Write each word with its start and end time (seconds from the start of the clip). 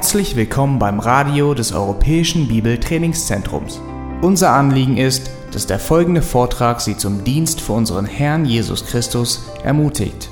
Herzlich 0.00 0.34
willkommen 0.34 0.78
beim 0.78 0.98
Radio 0.98 1.52
des 1.52 1.74
Europäischen 1.74 2.48
Bibeltrainingszentrums. 2.48 3.82
Unser 4.22 4.48
Anliegen 4.52 4.96
ist, 4.96 5.30
dass 5.52 5.66
der 5.66 5.78
folgende 5.78 6.22
Vortrag 6.22 6.80
Sie 6.80 6.96
zum 6.96 7.22
Dienst 7.22 7.60
für 7.60 7.74
unseren 7.74 8.06
Herrn 8.06 8.46
Jesus 8.46 8.86
Christus 8.86 9.44
ermutigt. 9.62 10.30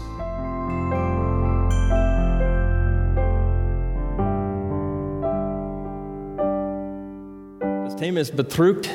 Das 7.60 7.96
Thema 7.96 8.20
ist, 8.20 8.36
betrügt 8.36 8.88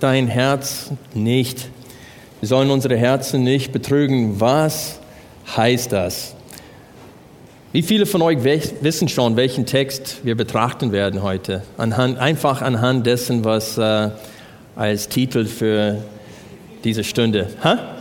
dein 0.00 0.28
Herz 0.28 0.92
nicht. 1.12 1.68
Wir 2.40 2.48
sollen 2.48 2.70
unsere 2.70 2.96
Herzen 2.96 3.44
nicht 3.44 3.70
betrügen. 3.70 4.40
Was 4.40 4.98
heißt 5.54 5.92
das? 5.92 6.35
Wie 7.76 7.82
viele 7.82 8.06
von 8.06 8.22
euch 8.22 8.38
wissen 8.42 9.06
schon, 9.06 9.36
welchen 9.36 9.66
Text 9.66 10.20
wir 10.22 10.34
betrachten 10.34 10.92
werden 10.92 11.22
heute? 11.22 11.62
Anhand, 11.76 12.16
einfach 12.16 12.62
anhand 12.62 13.04
dessen, 13.04 13.44
was 13.44 13.76
äh, 13.76 14.08
als 14.74 15.10
Titel 15.10 15.44
für 15.44 16.02
diese 16.84 17.04
Stunde. 17.04 17.50
Ha? 17.62 17.96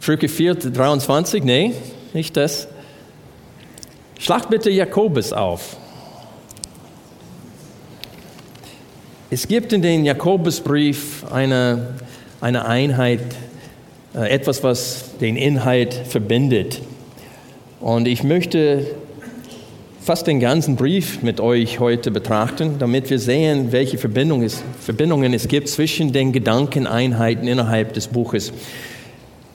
Sprüche 0.00 0.28
4, 0.28 0.56
23? 0.56 1.44
Nee, 1.44 1.74
nicht 2.12 2.36
das. 2.36 2.66
Schlag 4.18 4.50
bitte 4.50 4.68
Jakobus 4.68 5.32
auf. 5.32 5.76
Es 9.30 9.46
gibt 9.46 9.72
in 9.72 9.82
den 9.82 10.04
Jakobusbrief 10.04 11.24
eine, 11.30 11.94
eine 12.40 12.64
Einheit, 12.66 13.20
äh, 14.12 14.28
etwas, 14.28 14.64
was 14.64 15.16
den 15.20 15.36
Inhalt 15.36 15.94
verbindet. 15.94 16.80
Und 17.86 18.08
ich 18.08 18.24
möchte 18.24 18.84
fast 20.00 20.26
den 20.26 20.40
ganzen 20.40 20.74
Brief 20.74 21.22
mit 21.22 21.38
euch 21.38 21.78
heute 21.78 22.10
betrachten, 22.10 22.80
damit 22.80 23.10
wir 23.10 23.20
sehen, 23.20 23.70
welche 23.70 23.96
Verbindung 23.96 24.42
es, 24.42 24.64
Verbindungen 24.80 25.32
es 25.32 25.46
gibt 25.46 25.68
zwischen 25.68 26.12
den 26.12 26.32
Gedankeneinheiten 26.32 27.46
innerhalb 27.46 27.92
des 27.92 28.08
Buches. 28.08 28.52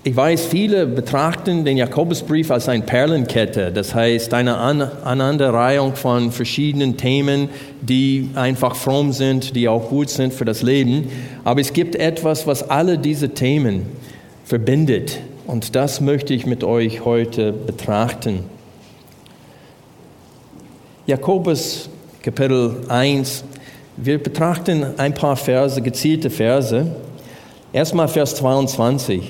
Ich 0.06 0.16
weiß, 0.16 0.46
viele 0.46 0.88
betrachten 0.88 1.66
den 1.66 1.76
Jakobusbrief 1.76 2.52
als 2.52 2.70
eine 2.70 2.84
Perlenkette, 2.84 3.70
das 3.70 3.94
heißt 3.94 4.34
eine 4.34 4.56
An 4.56 4.82
Aneinanderreihung 4.82 5.98
von 5.98 6.32
verschiedenen 6.32 6.96
Themen, 6.96 7.50
die 7.82 8.30
einfach 8.36 8.78
fromm 8.78 9.12
sind, 9.12 9.58
die 9.58 9.68
auch 9.68 9.90
gut 9.90 10.10
sind 10.10 10.34
für 10.34 10.46
das 10.46 10.62
Leben. 10.62 11.10
Aber 11.44 11.60
es 11.60 11.74
gibt 11.74 11.98
etwas, 11.98 12.48
was 12.48 12.70
alle 12.70 12.98
diese 12.98 13.32
Themen 13.34 13.88
verbindet. 14.46 15.20
Und 15.52 15.76
das 15.76 16.00
möchte 16.00 16.34
ich 16.34 16.46
mit 16.46 16.64
euch 16.64 17.04
heute 17.04 17.52
betrachten. 17.52 18.46
Jakobus 21.06 21.90
Kapitel 22.22 22.78
1. 22.88 23.44
Wir 23.98 24.24
betrachten 24.24 24.86
ein 24.96 25.14
paar 25.14 25.36
Verse, 25.36 25.82
gezielte 25.82 26.30
Verse. 26.30 26.96
Erstmal 27.74 28.08
Vers 28.08 28.36
22. 28.36 29.30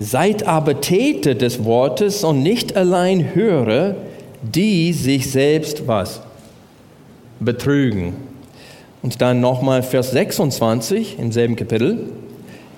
Seid 0.00 0.48
aber 0.48 0.80
Täter 0.80 1.36
des 1.36 1.62
Wortes 1.62 2.24
und 2.24 2.42
nicht 2.42 2.76
allein 2.76 3.36
Hörer, 3.36 3.94
die 4.42 4.92
sich 4.92 5.30
selbst 5.30 5.86
was? 5.86 6.20
Betrügen. 7.38 8.14
Und 9.00 9.22
dann 9.22 9.38
nochmal 9.40 9.84
Vers 9.84 10.10
26 10.10 11.20
im 11.20 11.30
selben 11.30 11.54
Kapitel. 11.54 12.08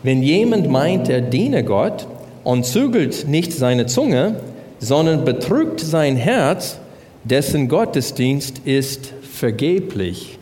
Wenn 0.02 0.22
jemand 0.22 0.70
meint, 0.70 1.08
er 1.08 1.20
diene 1.20 1.64
Gott 1.64 2.06
und 2.44 2.64
zügelt 2.64 3.26
nicht 3.28 3.52
seine 3.52 3.86
Zunge, 3.86 4.36
sondern 4.78 5.24
betrügt 5.24 5.80
sein 5.80 6.16
Herz, 6.16 6.78
dessen 7.24 7.68
Gottesdienst 7.68 8.60
ist 8.64 9.12
vergeblich. 9.32 10.38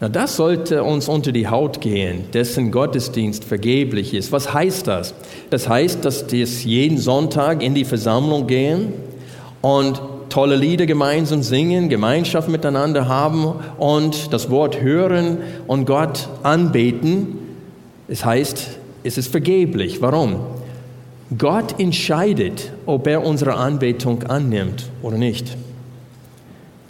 Na, 0.00 0.08
das 0.08 0.36
sollte 0.36 0.82
uns 0.82 1.08
unter 1.08 1.30
die 1.30 1.46
Haut 1.46 1.80
gehen, 1.80 2.24
dessen 2.32 2.70
Gottesdienst 2.70 3.44
vergeblich 3.44 4.14
ist. 4.14 4.32
Was 4.32 4.52
heißt 4.52 4.86
das? 4.86 5.14
Das 5.50 5.68
heißt, 5.68 6.04
dass 6.04 6.30
wir 6.32 6.46
jeden 6.46 6.98
Sonntag 6.98 7.62
in 7.62 7.74
die 7.74 7.84
Versammlung 7.84 8.46
gehen 8.46 8.94
und 9.60 10.00
tolle 10.30 10.56
Lieder 10.56 10.86
gemeinsam 10.86 11.42
singen, 11.42 11.90
Gemeinschaft 11.90 12.48
miteinander 12.48 13.08
haben 13.08 13.54
und 13.78 14.32
das 14.32 14.50
Wort 14.50 14.80
hören 14.80 15.38
und 15.66 15.84
Gott 15.84 16.28
anbeten 16.42 17.43
es 18.08 18.24
heißt, 18.24 18.68
es 19.02 19.18
ist 19.18 19.30
vergeblich. 19.30 20.00
Warum? 20.00 20.36
Gott 21.36 21.80
entscheidet, 21.80 22.72
ob 22.86 23.06
er 23.06 23.24
unsere 23.24 23.54
Anbetung 23.54 24.24
annimmt 24.24 24.84
oder 25.02 25.16
nicht. 25.16 25.56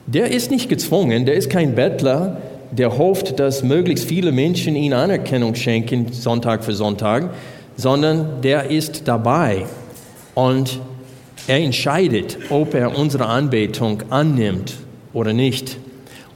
Der 0.06 0.30
ist 0.30 0.50
nicht 0.50 0.68
gezwungen, 0.68 1.24
der 1.24 1.34
ist 1.34 1.48
kein 1.48 1.74
Bettler, 1.74 2.38
der 2.70 2.98
hofft, 2.98 3.38
dass 3.38 3.62
möglichst 3.62 4.06
viele 4.06 4.32
Menschen 4.32 4.76
ihm 4.76 4.92
Anerkennung 4.92 5.54
schenken, 5.54 6.12
Sonntag 6.12 6.64
für 6.64 6.74
Sonntag, 6.74 7.30
sondern 7.76 8.42
der 8.42 8.70
ist 8.70 9.06
dabei 9.06 9.64
und 10.34 10.80
er 11.46 11.58
entscheidet, 11.58 12.38
ob 12.50 12.74
er 12.74 12.96
unsere 12.96 13.26
Anbetung 13.26 14.02
annimmt 14.10 14.74
oder 15.12 15.32
nicht. 15.32 15.76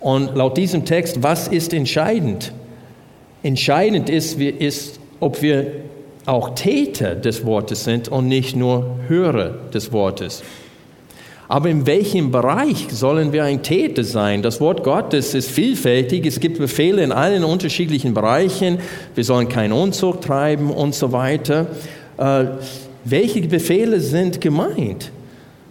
Und 0.00 0.36
laut 0.36 0.56
diesem 0.56 0.84
Text, 0.84 1.22
was 1.22 1.48
ist 1.48 1.72
entscheidend? 1.72 2.52
Entscheidend 3.42 4.10
ist, 4.10 4.40
ist, 4.40 4.98
ob 5.20 5.42
wir 5.42 5.66
auch 6.26 6.54
Täter 6.54 7.14
des 7.14 7.44
Wortes 7.44 7.84
sind 7.84 8.08
und 8.08 8.28
nicht 8.28 8.56
nur 8.56 8.96
Hörer 9.08 9.54
des 9.72 9.92
Wortes. 9.92 10.42
Aber 11.50 11.70
in 11.70 11.86
welchem 11.86 12.30
Bereich 12.30 12.88
sollen 12.90 13.32
wir 13.32 13.44
ein 13.44 13.62
Täter 13.62 14.04
sein? 14.04 14.42
Das 14.42 14.60
Wort 14.60 14.84
Gottes 14.84 15.32
ist 15.32 15.50
vielfältig. 15.50 16.26
Es 16.26 16.40
gibt 16.40 16.58
Befehle 16.58 17.02
in 17.02 17.10
allen 17.10 17.42
unterschiedlichen 17.42 18.12
Bereichen. 18.12 18.78
Wir 19.14 19.24
sollen 19.24 19.48
keinen 19.48 19.72
Unzucht 19.72 20.24
treiben 20.24 20.70
und 20.70 20.94
so 20.94 21.12
weiter. 21.12 21.68
Äh, 22.18 22.44
welche 23.04 23.40
Befehle 23.40 24.00
sind 24.00 24.42
gemeint? 24.42 25.10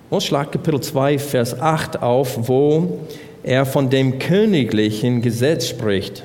Und 0.10 0.24
schlag 0.24 0.52
Kapitel 0.52 0.82
2, 0.82 1.20
Vers 1.20 1.60
8 1.62 2.02
auf, 2.02 2.48
wo 2.48 3.02
er 3.44 3.68
von 3.68 3.92
dem 3.92 4.18
königlichen 4.18 5.22
Gesetz 5.22 5.68
spricht. 5.68 6.24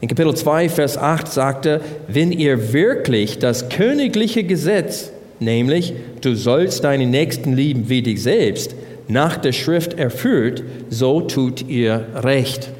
In 0.00 0.08
Kapitel 0.08 0.34
2, 0.34 0.70
Vers 0.70 0.96
8 0.96 1.28
sagte, 1.28 1.82
wenn 2.08 2.32
ihr 2.32 2.72
wirklich 2.72 3.38
das 3.38 3.68
königliche 3.68 4.44
Gesetz, 4.44 5.10
nämlich 5.40 5.92
du 6.22 6.34
sollst 6.34 6.84
deinen 6.84 7.10
Nächsten 7.10 7.52
lieben 7.52 7.90
wie 7.90 8.00
dich 8.00 8.22
selbst, 8.22 8.74
nach 9.08 9.36
der 9.36 9.52
Schrift 9.52 9.98
erfüllt, 9.98 10.62
so 10.88 11.20
tut 11.20 11.68
ihr 11.68 12.06
recht. 12.14 12.70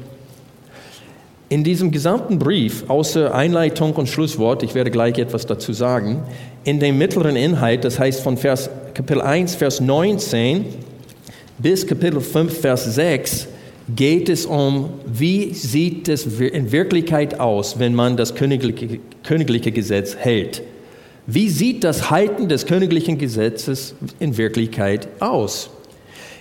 In 1.49 1.63
diesem 1.63 1.91
gesamten 1.91 2.39
Brief, 2.39 2.85
außer 2.87 3.35
Einleitung 3.35 3.93
und 3.93 4.07
Schlusswort, 4.07 4.63
ich 4.63 4.73
werde 4.73 4.89
gleich 4.89 5.19
etwas 5.19 5.45
dazu 5.45 5.73
sagen, 5.73 6.23
in 6.63 6.79
dem 6.79 6.97
mittleren 6.97 7.35
Inhalt, 7.35 7.83
das 7.83 7.99
heißt 7.99 8.21
von 8.21 8.37
Vers, 8.37 8.69
Kapitel 8.95 9.21
1, 9.21 9.55
Vers 9.55 9.79
19 9.79 10.65
bis 11.59 11.85
Kapitel 11.85 12.21
5, 12.21 12.61
Vers 12.61 12.95
6, 12.95 13.47
geht 13.95 14.29
es 14.29 14.45
um, 14.45 14.89
wie 15.05 15.53
sieht 15.53 16.07
es 16.07 16.25
in 16.39 16.71
Wirklichkeit 16.71 17.39
aus, 17.39 17.79
wenn 17.79 17.95
man 17.95 18.17
das 18.17 18.35
königliche, 18.35 18.99
königliche 19.23 19.71
Gesetz 19.71 20.15
hält. 20.15 20.61
Wie 21.27 21.49
sieht 21.49 21.83
das 21.83 22.09
Halten 22.09 22.49
des 22.49 22.65
königlichen 22.65 23.17
Gesetzes 23.17 23.95
in 24.19 24.37
Wirklichkeit 24.37 25.07
aus? 25.19 25.69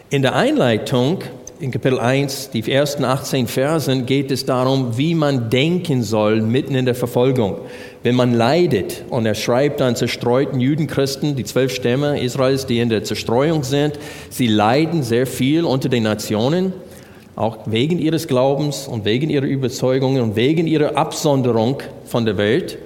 In 0.09 0.23
der 0.23 0.35
Einleitung, 0.35 1.19
in 1.61 1.71
Kapitel 1.71 2.01
1, 2.01 2.51
die 2.51 2.73
ersten 2.73 3.05
18 3.05 3.47
Versen, 3.47 4.07
geht 4.07 4.31
es 4.31 4.47
darum, 4.47 4.97
wie 4.97 5.15
man 5.15 5.51
denken 5.51 6.03
soll 6.03 6.41
mitten 6.41 6.75
in 6.75 6.87
der 6.87 6.95
Verfolgung. 6.95 7.59
Wenn 8.03 8.15
man 8.15 8.33
leidet, 8.33 9.05
und 9.11 9.27
er 9.27 9.35
schreibt 9.35 9.83
an 9.83 9.95
zerstreuten 9.95 10.59
Judenchristen, 10.59 11.37
die 11.37 11.45
zwölf 11.45 11.75
Stämme 11.75 12.21
Israels, 12.21 12.65
die 12.67 12.81
in 12.81 12.89
der 12.89 13.05
Zerstreuung 13.05 13.63
sind, 13.63 13.99
sie 14.31 14.47
leiden 14.47 15.03
sehr 15.03 15.27
viel 15.27 15.65
unter 15.65 15.91
den 15.91 16.05
Nationen 16.05 16.73
auch 17.37 17.59
wegen 17.67 17.99
ihres 17.99 18.27
Glaubens 18.29 18.87
und 18.89 19.05
wegen 19.05 19.31
ihrer 19.31 19.47
Überzeugungen 19.47 20.23
und 20.23 20.37
wegen 20.37 20.67
ihrer 20.67 20.97
Absonderung 20.97 21.79
von 22.05 22.25
der 22.25 22.37
Welt. 22.37 22.79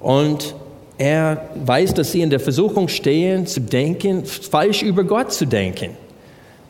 Und 0.00 0.54
er 0.98 1.48
weiß, 1.54 1.94
dass 1.94 2.12
sie 2.12 2.20
in 2.22 2.30
der 2.30 2.40
Versuchung 2.40 2.88
stehen, 2.88 3.46
zu 3.46 3.60
denken, 3.60 4.24
falsch 4.24 4.82
über 4.82 5.04
Gott 5.04 5.32
zu 5.32 5.46
denken. 5.46 5.90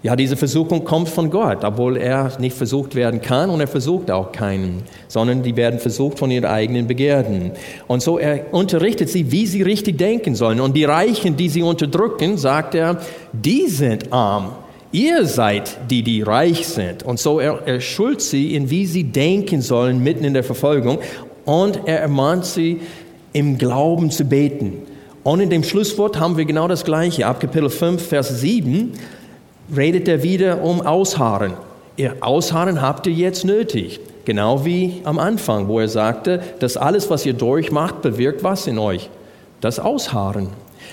Ja, 0.02 0.17
diese 0.17 0.37
Versuchung 0.37 0.84
kommt 0.84 1.08
von 1.08 1.31
Gott, 1.31 1.62
obwohl 1.62 1.96
er 1.96 2.32
nicht 2.40 2.56
versucht 2.56 2.96
werden 2.96 3.20
kann 3.20 3.50
und 3.50 3.61
er 3.61 3.69
versucht 3.69 4.11
auch 4.11 4.32
keinen, 4.32 4.82
sondern 5.06 5.44
die 5.44 5.55
werden 5.55 5.78
versucht 5.78 6.19
von 6.19 6.28
ihren 6.32 6.44
eigenen 6.44 6.88
Begierden. 6.88 7.52
Und 7.87 8.02
so 8.02 8.19
er 8.19 8.52
unterrichtet 8.52 9.11
sie, 9.11 9.31
wie 9.31 9.46
sie 9.46 9.62
richtig 9.62 9.99
denken 9.99 10.35
sollen. 10.35 10.61
Und 10.61 10.76
die 10.76 10.85
Reichen, 10.85 11.37
die 11.37 11.49
sie 11.49 11.62
unterdrücken, 11.62 12.37
sagt 12.37 12.75
er, 12.75 13.00
die 13.32 13.69
sind 13.69 14.12
arm 14.12 14.50
Ihr 14.93 15.25
seid 15.25 15.91
die, 15.91 16.03
die 16.03 16.21
reich 16.21 16.69
sind. 16.69 17.03
Und 17.03 17.19
so 17.19 17.41
er, 17.41 17.62
er 17.67 17.81
schult 17.81 18.21
sie, 18.21 18.55
in 18.55 18.69
wie 18.69 18.85
sie 18.85 19.05
denken 19.05 19.62
sollen 19.62 20.03
mitten 20.03 20.25
in 20.25 20.35
der 20.35 20.44
Verfolgung. 20.44 20.99
Und 21.47 21.81
er 21.87 22.00
ermahnt 22.00 22.44
sie, 22.44 22.81
im 23.33 23.56
Glauben 23.56 24.11
zu 24.11 24.27
beten. 24.27 24.83
Und 25.25 25.41
in 25.41 25.49
dem 25.49 25.65
Schlusswort 25.65 26.21
haben 26.21 26.37
wir 26.37 26.44
genau 26.44 26.69
das 26.69 26.85
Gleiche. 26.85 27.27
Ab 27.27 27.41
Kapitel 27.41 27.71
5, 27.71 28.06
Vers 28.06 28.41
7 28.41 28.93
redet 29.75 30.09
er 30.09 30.23
wieder 30.23 30.62
um 30.62 30.83
Ausharren. 30.83 31.55
Ihr 31.97 32.17
Ausharren 32.21 32.83
habt 32.83 33.06
ihr 33.06 33.15
jetzt 33.15 33.45
nötig. 33.45 34.00
Genau 34.25 34.65
wie 34.65 35.00
am 35.05 35.19
Anfang, 35.19 35.69
wo 35.69 35.81
er 35.81 35.88
sagte, 35.88 36.41
dass 36.59 36.77
alles, 36.77 37.09
was 37.09 37.25
ihr 37.25 37.33
durchmacht, 37.33 38.03
bewirkt 38.03 38.45
was 38.45 38.67
in 38.67 38.79
euch? 38.79 39.09
Das 39.61 39.81
Ausharren. 39.81 40.49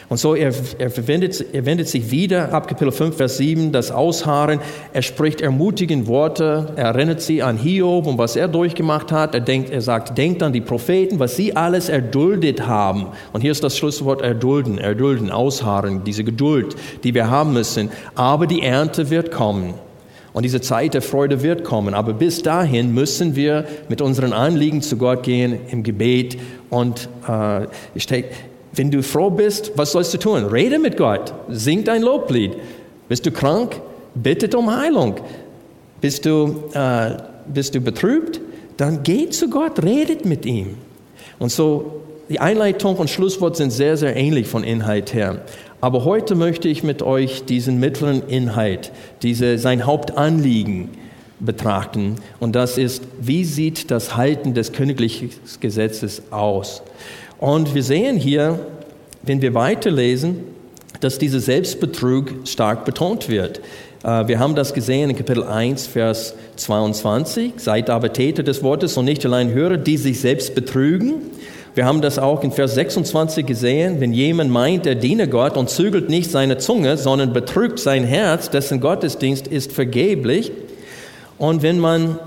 Und 0.09 0.17
so, 0.17 0.33
er, 0.33 0.51
er, 0.79 0.89
verwendet, 0.89 1.45
er 1.53 1.67
wendet 1.67 1.87
sich 1.87 2.09
wieder 2.09 2.51
ab 2.51 2.67
Kapitel 2.67 2.91
5, 2.91 3.15
Vers 3.15 3.37
7, 3.37 3.71
das 3.71 3.91
Ausharren. 3.91 4.59
Er 4.91 5.03
spricht 5.03 5.39
ermutigende 5.39 6.07
Worte. 6.07 6.73
Er 6.75 6.87
erinnert 6.87 7.21
sie 7.21 7.43
an 7.43 7.57
Hiob 7.57 8.07
und 8.07 8.17
was 8.17 8.35
er 8.35 8.47
durchgemacht 8.47 9.11
hat. 9.11 9.35
Er, 9.35 9.41
denkt, 9.41 9.69
er 9.69 9.81
sagt, 9.81 10.17
denkt 10.17 10.41
an 10.41 10.51
die 10.51 10.61
Propheten, 10.61 11.19
was 11.19 11.35
sie 11.35 11.55
alles 11.55 11.89
erduldet 11.89 12.65
haben. 12.65 13.05
Und 13.33 13.41
hier 13.41 13.51
ist 13.51 13.63
das 13.63 13.77
Schlusswort 13.77 14.23
erdulden, 14.23 14.79
erdulden, 14.79 15.29
ausharren, 15.29 16.03
diese 16.03 16.23
Geduld, 16.23 16.75
die 17.03 17.13
wir 17.13 17.29
haben 17.29 17.53
müssen. 17.53 17.91
Aber 18.15 18.47
die 18.47 18.63
Ernte 18.63 19.11
wird 19.11 19.29
kommen. 19.31 19.75
Und 20.33 20.43
diese 20.43 20.61
Zeit 20.61 20.95
der 20.95 21.03
Freude 21.03 21.43
wird 21.43 21.63
kommen. 21.63 21.93
Aber 21.93 22.13
bis 22.13 22.41
dahin 22.41 22.95
müssen 22.95 23.35
wir 23.35 23.65
mit 23.89 24.01
unseren 24.01 24.33
Anliegen 24.33 24.81
zu 24.81 24.97
Gott 24.97 25.21
gehen 25.21 25.59
im 25.69 25.83
Gebet. 25.83 26.39
Und 26.69 27.09
äh, 27.27 27.65
ich, 27.93 28.07
wenn 28.73 28.91
du 28.91 29.01
froh 29.01 29.29
bist, 29.29 29.71
was 29.75 29.91
sollst 29.91 30.13
du 30.13 30.17
tun? 30.17 30.45
Rede 30.45 30.79
mit 30.79 30.97
Gott, 30.97 31.33
sing 31.49 31.83
dein 31.83 32.01
Loblied. 32.01 32.53
Bist 33.07 33.25
du 33.25 33.31
krank? 33.31 33.81
Bittet 34.15 34.55
um 34.55 34.75
Heilung. 34.75 35.15
Bist 36.01 36.25
du, 36.25 36.63
äh, 36.73 37.17
bist 37.47 37.75
du 37.75 37.81
betrübt? 37.81 38.39
Dann 38.77 39.03
geht 39.03 39.33
zu 39.33 39.49
Gott, 39.49 39.83
redet 39.83 40.25
mit 40.25 40.45
ihm. 40.45 40.77
Und 41.39 41.51
so, 41.51 42.01
die 42.29 42.39
Einleitung 42.39 42.95
und 42.97 43.09
Schlusswort 43.09 43.57
sind 43.57 43.71
sehr, 43.71 43.97
sehr 43.97 44.15
ähnlich 44.15 44.47
von 44.47 44.63
Inhalt 44.63 45.13
her. 45.13 45.41
Aber 45.81 46.05
heute 46.05 46.35
möchte 46.35 46.67
ich 46.67 46.83
mit 46.83 47.01
euch 47.01 47.45
diesen 47.45 47.79
mittleren 47.79 48.27
Inhalt, 48.27 48.91
diese, 49.21 49.57
sein 49.57 49.85
Hauptanliegen 49.85 50.89
betrachten. 51.39 52.15
Und 52.39 52.55
das 52.55 52.77
ist, 52.77 53.03
wie 53.19 53.45
sieht 53.45 53.89
das 53.91 54.15
Halten 54.15 54.53
des 54.53 54.73
königlichen 54.73 55.31
Gesetzes 55.59 56.21
aus? 56.31 56.83
Und 57.39 57.73
wir 57.73 57.83
sehen 57.83 58.17
hier, 58.17 58.59
wenn 59.21 59.41
wir 59.41 59.53
weiterlesen, 59.53 60.43
dass 60.99 61.17
dieser 61.17 61.39
Selbstbetrug 61.39 62.31
stark 62.45 62.83
betont 62.83 63.29
wird. 63.29 63.61
Äh, 64.03 64.27
wir 64.27 64.39
haben 64.39 64.55
das 64.55 64.73
gesehen 64.73 65.09
in 65.09 65.15
Kapitel 65.15 65.43
1, 65.43 65.87
Vers 65.87 66.35
22. 66.57 67.53
Seid 67.55 67.89
aber 67.89 68.11
Täter 68.11 68.43
des 68.43 68.61
Wortes 68.61 68.97
und 68.97 69.05
nicht 69.05 69.25
allein 69.25 69.53
Hörer, 69.53 69.77
die 69.77 69.95
sich 69.95 70.19
selbst 70.19 70.53
betrügen. 70.53 71.21
Wir 71.75 71.85
haben 71.85 72.01
das 72.01 72.19
auch 72.19 72.43
in 72.43 72.51
Vers 72.51 72.75
26 72.75 73.45
gesehen. 73.45 74.01
Wenn 74.01 74.11
jemand 74.11 74.51
meint, 74.51 74.85
er 74.85 74.95
diene 74.95 75.29
Gott 75.29 75.55
und 75.55 75.69
zügelt 75.69 76.09
nicht 76.09 76.29
seine 76.29 76.57
Zunge, 76.57 76.97
sondern 76.97 77.31
betrügt 77.31 77.79
sein 77.79 78.03
Herz, 78.03 78.49
dessen 78.49 78.81
Gottesdienst 78.81 79.47
ist 79.47 79.71
vergeblich. 79.71 80.51
Und 81.37 81.61
wenn 81.61 81.79
man, 81.79 82.19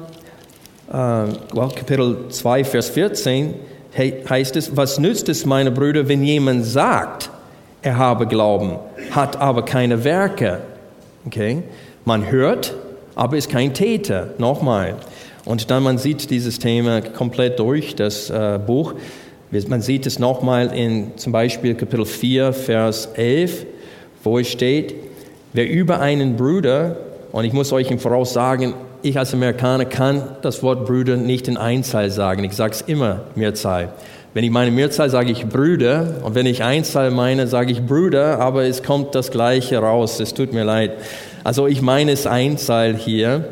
äh, 0.90 1.26
Kapitel 1.54 2.28
2, 2.30 2.64
Vers 2.64 2.88
14, 2.88 3.54
heißt 3.96 4.56
es, 4.56 4.76
was 4.76 4.98
nützt 4.98 5.28
es, 5.28 5.44
meine 5.44 5.70
Brüder, 5.70 6.08
wenn 6.08 6.24
jemand 6.24 6.64
sagt, 6.64 7.30
er 7.82 7.98
habe 7.98 8.26
Glauben, 8.26 8.78
hat 9.10 9.36
aber 9.36 9.64
keine 9.64 10.04
Werke. 10.04 10.60
Okay? 11.26 11.62
Man 12.04 12.30
hört, 12.30 12.74
aber 13.14 13.36
ist 13.36 13.50
kein 13.50 13.74
Täter. 13.74 14.30
Nochmal. 14.38 14.94
Und 15.44 15.70
dann 15.70 15.82
man 15.82 15.98
sieht 15.98 16.30
dieses 16.30 16.58
Thema 16.58 17.00
komplett 17.00 17.58
durch 17.58 17.94
das 17.96 18.30
äh, 18.30 18.58
Buch. 18.64 18.94
Man 19.68 19.82
sieht 19.82 20.06
es 20.06 20.18
nochmal 20.18 20.72
in 20.74 21.16
zum 21.16 21.32
Beispiel 21.32 21.74
Kapitel 21.74 22.06
4, 22.06 22.52
Vers 22.52 23.10
11, 23.14 23.66
wo 24.22 24.38
es 24.38 24.48
steht, 24.48 24.94
wer 25.52 25.68
über 25.68 26.00
einen 26.00 26.36
Bruder, 26.36 26.96
und 27.32 27.44
ich 27.44 27.52
muss 27.52 27.72
euch 27.72 27.90
im 27.90 27.98
Voraus 27.98 28.32
sagen, 28.32 28.74
ich 29.02 29.18
als 29.18 29.34
Amerikaner 29.34 29.84
kann 29.84 30.22
das 30.42 30.62
Wort 30.62 30.86
Brüder 30.86 31.16
nicht 31.16 31.48
in 31.48 31.56
Einzahl 31.56 32.10
sagen. 32.10 32.44
Ich 32.44 32.54
sage 32.54 32.74
es 32.74 32.82
immer 32.82 33.22
Mehrzahl. 33.34 33.92
Wenn 34.34 34.44
ich 34.44 34.50
meine 34.50 34.70
Mehrzahl 34.70 35.10
sage 35.10 35.30
ich 35.30 35.46
Brüder 35.46 36.20
und 36.22 36.34
wenn 36.34 36.46
ich 36.46 36.62
Einzahl 36.62 37.10
meine, 37.10 37.46
sage 37.46 37.72
ich 37.72 37.84
Brüder, 37.84 38.38
aber 38.38 38.64
es 38.64 38.82
kommt 38.82 39.14
das 39.14 39.30
Gleiche 39.30 39.78
raus. 39.78 40.20
Es 40.20 40.32
tut 40.32 40.52
mir 40.52 40.64
leid. 40.64 40.92
Also 41.44 41.66
ich 41.66 41.82
meine 41.82 42.12
es 42.12 42.26
Einzahl 42.26 42.96
hier. 42.96 43.48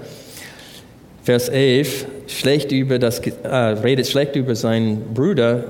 Vers 1.22 1.50
11, 1.50 2.06
schlecht 2.28 2.72
über 2.72 2.98
das, 2.98 3.18
äh, 3.18 3.48
redet 3.48 4.06
schlecht 4.06 4.36
über 4.36 4.54
seinen 4.54 5.12
Bruder, 5.12 5.64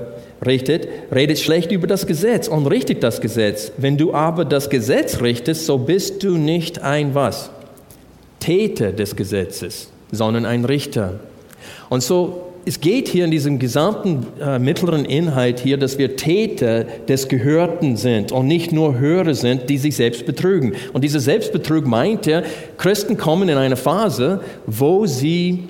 richtet, 0.45 0.87
redet 1.13 1.39
schlecht 1.39 1.73
über 1.73 1.87
das 1.87 2.07
Gesetz 2.07 2.47
und 2.47 2.67
richtet 2.67 3.03
das 3.03 3.19
Gesetz. 3.19 3.73
Wenn 3.77 3.97
du 3.97 4.13
aber 4.13 4.45
das 4.45 4.69
Gesetz 4.69 5.21
richtest, 5.21 5.65
so 5.65 5.77
bist 5.77 6.23
du 6.23 6.37
nicht 6.37 6.81
ein 6.81 7.13
was? 7.13 7.49
Täter 8.41 8.91
des 8.91 9.15
Gesetzes, 9.15 9.87
sondern 10.11 10.45
ein 10.45 10.65
Richter. 10.65 11.21
Und 11.89 12.03
so, 12.03 12.47
es 12.65 12.81
geht 12.81 13.07
hier 13.07 13.23
in 13.23 13.31
diesem 13.31 13.57
gesamten 13.57 14.27
äh, 14.41 14.59
mittleren 14.59 15.05
Inhalt 15.05 15.59
hier, 15.59 15.77
dass 15.77 15.97
wir 15.97 16.17
Täter 16.17 16.83
des 16.83 17.29
Gehörten 17.29 17.95
sind 17.95 18.31
und 18.31 18.47
nicht 18.47 18.71
nur 18.73 18.99
Hörer 18.99 19.33
sind, 19.33 19.69
die 19.69 19.77
sich 19.77 19.95
selbst 19.95 20.25
betrügen. 20.25 20.73
Und 20.91 21.03
dieser 21.03 21.19
Selbstbetrug 21.19 21.87
meint 21.87 22.27
er, 22.27 22.43
Christen 22.77 23.15
kommen 23.15 23.47
in 23.47 23.57
eine 23.57 23.77
Phase, 23.77 24.41
wo 24.67 25.05
sie 25.05 25.69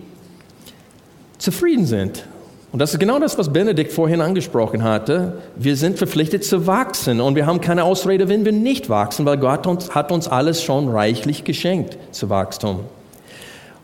zufrieden 1.38 1.86
sind 1.86 2.26
und 2.72 2.80
das 2.80 2.94
ist 2.94 3.00
genau 3.00 3.20
das, 3.20 3.38
was 3.38 3.52
Benedikt 3.52 3.92
vorhin 3.92 4.22
angesprochen 4.22 4.84
hatte. 4.84 5.42
Wir 5.58 5.76
sind 5.76 5.98
verpflichtet 5.98 6.46
zu 6.46 6.68
wachsen 6.68 7.20
und 7.20 7.36
wir 7.36 7.46
haben 7.46 7.60
keine 7.60 7.84
Ausrede, 7.84 8.30
wenn 8.30 8.46
wir 8.46 8.54
nicht 8.54 8.90
wachsen, 8.90 9.26
weil 9.26 9.38
Gott 9.38 9.68
uns, 9.68 9.94
hat 9.94 10.12
uns 10.12 10.30
alles 10.30 10.64
schon 10.64 10.88
reichlich 10.88 11.44
geschenkt 11.44 11.98
zu 12.12 12.30
Wachstum. 12.30 12.80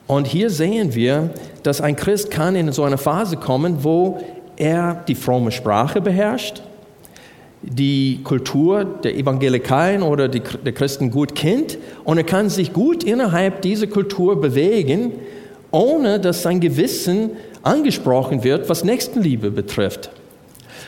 Und 0.07 0.25
hier 0.25 0.49
sehen 0.49 0.95
wir, 0.95 1.31
dass 1.63 1.81
ein 1.81 1.97
Christ 1.97 2.31
kann 2.31 2.55
in 2.55 2.71
so 2.71 2.83
eine 2.83 2.97
Phase 2.97 3.35
kommen, 3.35 3.83
wo 3.83 4.21
er 4.55 5.03
die 5.05 5.15
fromme 5.15 5.51
Sprache 5.51 5.99
beherrscht, 5.99 6.61
die 7.61 8.21
Kultur 8.23 8.85
der 8.85 9.17
Evangelikalen 9.17 10.01
oder 10.01 10.29
die, 10.29 10.39
der 10.39 10.71
Christen 10.71 11.11
gut 11.11 11.35
kennt 11.35 11.77
und 12.05 12.17
er 12.17 12.23
kann 12.23 12.49
sich 12.49 12.71
gut 12.71 13.03
innerhalb 13.03 13.61
dieser 13.63 13.87
Kultur 13.87 14.39
bewegen, 14.39 15.11
ohne 15.71 16.21
dass 16.21 16.43
sein 16.43 16.61
Gewissen 16.61 17.31
angesprochen 17.67 18.43
wird, 18.43 18.69
was 18.69 18.83
Nächstenliebe 18.83 19.51
betrifft. 19.51 20.09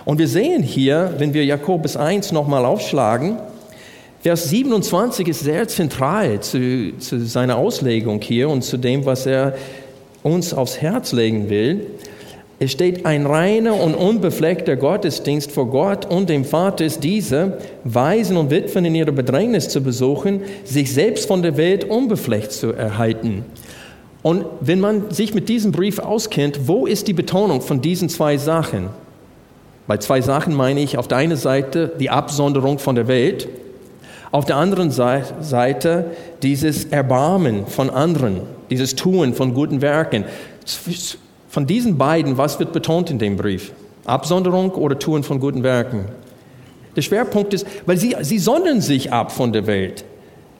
Und 0.05 0.17
wir 0.17 0.27
sehen 0.27 0.63
hier, 0.63 1.13
wenn 1.17 1.33
wir 1.33 1.45
Jakobus 1.45 1.97
1 1.97 2.31
nochmal 2.31 2.65
aufschlagen, 2.65 3.37
Vers 4.21 4.49
27 4.49 5.29
ist 5.29 5.41
sehr 5.41 5.67
zentral 5.69 6.41
zu, 6.41 6.97
zu 6.97 7.25
seiner 7.25 7.55
Auslegung 7.55 8.19
hier 8.21 8.49
und 8.49 8.63
zu 8.63 8.75
dem, 8.75 9.05
was 9.05 9.25
er 9.25 9.55
uns 10.23 10.53
aufs 10.53 10.81
Herz 10.81 11.13
legen 11.13 11.49
will. 11.49 11.87
Es 12.61 12.73
steht, 12.73 13.05
ein 13.05 13.25
reiner 13.25 13.79
und 13.79 13.95
unbefleckter 13.95 14.75
Gottesdienst 14.75 15.49
vor 15.49 15.69
Gott 15.69 16.05
und 16.05 16.29
dem 16.29 16.43
Vater 16.43 16.83
ist 16.83 17.05
dieser, 17.05 17.59
Waisen 17.85 18.35
und 18.35 18.49
Witwen 18.49 18.83
in 18.83 18.95
ihrer 18.95 19.13
Bedrängnis 19.13 19.69
zu 19.69 19.81
besuchen, 19.81 20.41
sich 20.65 20.93
selbst 20.93 21.25
von 21.25 21.41
der 21.41 21.55
Welt 21.55 21.85
unbefleckt 21.85 22.51
zu 22.51 22.73
erhalten. 22.73 23.45
Und 24.21 24.45
wenn 24.59 24.79
man 24.79 25.11
sich 25.11 25.33
mit 25.33 25.47
diesem 25.47 25.71
Brief 25.71 25.99
auskennt, 25.99 26.67
wo 26.67 26.85
ist 26.85 27.07
die 27.07 27.13
Betonung 27.13 27.61
von 27.61 27.81
diesen 27.81 28.09
zwei 28.09 28.37
Sachen? 28.37 28.89
Bei 29.87 29.97
zwei 29.97 30.21
Sachen 30.21 30.53
meine 30.53 30.81
ich 30.81 30.97
auf 30.97 31.07
der 31.07 31.17
einen 31.17 31.37
Seite 31.37 31.93
die 31.99 32.09
Absonderung 32.09 32.79
von 32.79 32.95
der 32.95 33.07
Welt, 33.07 33.47
auf 34.31 34.45
der 34.45 34.57
anderen 34.57 34.91
Seite 34.91 36.11
dieses 36.43 36.85
Erbarmen 36.85 37.65
von 37.65 37.89
anderen, 37.89 38.41
dieses 38.69 38.95
Tun 38.95 39.33
von 39.33 39.53
guten 39.55 39.81
Werken. 39.81 40.25
Von 41.47 41.65
diesen 41.65 41.97
beiden, 41.97 42.37
was 42.37 42.59
wird 42.59 42.71
betont 42.73 43.09
in 43.09 43.17
dem 43.17 43.37
Brief? 43.37 43.71
Absonderung 44.05 44.71
oder 44.71 44.99
Tun 44.99 45.23
von 45.23 45.39
guten 45.39 45.63
Werken? 45.63 46.05
Der 46.95 47.01
Schwerpunkt 47.01 47.53
ist, 47.53 47.65
weil 47.87 47.97
sie, 47.97 48.15
sie 48.21 48.37
sondern 48.37 48.81
sich 48.81 49.11
ab 49.11 49.31
von 49.31 49.51
der 49.51 49.65
Welt. 49.65 50.03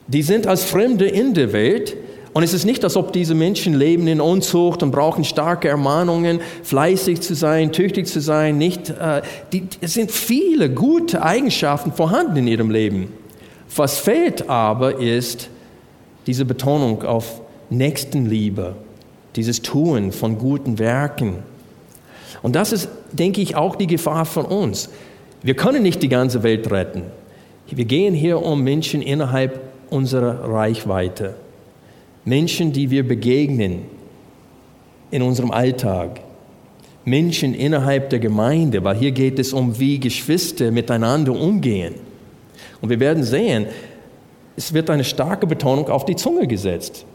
Die 0.08 0.22
sind 0.22 0.48
als 0.48 0.64
Fremde 0.64 1.06
in 1.06 1.34
der 1.34 1.52
Welt, 1.52 1.96
und 2.32 2.42
es 2.42 2.54
ist 2.54 2.64
nicht, 2.64 2.84
als 2.84 2.96
ob 2.96 3.12
diese 3.12 3.34
Menschen 3.34 3.74
leben 3.74 4.06
in 4.06 4.20
Unzucht 4.20 4.82
und 4.82 4.92
brauchen 4.92 5.24
starke 5.24 5.68
Ermahnungen, 5.68 6.40
fleißig 6.62 7.20
zu 7.20 7.34
sein, 7.34 7.72
tüchtig 7.72 8.06
zu 8.06 8.20
sein. 8.20 8.56
Nicht, 8.56 8.90
äh, 8.90 9.22
die, 9.52 9.64
es 9.80 9.94
sind 9.94 10.12
viele 10.12 10.70
gute 10.70 11.22
Eigenschaften 11.22 11.92
vorhanden 11.92 12.36
in 12.36 12.46
ihrem 12.46 12.70
Leben. 12.70 13.12
Was 13.74 13.98
fehlt 13.98 14.48
aber 14.48 15.00
ist 15.00 15.48
diese 16.26 16.44
Betonung 16.44 17.02
auf 17.02 17.40
Nächstenliebe, 17.70 18.74
dieses 19.36 19.62
Tun 19.62 20.12
von 20.12 20.38
guten 20.38 20.78
Werken. 20.78 21.36
Und 22.42 22.56
das 22.56 22.72
ist, 22.72 22.88
denke 23.12 23.40
ich, 23.40 23.56
auch 23.56 23.76
die 23.76 23.86
Gefahr 23.86 24.24
von 24.24 24.44
uns. 24.44 24.90
Wir 25.42 25.54
können 25.54 25.82
nicht 25.82 26.02
die 26.02 26.08
ganze 26.08 26.42
Welt 26.42 26.70
retten. 26.70 27.02
Wir 27.68 27.84
gehen 27.84 28.14
hier 28.14 28.42
um 28.42 28.62
Menschen 28.62 29.00
innerhalb 29.00 29.60
unserer 29.90 30.48
Reichweite. 30.52 31.34
Menschen, 32.24 32.72
die 32.72 32.90
wir 32.90 33.06
begegnen 33.06 33.82
in 35.10 35.22
unserem 35.22 35.50
Alltag, 35.50 36.20
Menschen 37.04 37.54
innerhalb 37.54 38.10
der 38.10 38.18
Gemeinde, 38.18 38.84
weil 38.84 38.96
hier 38.96 39.12
geht 39.12 39.38
es 39.38 39.52
um, 39.52 39.78
wie 39.78 39.98
Geschwister 39.98 40.70
miteinander 40.70 41.32
umgehen. 41.32 41.94
Und 42.80 42.90
wir 42.90 43.00
werden 43.00 43.22
sehen, 43.22 43.66
es 44.56 44.72
wird 44.74 44.90
eine 44.90 45.04
starke 45.04 45.46
Betonung 45.46 45.88
auf 45.88 46.04
die 46.04 46.16
Zunge 46.16 46.46
gesetzt. 46.46 47.06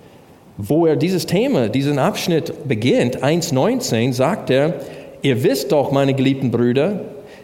Wo 0.57 0.85
er 0.85 0.95
dieses 0.95 1.25
Thema, 1.25 1.69
diesen 1.69 1.99
Abschnitt 1.99 2.67
beginnt, 2.67 3.23
1.19, 3.23 4.13
sagt 4.13 4.49
er, 4.49 4.75
ihr 5.21 5.43
wisst 5.43 5.71
doch, 5.71 5.91
meine 5.91 6.13
geliebten 6.13 6.49
Brüder, 6.49 7.01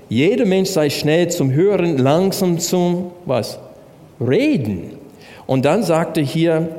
jeder 0.10 0.46
Mensch 0.46 0.70
sei 0.70 0.90
schnell 0.90 1.30
zum 1.30 1.52
Hören, 1.52 1.98
langsam 1.98 2.60
zum, 2.60 3.12
was? 3.26 3.60
Reden. 4.20 4.94
Und 5.46 5.66
dann 5.66 5.84
sagt 5.84 6.18
er 6.18 6.24
hier 6.24 6.70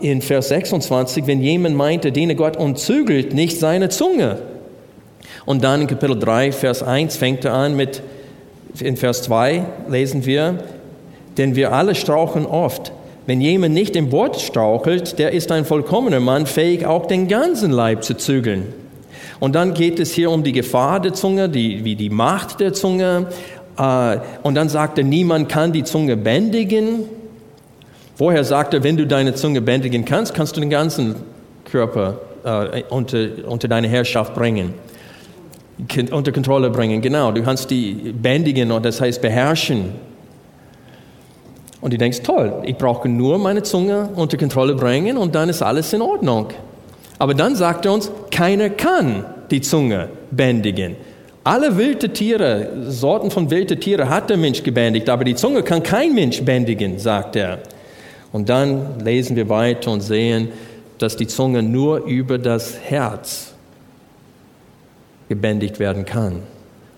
in 0.00 0.22
Vers 0.22 0.48
26, 0.48 1.26
wenn 1.28 1.40
jemand 1.40 1.76
meint, 1.76 2.04
er 2.04 2.10
diene 2.10 2.34
Gott 2.34 2.56
und 2.56 2.78
zügelt 2.78 3.32
nicht 3.32 3.58
seine 3.60 3.88
Zunge. 3.88 4.38
Und 5.44 5.62
dann 5.62 5.82
in 5.82 5.86
Kapitel 5.86 6.18
3, 6.18 6.50
Vers 6.50 6.82
1 6.82 7.16
fängt 7.16 7.44
er 7.44 7.54
an 7.54 7.76
mit, 7.76 8.02
in 8.80 8.96
Vers 8.96 9.22
2 9.22 9.64
lesen 9.88 10.26
wir, 10.26 10.58
denn 11.38 11.54
wir 11.54 11.72
alle 11.72 11.94
strauchen 11.94 12.44
oft. 12.44 12.92
Wenn 13.26 13.40
jemand 13.40 13.74
nicht 13.74 13.96
im 13.96 14.12
Wort 14.12 14.40
strauchelt, 14.40 15.18
der 15.18 15.32
ist 15.32 15.50
ein 15.50 15.64
vollkommener 15.64 16.20
Mann, 16.20 16.46
fähig 16.46 16.86
auch 16.86 17.06
den 17.06 17.28
ganzen 17.28 17.70
Leib 17.70 18.04
zu 18.04 18.16
zügeln. 18.16 18.72
Und 19.40 19.54
dann 19.54 19.74
geht 19.74 19.98
es 20.00 20.12
hier 20.12 20.30
um 20.30 20.44
die 20.44 20.52
Gefahr 20.52 21.00
der 21.00 21.12
Zunge, 21.12 21.48
die, 21.48 21.84
wie 21.84 21.96
die 21.96 22.10
Macht 22.10 22.60
der 22.60 22.72
Zunge. 22.72 23.26
Äh, 23.78 24.18
und 24.42 24.54
dann 24.54 24.68
sagt 24.68 24.98
er, 24.98 25.04
niemand 25.04 25.48
kann 25.48 25.72
die 25.72 25.84
Zunge 25.84 26.16
bändigen. 26.16 27.00
Vorher 28.16 28.44
sagt 28.44 28.72
er, 28.72 28.82
wenn 28.82 28.96
du 28.96 29.06
deine 29.06 29.34
Zunge 29.34 29.60
bändigen 29.60 30.06
kannst, 30.06 30.32
kannst 30.32 30.56
du 30.56 30.60
den 30.60 30.70
ganzen 30.70 31.16
Körper 31.66 32.18
äh, 32.44 32.82
unter, 32.88 33.28
unter 33.46 33.68
deine 33.68 33.88
Herrschaft 33.88 34.34
bringen, 34.34 34.72
unter 36.10 36.32
Kontrolle 36.32 36.70
bringen. 36.70 37.02
Genau, 37.02 37.30
du 37.30 37.42
kannst 37.42 37.70
die 37.70 37.92
bändigen 37.92 38.72
und 38.72 38.86
das 38.86 39.02
heißt 39.02 39.20
beherrschen. 39.20 39.92
Und 41.82 41.92
du 41.92 41.98
denkst, 41.98 42.22
toll, 42.22 42.54
ich 42.64 42.76
brauche 42.76 43.06
nur 43.06 43.36
meine 43.36 43.62
Zunge 43.62 44.08
unter 44.16 44.38
Kontrolle 44.38 44.74
bringen 44.74 45.18
und 45.18 45.34
dann 45.34 45.50
ist 45.50 45.60
alles 45.60 45.92
in 45.92 46.00
Ordnung. 46.00 46.48
Aber 47.18 47.34
dann 47.34 47.54
sagt 47.54 47.84
er 47.84 47.92
uns, 47.92 48.10
keiner 48.30 48.70
kann 48.70 49.26
die 49.50 49.60
Zunge 49.60 50.08
bändigen. 50.30 50.96
Alle 51.44 51.76
wilde 51.76 52.08
Tiere, 52.08 52.70
Sorten 52.88 53.30
von 53.30 53.50
wilden 53.50 53.78
Tieren 53.78 54.08
hat 54.08 54.30
der 54.30 54.38
Mensch 54.38 54.62
gebändigt, 54.62 55.10
aber 55.10 55.24
die 55.24 55.34
Zunge 55.34 55.62
kann 55.62 55.82
kein 55.82 56.14
Mensch 56.14 56.42
bändigen, 56.42 56.98
sagt 56.98 57.36
er. 57.36 57.58
Und 58.36 58.50
dann 58.50 59.00
lesen 59.02 59.34
wir 59.34 59.48
weiter 59.48 59.90
und 59.90 60.02
sehen, 60.02 60.48
dass 60.98 61.16
die 61.16 61.26
Zunge 61.26 61.62
nur 61.62 62.04
über 62.04 62.36
das 62.36 62.78
Herz 62.78 63.54
gebändigt 65.30 65.78
werden 65.78 66.04
kann. 66.04 66.42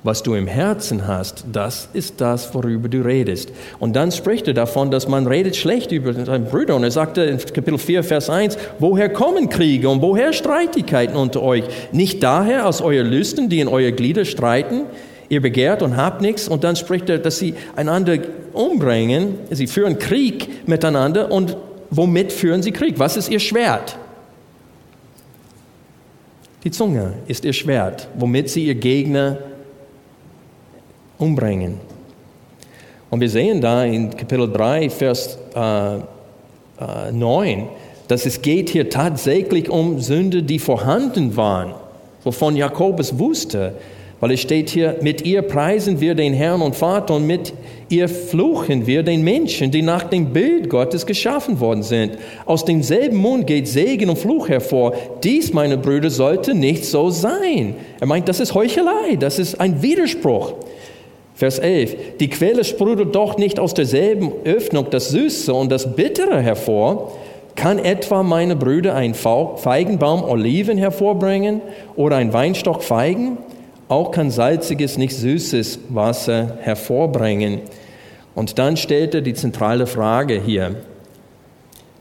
Was 0.02 0.25
du 0.25 0.35
im 0.35 0.49
Herzen 0.49 1.07
hast, 1.07 1.45
das 1.52 1.90
ist 1.92 2.21
das, 2.21 2.52
worüber 2.54 2.88
du 2.88 3.02
redest. 3.02 3.52
Und 3.78 3.95
dann 3.95 4.11
spricht 4.11 4.49
er 4.49 4.54
davon, 4.54 4.90
dass 4.90 5.07
man 5.07 5.28
redet 5.28 5.54
schlecht 5.54 5.92
über 5.92 6.12
seinen 6.12 6.47
Brüder. 6.47 6.75
Und 6.75 6.83
er 6.83 6.90
sagte 6.90 7.23
in 7.23 7.38
Kapitel 7.38 7.78
4, 7.78 8.02
Vers 8.02 8.28
1, 8.28 8.59
woher 8.80 9.09
kommen 9.09 9.49
Kriege 9.49 9.88
und 9.88 10.02
woher 10.02 10.33
Streitigkeiten 10.33 11.14
unter 11.14 11.40
euch? 11.42 11.62
Nicht 11.92 12.21
daher 12.21 12.66
aus 12.66 12.80
euer 12.80 13.04
Lüsten, 13.04 13.49
die 13.49 13.61
in 13.61 13.68
euer 13.68 13.92
Glieder 13.92 14.25
streiten? 14.25 14.87
Ihr 15.28 15.40
begehrt 15.40 15.83
und 15.83 15.97
habt 15.97 16.21
nichts. 16.21 16.49
Und 16.49 16.64
dann 16.64 16.75
spricht 16.75 17.09
er, 17.09 17.18
dass 17.18 17.38
sie 17.38 17.54
einander 17.76 18.18
umbringen. 18.58 19.38
Sie 19.50 19.66
führen 19.66 19.98
Krieg 19.98 20.68
miteinander. 20.68 21.30
Und 21.30 21.56
womit 21.90 22.32
führen 22.32 22.62
sie 22.62 22.72
Krieg? 22.72 22.98
Was 22.98 23.16
ist 23.16 23.30
ihr 23.30 23.40
Schwert? 23.40 23.96
Die 26.64 26.70
Zunge 26.70 27.14
ist 27.28 27.44
ihr 27.44 27.52
Schwert, 27.52 28.08
womit 28.14 28.50
sie 28.50 28.66
ihr 28.66 28.74
Gegner 28.74 29.38
umbringen. 31.18 31.80
Und 33.10 33.20
wir 33.20 33.30
sehen 33.30 33.60
da 33.60 33.84
in 33.84 34.10
Kapitel 34.10 34.50
3, 34.52 34.90
Vers 34.90 35.38
äh, 35.54 35.96
äh, 35.96 37.12
9, 37.12 37.68
dass 38.08 38.26
es 38.26 38.42
geht 38.42 38.70
hier 38.70 38.90
tatsächlich 38.90 39.70
um 39.70 40.00
Sünde, 40.00 40.42
die 40.42 40.58
vorhanden 40.58 41.36
waren, 41.36 41.74
wovon 42.24 42.56
Jakobus 42.56 43.18
wusste, 43.18 43.74
weil 44.20 44.32
es 44.32 44.40
steht 44.40 44.70
hier, 44.70 44.96
mit 45.00 45.25
ihr 45.25 45.42
preisen 45.42 46.00
wir 46.00 46.14
den 46.14 46.34
Herrn 46.34 46.60
und 46.60 46.75
Vater 46.75 47.14
und 47.14 47.26
mit 47.26 47.52
ihr 47.88 48.08
fluchen 48.08 48.87
wir 48.87 49.04
den 49.04 49.22
Menschen, 49.22 49.70
die 49.70 49.82
nach 49.82 50.04
dem 50.04 50.32
Bild 50.32 50.68
Gottes 50.68 51.06
geschaffen 51.06 51.60
worden 51.60 51.84
sind. 51.84 52.18
Aus 52.44 52.64
demselben 52.64 53.16
Mund 53.16 53.46
geht 53.46 53.68
Segen 53.68 54.10
und 54.10 54.18
Fluch 54.18 54.48
hervor. 54.48 54.94
Dies, 55.22 55.52
meine 55.52 55.78
Brüder, 55.78 56.10
sollte 56.10 56.54
nicht 56.54 56.84
so 56.84 57.10
sein. 57.10 57.76
Er 58.00 58.06
meint, 58.06 58.28
das 58.28 58.40
ist 58.40 58.54
Heuchelei, 58.54 59.16
das 59.18 59.38
ist 59.38 59.60
ein 59.60 59.82
Widerspruch. 59.82 60.54
Vers 61.34 61.60
11. 61.60 62.18
Die 62.18 62.28
Quelle 62.28 62.64
sprudelt 62.64 63.14
doch 63.14 63.38
nicht 63.38 63.60
aus 63.60 63.72
derselben 63.72 64.32
Öffnung 64.44 64.87
das 64.90 65.10
Süße 65.10 65.54
und 65.54 65.70
das 65.70 65.94
Bittere 65.94 66.40
hervor. 66.40 67.12
Kann 67.54 67.78
etwa 67.78 68.25
meine 68.25 68.56
Brüder 68.56 68.96
ein 68.96 69.14
Feigenbaum 69.14 70.25
Oliven 70.25 70.78
hervorbringen 70.78 71.60
oder 71.94 72.16
ein 72.16 72.32
Weinstock 72.32 72.82
Feigen? 72.82 73.38
Auch 73.88 74.11
kann 74.11 74.30
salziges, 74.30 74.99
nicht 74.99 75.16
süßes 75.16 75.80
Wasser 75.88 76.59
hervorbringen. 76.61 77.62
Und 78.35 78.59
dann 78.59 78.76
stellt 78.76 79.14
er 79.14 79.23
die 79.23 79.35
zentrale 79.35 79.87
Frage 79.87 80.40
hier. 80.40 80.76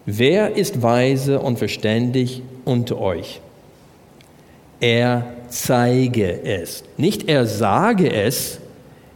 Wer 0.06 0.56
ist 0.56 0.82
weise 0.82 1.39
und 1.39 1.58
verständig 1.58 2.44
unter 2.65 3.00
euch? 3.00 3.41
Er 4.79 5.25
zeige 5.50 6.44
es. 6.44 6.84
Nicht 6.98 7.27
er 7.29 7.46
sage 7.46 8.12
es, 8.12 8.60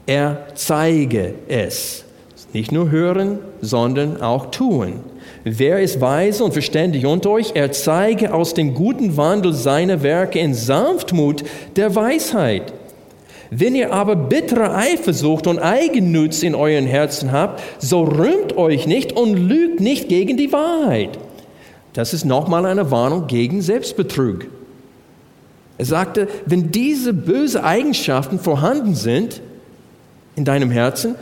er 0.05 0.47
zeige 0.55 1.35
es. 1.47 2.05
Nicht 2.53 2.71
nur 2.71 2.89
hören, 2.89 3.39
sondern 3.61 4.21
auch 4.21 4.51
tun. 4.51 5.01
Wer 5.43 5.79
ist 5.79 6.01
weise 6.01 6.43
und 6.43 6.53
verständig 6.53 7.05
unter 7.05 7.31
euch? 7.31 7.51
Er 7.55 7.71
zeige 7.71 8.33
aus 8.33 8.53
dem 8.53 8.73
guten 8.73 9.17
Wandel 9.17 9.53
seiner 9.53 10.03
Werke 10.03 10.39
in 10.39 10.53
Sanftmut 10.53 11.43
der 11.75 11.95
Weisheit. 11.95 12.73
Wenn 13.49 13.75
ihr 13.75 13.91
aber 13.91 14.15
bittere 14.15 14.73
Eifersucht 14.73 15.45
und 15.45 15.59
Eigennutz 15.59 16.41
in 16.41 16.55
euren 16.55 16.85
Herzen 16.85 17.33
habt, 17.33 17.61
so 17.79 18.03
rühmt 18.03 18.55
euch 18.55 18.87
nicht 18.87 19.13
und 19.13 19.35
lügt 19.35 19.81
nicht 19.81 20.07
gegen 20.07 20.37
die 20.37 20.53
Wahrheit. 20.53 21.19
Das 21.93 22.13
ist 22.13 22.23
nochmal 22.23 22.65
eine 22.65 22.91
Warnung 22.91 23.27
gegen 23.27 23.61
Selbstbetrug. 23.61 24.45
Er 25.77 25.85
sagte, 25.85 26.27
wenn 26.45 26.71
diese 26.71 27.13
bösen 27.13 27.61
Eigenschaften 27.61 28.39
vorhanden 28.39 28.95
sind, 28.95 29.41
in 30.35 30.45
deinem 30.45 30.71
Herzen, 30.71 31.15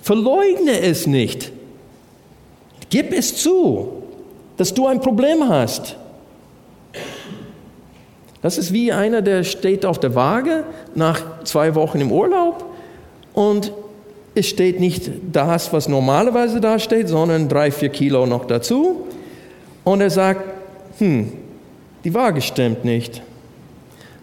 verleugne 0.00 0.80
es 0.80 1.06
nicht. 1.06 1.50
Gib 2.92 3.14
es 3.14 3.36
zu, 3.36 4.02
dass 4.58 4.74
du 4.74 4.86
ein 4.86 5.00
Problem 5.00 5.48
hast. 5.48 5.96
Das 8.42 8.58
ist 8.58 8.74
wie 8.74 8.92
einer, 8.92 9.22
der 9.22 9.44
steht 9.44 9.86
auf 9.86 9.98
der 9.98 10.14
Waage 10.14 10.64
nach 10.94 11.42
zwei 11.44 11.74
Wochen 11.74 12.02
im 12.02 12.12
Urlaub 12.12 12.66
und 13.32 13.72
es 14.34 14.46
steht 14.46 14.78
nicht 14.78 15.10
das, 15.32 15.72
was 15.72 15.88
normalerweise 15.88 16.60
da 16.60 16.78
steht, 16.78 17.08
sondern 17.08 17.48
drei, 17.48 17.70
vier 17.70 17.88
Kilo 17.88 18.26
noch 18.26 18.44
dazu. 18.44 19.06
Und 19.84 20.02
er 20.02 20.10
sagt, 20.10 20.42
hm, 20.98 21.32
die 22.04 22.12
Waage 22.12 22.42
stimmt 22.42 22.84
nicht. 22.84 23.22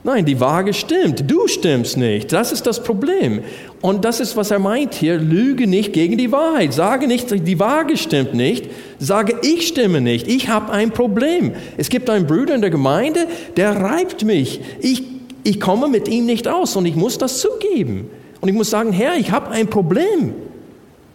Nein, 0.03 0.23
die 0.23 0.39
Waage 0.39 0.73
stimmt, 0.73 1.29
du 1.29 1.47
stimmst 1.47 1.97
nicht. 1.97 2.31
Das 2.31 2.53
ist 2.53 2.65
das 2.65 2.81
Problem. 2.83 3.41
Und 3.81 4.05
das 4.05 4.21
ist, 4.21 4.37
was 4.37 4.49
er 4.49 4.59
meint 4.59 4.93
hier. 4.93 5.17
Lüge 5.17 5.67
nicht 5.67 5.91
gegen 5.91 6.17
die 6.17 6.31
Wahrheit. 6.31 6.73
Sage 6.73 7.05
nicht, 7.05 7.29
die 7.31 7.59
Waage 7.59 7.97
stimmt 7.97 8.33
nicht. 8.33 8.69
Sage, 8.97 9.37
ich 9.41 9.67
stimme 9.67 9.99
nicht. 9.99 10.27
Ich 10.27 10.47
habe 10.47 10.71
ein 10.71 10.91
Problem. 10.91 11.53
Es 11.75 11.89
gibt 11.89 12.09
einen 12.09 12.27
Bruder 12.27 12.55
in 12.55 12.61
der 12.61 12.69
Gemeinde, 12.69 13.27
der 13.57 13.75
reibt 13.75 14.23
mich. 14.23 14.61
Ich, 14.79 15.03
ich 15.43 15.59
komme 15.59 15.89
mit 15.89 16.07
ihm 16.07 16.25
nicht 16.25 16.47
aus 16.47 16.77
und 16.77 16.85
ich 16.85 16.95
muss 16.95 17.17
das 17.17 17.39
zugeben. 17.39 18.09
Und 18.39 18.47
ich 18.47 18.55
muss 18.55 18.69
sagen, 18.69 18.93
Herr, 18.93 19.17
ich 19.17 19.31
habe 19.31 19.49
ein 19.49 19.69
Problem. 19.69 20.33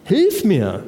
Hilf 0.03 0.43
mir. 0.43 0.83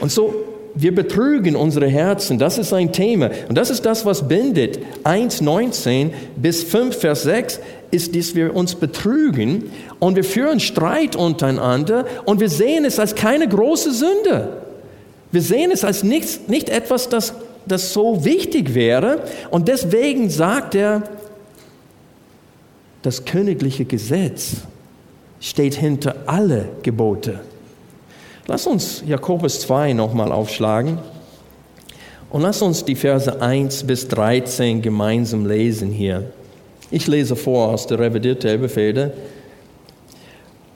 Und 0.00 0.10
so 0.10 0.34
wir 0.74 0.94
betrügen 0.94 1.56
unsere 1.56 1.88
Herzen. 1.88 2.38
Das 2.38 2.58
ist 2.58 2.72
ein 2.72 2.92
Thema. 2.92 3.30
Und 3.48 3.56
das 3.56 3.70
ist 3.70 3.84
das, 3.84 4.04
was 4.04 4.28
bindet. 4.28 4.78
1,19 5.04 6.10
bis 6.36 6.62
5, 6.64 6.96
Vers 6.96 7.22
6 7.24 7.60
ist, 7.90 8.14
dass 8.14 8.34
wir 8.34 8.54
uns 8.54 8.74
betrügen 8.74 9.70
und 9.98 10.16
wir 10.16 10.24
führen 10.24 10.60
Streit 10.60 11.16
untereinander 11.16 12.04
und 12.24 12.40
wir 12.40 12.48
sehen 12.48 12.84
es 12.84 12.98
als 12.98 13.14
keine 13.14 13.48
große 13.48 13.92
Sünde. 13.92 14.60
Wir 15.32 15.42
sehen 15.42 15.70
es 15.72 15.84
als 15.84 16.02
nichts, 16.02 16.40
nicht 16.48 16.68
etwas, 16.68 17.08
das, 17.08 17.34
das 17.66 17.92
so 17.92 18.24
wichtig 18.24 18.74
wäre. 18.74 19.22
Und 19.50 19.68
deswegen 19.68 20.30
sagt 20.30 20.74
er, 20.74 21.02
das 23.02 23.24
königliche 23.24 23.84
Gesetz 23.84 24.56
steht 25.40 25.74
hinter 25.74 26.16
alle 26.26 26.68
Gebote. 26.82 27.40
Lass 28.50 28.66
uns 28.66 29.04
Jakobus 29.06 29.60
2 29.60 29.92
nochmal 29.92 30.32
aufschlagen 30.32 30.98
und 32.30 32.42
lass 32.42 32.60
uns 32.62 32.84
die 32.84 32.96
Verse 32.96 33.40
1 33.40 33.84
bis 33.84 34.08
13 34.08 34.82
gemeinsam 34.82 35.46
lesen 35.46 35.92
hier. 35.92 36.32
Ich 36.90 37.06
lese 37.06 37.36
vor 37.36 37.68
aus 37.68 37.86
der 37.86 38.00
revidierten 38.00 38.50
Elberfelder. 38.50 39.12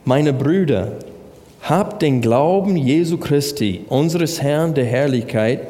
Meine 0.05 0.33
Brüder, 0.33 0.93
habt 1.63 2.01
den 2.03 2.21
Glauben 2.21 2.77
Jesu 2.77 3.19
Christi, 3.19 3.85
unseres 3.89 4.41
Herrn 4.41 4.73
der 4.75 4.85
Herrlichkeit, 4.85 5.63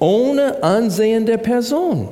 ohne 0.00 0.60
Ansehen 0.60 1.24
der 1.24 1.38
Person. 1.38 2.08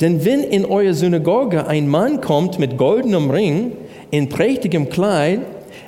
Denn 0.00 0.24
wenn 0.24 0.44
in 0.44 0.64
eure 0.64 0.94
Synagoge 0.94 1.66
ein 1.66 1.88
Mann 1.88 2.20
kommt 2.20 2.60
mit 2.60 2.78
goldenem 2.78 3.32
Ring, 3.32 3.72
in 4.12 4.28
prächtigem 4.28 4.88
Kleid, 4.88 5.40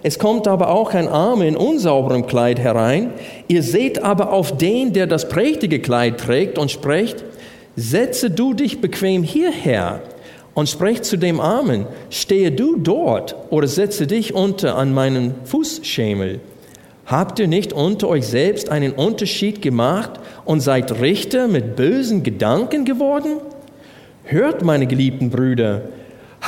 es 0.03 0.19
kommt 0.19 0.49
aber 0.49 0.71
auch 0.71 0.95
ein 0.95 1.09
Arme 1.09 1.47
in 1.47 1.57
unsauberem 1.57 2.27
Kleid 2.27 2.59
herein, 2.59 3.13
ihr 3.49 3.63
seht 3.63 4.03
aber 4.03 4.33
auf 4.33 4.57
den, 4.57 4.93
der 4.93 5.07
das 5.07 5.29
prächtige 5.29 5.81
Kleid 5.81 6.19
trägt 6.19 6.59
und 6.59 6.71
sprecht, 6.71 7.25
setze 7.77 8.31
du 8.31 8.55
dich 8.55 8.81
bequem 8.81 9.23
hierher 9.23 10.03
und 10.55 10.69
sprecht 10.69 11.05
zu 11.05 11.17
dem 11.17 11.41
Armen, 11.41 11.87
stehe 12.11 12.53
du 12.53 12.77
dort 12.77 13.37
oder 13.51 13.67
setze 13.67 14.07
dich 14.07 14.35
unter 14.35 14.77
an 14.77 14.93
meinen 14.93 15.35
Fußschemel. 15.45 16.41
Habt 17.07 17.39
ihr 17.39 17.49
nicht 17.49 17.73
unter 17.73 18.09
euch 18.09 18.27
selbst 18.27 18.69
einen 18.71 18.93
Unterschied 18.93 19.63
gemacht 19.63 20.13
und 20.45 20.61
seid 20.61 21.01
Richter 21.01 21.49
mit 21.49 21.77
bösen 21.77 22.23
Gedanken 22.23 22.85
geworden? 22.85 23.39
Hört, 24.25 24.63
meine 24.63 24.87
geliebten 24.87 25.29
Brüder, 25.29 25.83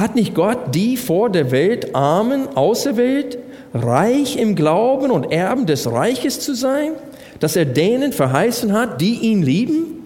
hat 0.03 0.17
nicht 0.17 0.35
Gott 0.35 0.75
die 0.75 0.97
vor 0.97 1.31
der 1.31 1.51
Welt 1.51 1.95
Armen 1.95 2.49
auserwählt, 2.57 3.39
reich 3.73 4.37
im 4.37 4.57
Glauben 4.57 5.11
und 5.11 5.33
Erben 5.33 5.65
des 5.65 5.91
Reiches 5.91 6.41
zu 6.41 6.55
sein, 6.55 6.93
dass 7.41 7.57
er 7.57 7.65
denen 7.65 8.13
verheißen 8.13 8.73
hat, 8.73 9.01
die 9.01 9.15
ihn 9.21 9.43
lieben? 9.43 10.03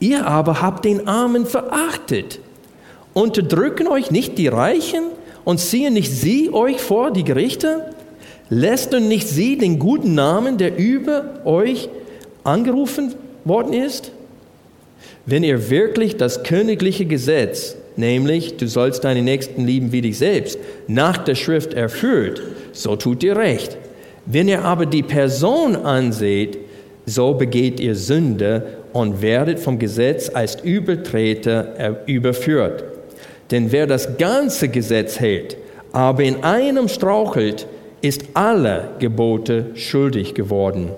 Ihr 0.00 0.26
aber 0.26 0.60
habt 0.60 0.84
den 0.84 1.08
Armen 1.08 1.46
verachtet. 1.46 2.40
Unterdrücken 3.14 3.88
euch 3.88 4.10
nicht 4.10 4.38
die 4.38 4.48
Reichen 4.48 5.04
und 5.44 5.58
ziehen 5.58 5.94
nicht 5.94 6.12
sie 6.12 6.52
euch 6.52 6.80
vor 6.80 7.10
die 7.10 7.24
Gerichte? 7.24 7.94
Lässt 8.50 8.94
und 8.94 9.08
nicht 9.08 9.28
sie 9.28 9.56
den 9.56 9.78
guten 9.78 10.14
Namen, 10.14 10.58
der 10.58 10.76
über 10.76 11.40
euch 11.44 11.88
angerufen 12.44 13.14
worden 13.44 13.72
ist? 13.72 14.12
Wenn 15.26 15.44
ihr 15.44 15.70
wirklich 15.70 16.16
das 16.16 16.42
königliche 16.42 17.06
Gesetz, 17.06 17.76
nämlich 17.98 18.56
du 18.56 18.66
sollst 18.66 19.04
deine 19.04 19.22
Nächsten 19.22 19.66
lieben 19.66 19.92
wie 19.92 20.00
dich 20.00 20.18
selbst, 20.18 20.58
nach 20.86 21.18
der 21.18 21.34
Schrift 21.34 21.74
erfüllt, 21.74 22.42
so 22.72 22.96
tut 22.96 23.22
ihr 23.22 23.36
recht. 23.36 23.76
Wenn 24.24 24.48
ihr 24.48 24.64
aber 24.64 24.86
die 24.86 25.02
Person 25.02 25.76
anseht, 25.76 26.58
so 27.06 27.34
begeht 27.34 27.80
ihr 27.80 27.94
Sünde 27.94 28.78
und 28.92 29.22
werdet 29.22 29.58
vom 29.58 29.78
Gesetz 29.78 30.30
als 30.32 30.56
Übertreter 30.62 32.04
überführt. 32.06 32.84
Denn 33.50 33.72
wer 33.72 33.86
das 33.86 34.18
ganze 34.18 34.68
Gesetz 34.68 35.18
hält, 35.18 35.56
aber 35.92 36.22
in 36.22 36.44
einem 36.44 36.88
strauchelt, 36.88 37.66
ist 38.02 38.24
alle 38.34 38.90
Gebote 38.98 39.66
schuldig 39.74 40.34
geworden. 40.34 40.90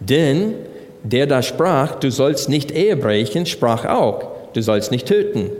Denn 0.00 0.54
der 1.02 1.26
da 1.26 1.42
sprach, 1.42 1.96
du 1.96 2.10
sollst 2.10 2.48
nicht 2.48 2.70
Ehe 2.70 2.96
brechen, 2.96 3.46
sprach 3.46 3.84
auch, 3.84 4.24
du 4.52 4.62
sollst 4.62 4.90
nicht 4.90 5.06
töten. 5.06 5.50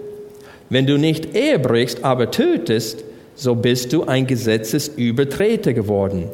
Wenn 0.72 0.86
du 0.86 0.96
nicht 0.96 1.36
Ehe 1.36 1.58
brichst, 1.58 2.02
aber 2.02 2.30
tötest, 2.30 3.04
so 3.34 3.54
bist 3.54 3.92
du 3.92 4.04
ein 4.04 4.26
Gesetzesübertreter 4.26 5.74
geworden. 5.74 6.30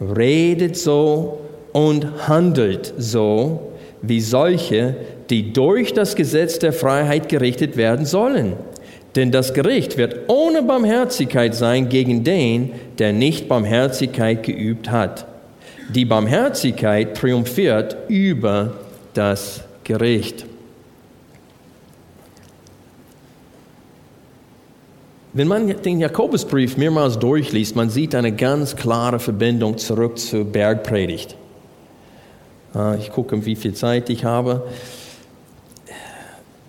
Redet 0.00 0.76
so 0.76 1.38
und 1.70 2.26
handelt 2.26 2.92
so 2.98 3.70
wie 4.02 4.20
solche, 4.20 4.96
die 5.30 5.52
durch 5.52 5.94
das 5.94 6.16
Gesetz 6.16 6.58
der 6.58 6.72
Freiheit 6.72 7.28
gerichtet 7.28 7.76
werden 7.76 8.04
sollen. 8.04 8.54
Denn 9.14 9.30
das 9.30 9.54
Gericht 9.54 9.96
wird 9.96 10.28
ohne 10.28 10.64
Barmherzigkeit 10.64 11.54
sein 11.54 11.88
gegen 11.88 12.24
den, 12.24 12.72
der 12.98 13.12
nicht 13.12 13.46
Barmherzigkeit 13.46 14.42
geübt 14.42 14.90
hat. 14.90 15.24
Die 15.94 16.04
Barmherzigkeit 16.04 17.16
triumphiert 17.16 17.96
über 18.08 18.72
das 19.14 19.60
Gericht. 19.84 20.46
Wenn 25.34 25.48
man 25.48 25.66
den 25.82 25.98
Jakobusbrief 25.98 26.76
mehrmals 26.76 27.18
durchliest, 27.18 27.74
man 27.74 27.88
sieht 27.88 28.14
eine 28.14 28.32
ganz 28.32 28.76
klare 28.76 29.18
Verbindung 29.18 29.78
zurück 29.78 30.18
zur 30.18 30.44
Bergpredigt. 30.44 31.36
Ah, 32.74 32.96
ich 32.98 33.10
gucke, 33.10 33.46
wie 33.46 33.56
viel 33.56 33.72
Zeit 33.72 34.10
ich 34.10 34.24
habe. 34.24 34.66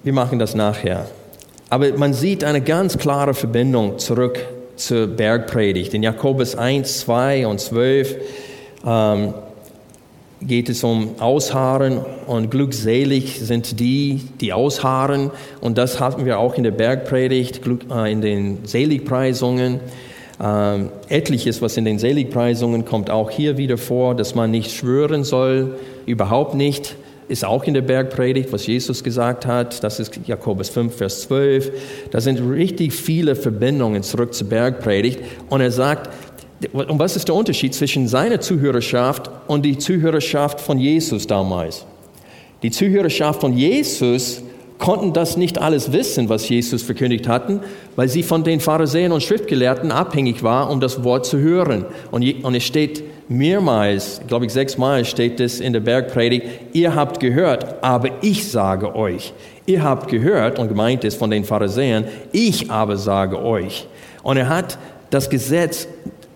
Wir 0.02 0.14
machen 0.14 0.40
das 0.40 0.56
nachher. 0.56 1.08
Aber 1.70 1.92
man 1.98 2.14
sieht 2.14 2.46
eine 2.46 2.62
ganz 2.62 2.98
klare 2.98 3.34
Verbindung 3.34 4.00
zurück 4.00 4.40
zur 4.78 5.08
Bergpredigt. 5.08 5.94
In 5.94 6.02
Jakobus 6.02 6.56
1, 6.56 7.00
2 7.02 7.48
und 7.48 7.60
12 7.60 8.16
ähm, 8.86 9.34
geht 10.48 10.70
es 10.70 10.84
um 10.84 11.20
Ausharren 11.20 12.00
und 12.28 12.52
glückselig 12.52 13.40
sind 13.40 13.80
die, 13.80 14.22
die 14.42 14.54
ausharren. 14.54 15.32
Und 15.62 15.78
das 15.78 16.00
hatten 16.00 16.26
wir 16.26 16.40
auch 16.40 16.56
in 16.56 16.64
der 16.64 16.72
Bergpredigt, 16.72 17.62
äh, 17.92 18.12
in 18.12 18.22
den 18.22 18.66
Seligpreisungen. 18.66 19.80
Ähm, 20.42 20.90
etliches, 21.10 21.62
was 21.62 21.78
in 21.78 21.86
den 21.86 22.00
Seligpreisungen 22.00 22.86
kommt, 22.86 23.10
auch 23.10 23.30
hier 23.30 23.58
wieder 23.58 23.78
vor, 23.78 24.16
dass 24.16 24.36
man 24.36 24.52
nicht 24.52 24.72
schwören 24.72 25.24
soll, 25.24 25.78
überhaupt 26.06 26.56
nicht. 26.56 26.96
Ist 27.30 27.46
auch 27.46 27.64
in 27.64 27.74
der 27.74 27.82
Bergpredigt, 27.82 28.52
was 28.52 28.68
Jesus 28.68 29.04
gesagt 29.04 29.46
hat. 29.46 29.84
Das 29.84 30.00
ist 30.00 30.20
Jakobus 30.26 30.70
5, 30.70 30.96
Vers 30.96 31.22
12. 31.22 31.72
Da 32.12 32.20
sind 32.20 32.40
richtig 32.40 32.94
viele 32.94 33.36
Verbindungen 33.36 34.04
zurück 34.04 34.34
zur 34.34 34.50
Bergpredigt. 34.50 35.20
Und 35.50 35.62
er 35.62 35.72
sagt, 35.72 36.10
und 36.72 37.00
was 37.00 37.16
ist 37.16 37.28
der 37.28 37.36
Unterschied 37.36 37.74
zwischen 37.74 38.08
seiner 38.08 38.40
Zuhörerschaft 38.40 39.30
und 39.48 39.64
die 39.64 39.78
Zuhörerschaft 39.78 40.62
von 40.62 40.78
Jesus 40.78 41.28
damals? 41.28 41.86
Die 42.62 42.72
Zuhörerschaft 42.72 43.42
von 43.42 43.58
Jesus 43.58 44.44
konnten 44.80 45.14
das 45.14 45.38
nicht 45.38 45.60
alles 45.60 45.94
wissen, 45.94 46.30
was 46.30 46.50
Jesus 46.50 46.84
verkündigt 46.84 47.28
hatten, 47.28 47.62
weil 47.96 48.10
sie 48.10 48.24
von 48.24 48.44
den 48.44 48.60
Pharisäern 48.60 49.12
und 49.12 49.24
Schriftgelehrten 49.24 49.92
abhängig 49.92 50.44
war, 50.44 50.70
um 50.70 50.80
das 50.80 51.04
Wort 51.04 51.26
zu 51.26 51.40
hören. 51.40 51.86
Und, 52.12 52.24
es 52.24 52.64
steht 52.64 53.04
mehrmals, 53.30 54.22
glaube 54.28 54.46
ich 54.46 54.52
sechsmal 54.52 55.06
steht 55.06 55.40
es 55.40 55.60
in 55.60 55.74
der 55.74 55.80
Bergpredigt, 55.80 56.46
ihr 56.74 56.96
habt 56.96 57.20
gehört, 57.20 57.82
aber 57.82 58.10
ich 58.22 58.50
sage 58.50 58.96
euch. 58.96 59.34
Ihr 59.66 59.84
habt 59.84 60.10
gehört, 60.10 60.60
und 60.60 60.68
gemeint 60.68 61.06
ist 61.06 61.16
von 61.16 61.32
den 61.32 61.46
Pharisäern, 61.46 62.06
ich 62.34 62.70
aber 62.70 62.98
sage 62.98 63.42
euch. 63.42 63.88
Und 64.22 64.36
er 64.36 64.50
hat 64.50 64.78
das 65.10 65.30
Gesetz 65.30 65.88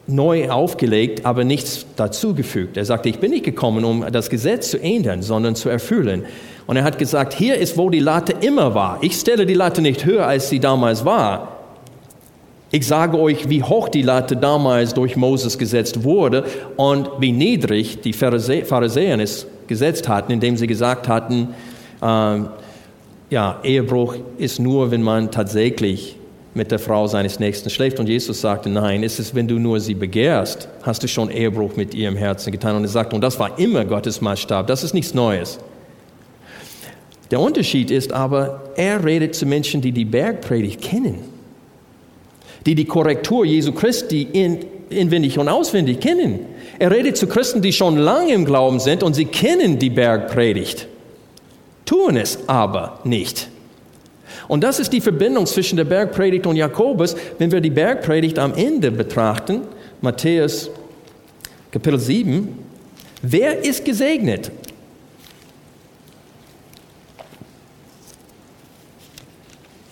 neu 0.08 0.50
aufgelegt, 0.50 1.26
aber 1.26 1.43
nichts 1.43 1.86
dazugefügt. 1.98 2.78
Er 2.78 2.86
sagte, 2.86 3.10
ich 3.10 3.20
bin 3.20 3.32
nicht 3.32 3.43
gekommen, 3.43 3.84
um 3.84 4.06
das 4.12 4.30
Gesetz 4.30 4.72
zu 4.72 4.82
ändern, 4.82 5.22
sondern 5.22 5.56
zu 5.56 5.70
erfüllen. 5.70 6.26
Und 6.65 6.78
er 6.78 6.84
hat 6.84 6.98
gesagt, 6.98 7.34
hier 7.34 7.58
ist, 7.58 7.78
wo 7.78 7.89
die 7.89 8.00
Latte 8.00 8.34
immer 8.39 8.74
war. 8.74 9.00
Ich 9.02 9.15
stelle 9.15 9.46
die 9.46 9.54
Latte 9.54 9.82
nicht 9.82 10.06
höher, 10.06 10.26
als 10.26 10.50
sie 10.50 10.60
damals 10.60 11.04
war. 11.04 11.58
Ich 12.72 12.86
sage 12.86 13.17
euch, 13.17 13.50
wie 13.50 13.63
hoch 13.63 13.88
die 13.88 14.02
Latte 14.02 14.36
damals 14.36 14.93
durch 14.93 15.15
Moses 15.15 15.58
gesetzt 15.58 16.04
wurde 16.04 16.43
und 16.76 17.10
wie 17.20 17.32
niedrig 17.32 18.02
die 18.02 18.12
Pharisäer 18.12 19.20
es 19.20 19.48
gesetzt 19.67 20.10
hatten, 20.10 20.34
indem 20.34 20.58
sie 20.58 20.67
gesagt 20.67 21.08
hatten, 21.08 21.50
äh, 22.02 22.39
ja, 23.30 23.60
Ehebruch 23.63 24.15
ist 24.38 24.60
nur, 24.60 24.91
wenn 24.91 25.02
man 25.02 25.32
tatsächlich 25.32 26.17
mit 26.58 26.72
der 26.72 26.80
Frau 26.80 27.08
seines 27.08 27.39
Nächsten 27.39 27.70
schläft. 27.70 28.00
Und 28.00 28.10
Jesus 28.10 28.41
sagte, 28.41 28.70
nein, 28.70 29.04
ist 29.04 29.20
es, 29.20 29.34
wenn 29.34 29.48
du 29.48 29.60
nur 29.60 29.80
sie 29.80 29.93
begehrst, 29.93 30.67
hast 30.82 31.04
du 31.04 31.08
schon 31.08 31.30
Ehebruch 31.30 31.78
mit 31.78 31.93
ihrem 31.93 32.17
Herzen 32.17 32.52
getan. 32.52 32.76
Und 32.76 32.84
er 32.84 32.89
sagte, 32.89 33.15
und 33.15 33.22
das 33.22 33.39
war 33.39 33.58
immer 33.58 33.86
Gottes 33.86 34.20
Maßstab, 34.20 34.67
das 34.67 34.84
ist 34.84 34.93
nichts 34.93 35.13
Neues. 35.13 35.60
Der 37.32 37.39
Unterschied 37.39 37.91
ist 37.91 38.12
aber, 38.12 38.72
er 38.76 39.04
redet 39.04 39.36
zu 39.36 39.46
Menschen, 39.46 39.82
die 39.82 39.91
die 39.91 40.06
Bergpredigt 40.06 40.82
kennen, 40.82 41.20
die 42.65 42.76
die 42.76 42.86
Korrektur 42.86 43.46
Jesu 43.46 43.74
Christi 43.74 44.24
in, 44.24 44.60
inwendig 44.89 45.38
und 45.38 45.50
auswendig 45.50 46.00
kennen. 46.00 46.39
Er 46.80 46.91
redet 46.91 47.17
zu 47.17 47.28
Christen, 47.28 47.62
die 47.62 47.74
schon 47.74 47.98
lange 47.98 48.34
im 48.34 48.46
Glauben 48.46 48.80
sind 48.80 49.04
und 49.04 49.13
sie 49.13 49.26
kennen 49.26 49.78
die 49.78 49.89
Bergpredigt, 49.89 50.88
tun 51.86 52.15
es 52.15 52.48
aber 52.48 53.00
nicht. 53.04 53.50
Und 54.48 54.63
das 54.63 54.80
ist 54.80 54.94
die 54.94 55.02
Verbindung 55.02 55.46
zwischen 55.46 55.78
der 55.78 55.86
Bergpredigt 55.86 56.46
und 56.46 56.56
Jakobus, 56.56 57.16
wenn 57.38 57.52
wir 57.52 57.62
die 57.62 57.70
Bergpredigt 57.70 58.40
am 58.40 58.54
Ende 58.54 58.92
betrachten, 58.92 59.62
Matthäus 60.02 60.70
Kapitel 61.72 62.00
7. 62.00 62.58
Wer 63.22 63.63
ist 63.63 63.84
gesegnet? 63.84 64.52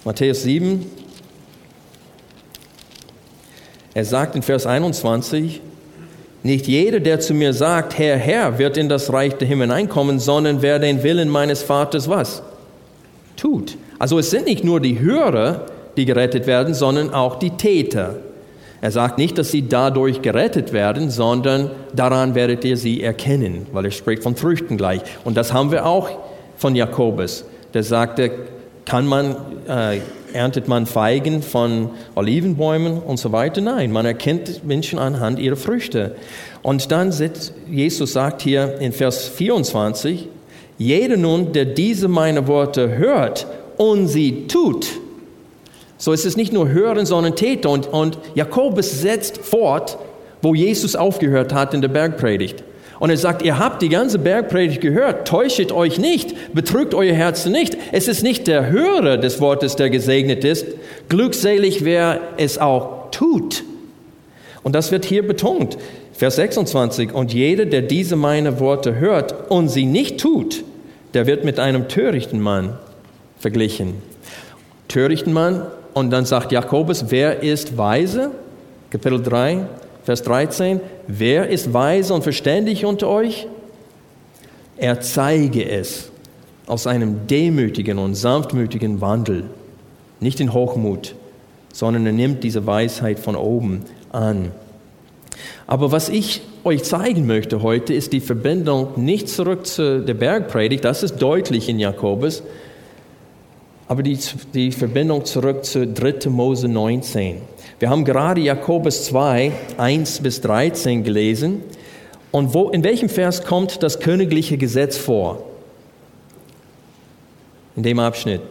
Matthäus 0.04 0.43
7. 0.43 0.86
Er 3.93 4.06
sagt 4.06 4.36
in 4.36 4.41
Vers 4.41 4.65
21, 4.65 5.62
nicht 6.43 6.67
jeder, 6.67 7.00
der 7.00 7.19
zu 7.19 7.34
mir 7.34 7.54
sagt, 7.54 7.98
Herr, 7.98 8.17
Herr, 8.17 8.60
wird 8.60 8.78
in 8.78 8.88
das 8.88 9.12
Reich 9.12 9.34
der 9.34 9.48
Himmel 9.48 9.67
hineinkommen, 9.67 10.19
sondern 10.19 10.62
wer 10.62 10.78
den 10.80 11.02
Willen 11.02 11.28
meines 11.28 11.63
Vaters 11.63 12.08
was? 12.08 12.43
Tut. 13.36 13.78
Also 13.99 14.19
es 14.19 14.29
sind 14.29 14.45
nicht 14.45 14.63
nur 14.63 14.79
die 14.79 14.99
Hörer, 14.99 15.65
die 15.97 16.05
gerettet 16.05 16.47
werden, 16.47 16.73
sondern 16.73 17.13
auch 17.13 17.39
die 17.39 17.51
Täter. 17.51 18.15
Er 18.81 18.91
sagt 18.91 19.17
nicht, 19.17 19.38
dass 19.38 19.51
sie 19.51 19.67
dadurch 19.67 20.21
gerettet 20.21 20.73
werden, 20.73 21.10
sondern 21.10 21.71
daran 21.95 22.36
werdet 22.36 22.65
ihr 22.65 22.77
sie 22.77 23.01
erkennen, 23.01 23.67
weil 23.71 23.86
er 23.86 23.91
spricht 23.91 24.23
von 24.23 24.36
Früchten 24.36 24.77
gleich. 24.77 25.01
Und 25.23 25.38
das 25.38 25.53
haben 25.53 25.71
wir 25.71 25.86
auch 25.86 26.10
von 26.58 26.75
Jakobus. 26.75 27.45
Der 27.73 27.84
sagte, 27.84 28.31
kann 28.86 29.08
man, 29.08 29.36
äh, 29.67 29.99
erntet 30.34 30.67
man 30.67 30.86
Feigen 30.86 31.41
von 31.41 31.89
Olivenbäumen 32.13 32.99
und 32.99 33.17
so 33.17 33.31
weiter? 33.31 33.62
Nein, 33.62 33.91
man 33.91 34.05
erkennt 34.05 34.63
Menschen 34.65 34.99
anhand 34.99 35.39
ihrer 35.39 35.55
Früchte. 35.55 36.15
Und 36.62 36.91
dann 36.91 37.12
sitzt, 37.12 37.53
Jesus 37.69 38.13
sagt 38.13 38.41
hier 38.41 38.79
in 38.79 38.91
Vers 38.91 39.29
24, 39.29 40.27
jeder 40.77 41.17
nun, 41.17 41.53
der 41.53 41.65
diese 41.65 42.08
meine 42.08 42.47
Worte 42.47 42.97
hört 42.97 43.47
und 43.77 44.07
sie 44.07 44.47
tut, 44.47 44.88
so 45.97 46.11
ist 46.11 46.25
es 46.25 46.38
nicht 46.38 46.53
nur 46.53 46.69
Hören, 46.69 47.05
sondern 47.05 47.35
Täter. 47.35 47.69
Und, 47.69 47.88
und 47.88 48.17
Jakobus 48.35 49.01
setzt 49.01 49.38
fort, 49.38 49.97
wo 50.41 50.53
Jesus 50.53 50.95
aufgehört 50.95 51.53
hat 51.53 51.73
in 51.73 51.81
der 51.81 51.88
Bergpredigt. 51.88 52.63
Und 52.99 53.09
er 53.09 53.17
sagt, 53.17 53.41
ihr 53.41 53.59
habt 53.59 53.81
die 53.81 53.89
ganze 53.89 54.19
Bergpredigt 54.19 54.81
gehört, 54.81 55.27
täuschet 55.27 55.71
euch 55.71 55.99
nicht, 55.99 56.53
betrügt 56.53 56.93
euer 56.93 57.13
Herzen 57.13 57.51
nicht. 57.51 57.77
Es 57.91 58.07
ist 58.07 58.23
nicht 58.23 58.47
der 58.47 58.69
Hörer 58.69 59.17
des 59.17 59.41
Wortes, 59.41 59.75
der 59.75 59.89
gesegnet 59.89 60.45
ist. 60.45 60.65
Glückselig, 61.09 61.83
wer 61.83 62.21
es 62.38 62.57
auch 62.57 63.11
tut. 63.11 63.63
Und 64.63 64.75
das 64.75 64.91
wird 64.91 65.05
hier 65.05 65.27
betont. 65.27 65.77
Vers 66.13 66.38
26, 66.38 67.13
und 67.13 67.33
jeder, 67.33 67.65
der 67.65 67.81
diese 67.81 68.15
meine 68.15 68.59
Worte 68.61 68.95
hört 68.95 69.51
und 69.51 69.67
sie 69.67 69.85
nicht 69.85 70.19
tut, 70.19 70.63
der 71.13 71.27
wird 71.27 71.43
mit 71.43 71.59
einem 71.59 71.89
törichten 71.89 72.39
Mann 72.39 72.77
verglichen. 73.45 73.93
Törichten 74.88 75.31
Mann 75.31 75.67
und 75.93 76.10
dann 76.10 76.25
sagt 76.25 76.51
Jakobus, 76.51 77.12
wer 77.12 77.43
ist 77.43 77.77
weise? 77.77 78.31
Kapitel 78.89 79.21
3, 79.21 79.67
Vers 80.03 80.23
13. 80.23 80.81
Wer 81.05 81.47
ist 81.47 81.71
weise 81.71 82.15
und 82.15 82.23
verständig 82.23 82.86
unter 82.86 83.08
euch? 83.08 83.45
Er 84.77 84.99
zeige 84.99 85.69
es 85.69 86.10
aus 86.65 86.88
einem 86.88 87.27
demütigen 87.27 87.99
und 87.99 88.15
sanftmütigen 88.15 88.99
Wandel, 88.99 89.43
nicht 90.19 90.39
in 90.39 90.51
Hochmut, 90.51 91.13
sondern 91.71 92.03
er 92.08 92.13
nimmt 92.13 92.43
diese 92.43 92.65
Weisheit 92.65 93.19
von 93.19 93.36
oben 93.36 93.84
an. 94.12 94.53
Aber 95.67 95.91
was 95.91 96.10
ich 96.10 96.41
euch 96.63 96.84
zeigen 96.84 97.27
möchte 97.27 97.62
heute, 97.62 97.93
ist 97.93 98.12
die 98.12 98.21
Verbindung 98.21 98.93
nicht 98.95 99.29
zurück 99.29 99.67
zu 99.67 100.01
der 100.01 100.15
Bergpredigt, 100.15 100.84
das 100.84 101.03
ist 101.03 101.17
deutlich 101.21 101.69
in 101.69 101.77
Jakobus, 101.77 102.41
aber 103.88 104.04
die, 104.04 104.17
die 104.54 104.71
Verbindung 104.71 105.26
zurück 105.26 105.63
zu 105.63 105.88
3. 105.88 106.30
Mose 106.30 106.67
19. 106.67 107.38
Wir 107.80 107.89
haben 107.89 108.06
gerade 108.06 108.41
Jakobus 108.41 109.06
2, 109.06 109.52
1 109.78 110.21
bis 110.21 110.41
13 110.41 111.04
gelesen. 111.04 111.62
Und 112.32 112.54
wo, 112.54 112.69
in 112.69 112.84
welchem 112.84 113.10
Vers 113.10 113.43
kommt 113.43 113.84
das 113.84 114.00
königliche 114.00 114.58
Gesetz 114.58 114.98
vor? 114.98 115.45
In 117.76 117.84
dem 117.84 118.00
Abschnitt. 118.00 118.41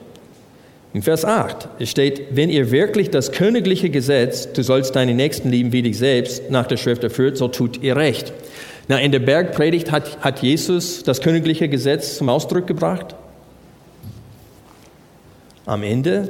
In 0.92 1.03
Vers 1.03 1.25
8 1.25 1.68
es 1.81 1.90
steht, 1.90 2.37
wenn 2.37 2.51
ihr 2.51 2.70
wirklich 2.70 3.11
das 3.11 3.33
königliche 3.33 3.90
Gesetz, 3.90 4.53
du 4.53 4.62
sollst 4.62 4.94
deine 4.94 5.14
Nächsten 5.14 5.51
lieben 5.51 5.73
wie 5.73 5.83
dich 5.83 5.99
selbst, 5.99 6.51
nach 6.51 6.66
der 6.68 6.77
Schrift 6.77 7.03
erfüllt, 7.03 7.37
so 7.37 7.49
tut 7.49 7.83
ihr 7.83 7.97
recht. 7.97 8.33
Na, 8.87 9.01
in 9.01 9.11
der 9.11 9.18
Bergpredigt 9.18 9.90
hat, 9.90 10.20
hat 10.20 10.40
Jesus 10.42 11.03
das 11.03 11.20
königliche 11.20 11.68
Gesetz 11.68 12.18
zum 12.18 12.29
Ausdruck 12.29 12.68
gebracht. 12.68 13.16
Am 15.66 15.83
Ende, 15.83 16.29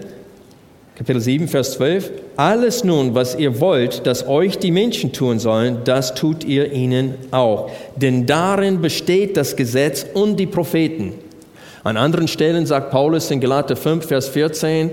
Kapitel 0.94 1.20
7, 1.20 1.49
Vers 1.49 1.73
12, 1.73 2.12
alles 2.37 2.85
nun, 2.85 3.16
was 3.16 3.35
ihr 3.35 3.59
wollt, 3.59 4.07
dass 4.07 4.29
euch 4.29 4.59
die 4.59 4.70
Menschen 4.70 5.12
tun 5.12 5.40
sollen, 5.40 5.79
das 5.85 6.14
tut 6.14 6.44
ihr 6.44 6.73
ihnen 6.73 7.14
auch. 7.33 7.68
Denn 7.97 8.27
darin 8.27 8.81
besteht 8.81 9.37
das 9.37 9.57
Gesetz 9.57 10.07
und 10.14 10.38
die 10.38 10.47
Propheten. 10.47 11.14
An 11.83 11.97
anderen 11.97 12.29
Stellen 12.29 12.64
sagt 12.64 12.92
Paulus 12.92 13.29
in 13.33 13.40
Galater 13.40 13.75
5, 13.75 14.07
Vers 14.07 14.29
14, 14.29 14.92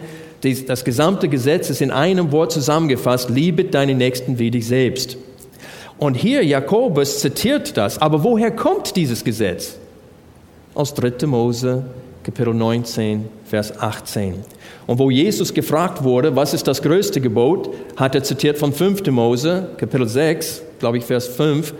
das 0.65 0.83
gesamte 0.83 1.27
Gesetz 1.27 1.69
ist 1.69 1.81
in 1.81 1.91
einem 1.91 2.31
Wort 2.31 2.51
zusammengefasst, 2.51 3.29
liebe 3.29 3.65
deine 3.65 3.93
Nächsten 3.93 4.39
wie 4.39 4.49
dich 4.49 4.65
selbst. 4.65 5.17
Und 5.99 6.15
hier 6.15 6.43
Jakobus 6.43 7.19
zitiert 7.19 7.77
das. 7.77 8.01
Aber 8.01 8.23
woher 8.23 8.49
kommt 8.49 8.95
dieses 8.95 9.23
Gesetz? 9.23 9.77
Aus 10.73 10.95
3. 10.95 11.27
Mose 11.27 11.83
Kapitel 12.23 12.53
19, 12.53 13.25
Vers 13.45 13.79
18. 13.79 14.35
Und 14.85 14.99
wo 14.99 15.09
Jesus 15.09 15.53
gefragt 15.53 16.03
wurde, 16.03 16.35
was 16.35 16.53
ist 16.53 16.67
das 16.67 16.81
größte 16.81 17.19
Gebot, 17.19 17.73
hat 17.95 18.13
er 18.13 18.23
zitiert 18.23 18.57
von 18.57 18.73
5. 18.73 19.05
Mose, 19.07 19.69
Kapitel 19.77 20.07
6, 20.07 20.61
glaube 20.79 20.97
ich, 20.97 21.05
Vers 21.05 21.27
5. 21.27 21.73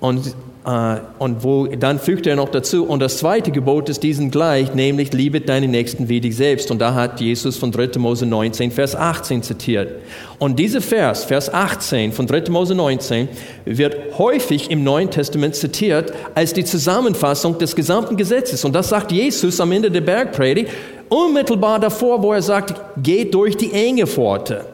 Und 0.00 0.34
und 0.66 1.44
wo, 1.44 1.66
dann 1.66 2.00
fügt 2.00 2.26
er 2.26 2.34
noch 2.34 2.48
dazu, 2.48 2.86
und 2.86 2.98
das 2.98 3.18
zweite 3.18 3.52
Gebot 3.52 3.88
ist 3.88 4.02
diesen 4.02 4.32
gleich, 4.32 4.74
nämlich 4.74 5.12
liebe 5.12 5.40
deine 5.40 5.68
Nächsten 5.68 6.08
wie 6.08 6.20
dich 6.20 6.34
selbst. 6.34 6.72
Und 6.72 6.80
da 6.80 6.92
hat 6.92 7.20
Jesus 7.20 7.56
von 7.56 7.70
3. 7.70 8.00
Mose 8.00 8.26
19, 8.26 8.72
Vers 8.72 8.96
18 8.96 9.44
zitiert. 9.44 9.92
Und 10.40 10.58
dieser 10.58 10.80
Vers, 10.80 11.22
Vers 11.22 11.54
18 11.54 12.10
von 12.10 12.26
3. 12.26 12.50
Mose 12.50 12.74
19, 12.74 13.28
wird 13.64 14.18
häufig 14.18 14.68
im 14.68 14.82
Neuen 14.82 15.08
Testament 15.08 15.54
zitiert 15.54 16.12
als 16.34 16.52
die 16.52 16.64
Zusammenfassung 16.64 17.58
des 17.58 17.76
gesamten 17.76 18.16
Gesetzes. 18.16 18.64
Und 18.64 18.72
das 18.72 18.88
sagt 18.88 19.12
Jesus 19.12 19.60
am 19.60 19.70
Ende 19.70 19.92
der 19.92 20.00
Bergpredigt, 20.00 20.72
unmittelbar 21.08 21.78
davor, 21.78 22.24
wo 22.24 22.32
er 22.32 22.42
sagt, 22.42 22.74
geht 23.00 23.32
durch 23.34 23.56
die 23.56 23.70
enge 23.72 24.08
Pforte. 24.08 24.64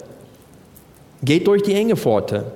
Geht 1.23 1.47
durch 1.47 1.63
die 1.63 1.75
enge 1.75 1.97
Pforte. 1.97 2.47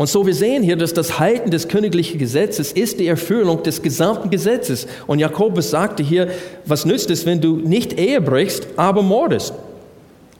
Und 0.00 0.06
so 0.06 0.24
wir 0.24 0.32
sehen 0.34 0.62
hier, 0.62 0.76
dass 0.76 0.94
das 0.94 1.18
Halten 1.18 1.50
des 1.50 1.68
königlichen 1.68 2.18
Gesetzes 2.18 2.72
ist 2.72 3.00
die 3.00 3.06
Erfüllung 3.06 3.62
des 3.62 3.82
gesamten 3.82 4.30
Gesetzes. 4.30 4.86
Und 5.06 5.18
Jakobus 5.18 5.68
sagte 5.68 6.02
hier, 6.02 6.30
was 6.64 6.86
nützt 6.86 7.10
es, 7.10 7.26
wenn 7.26 7.42
du 7.42 7.56
nicht 7.56 8.00
Ehe 8.00 8.22
brichst, 8.22 8.66
aber 8.76 9.02
mordest? 9.02 9.52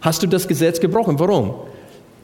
Hast 0.01 0.23
du 0.23 0.27
das 0.27 0.49
Gesetz 0.49 0.81
gebrochen? 0.81 1.19
Warum? 1.19 1.57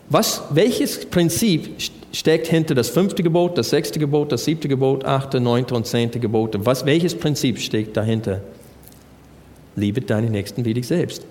Was, 0.09 0.45
welches 0.49 1.05
Prinzip 1.05 1.69
steckt 2.11 2.47
hinter 2.47 2.75
das 2.75 2.89
fünfte 2.89 3.23
Gebot, 3.23 3.59
das 3.59 3.69
sechste 3.69 3.99
Gebot, 3.99 4.33
das 4.33 4.47
siebte 4.47 4.67
Gebot, 4.67 5.05
achte, 5.05 5.39
neunte 5.39 5.75
und 5.75 5.87
zehnte 5.87 6.19
Gebot? 6.19 6.57
Was, 6.65 6.87
welches 6.87 7.15
Prinzip 7.15 7.59
steckt 7.59 7.99
dahinter? 7.99 8.41
Liebe 9.75 10.01
deine 10.01 10.31
Nächsten 10.31 10.65
wie 10.65 10.73
dich 10.73 10.87
selbst. 10.87 11.27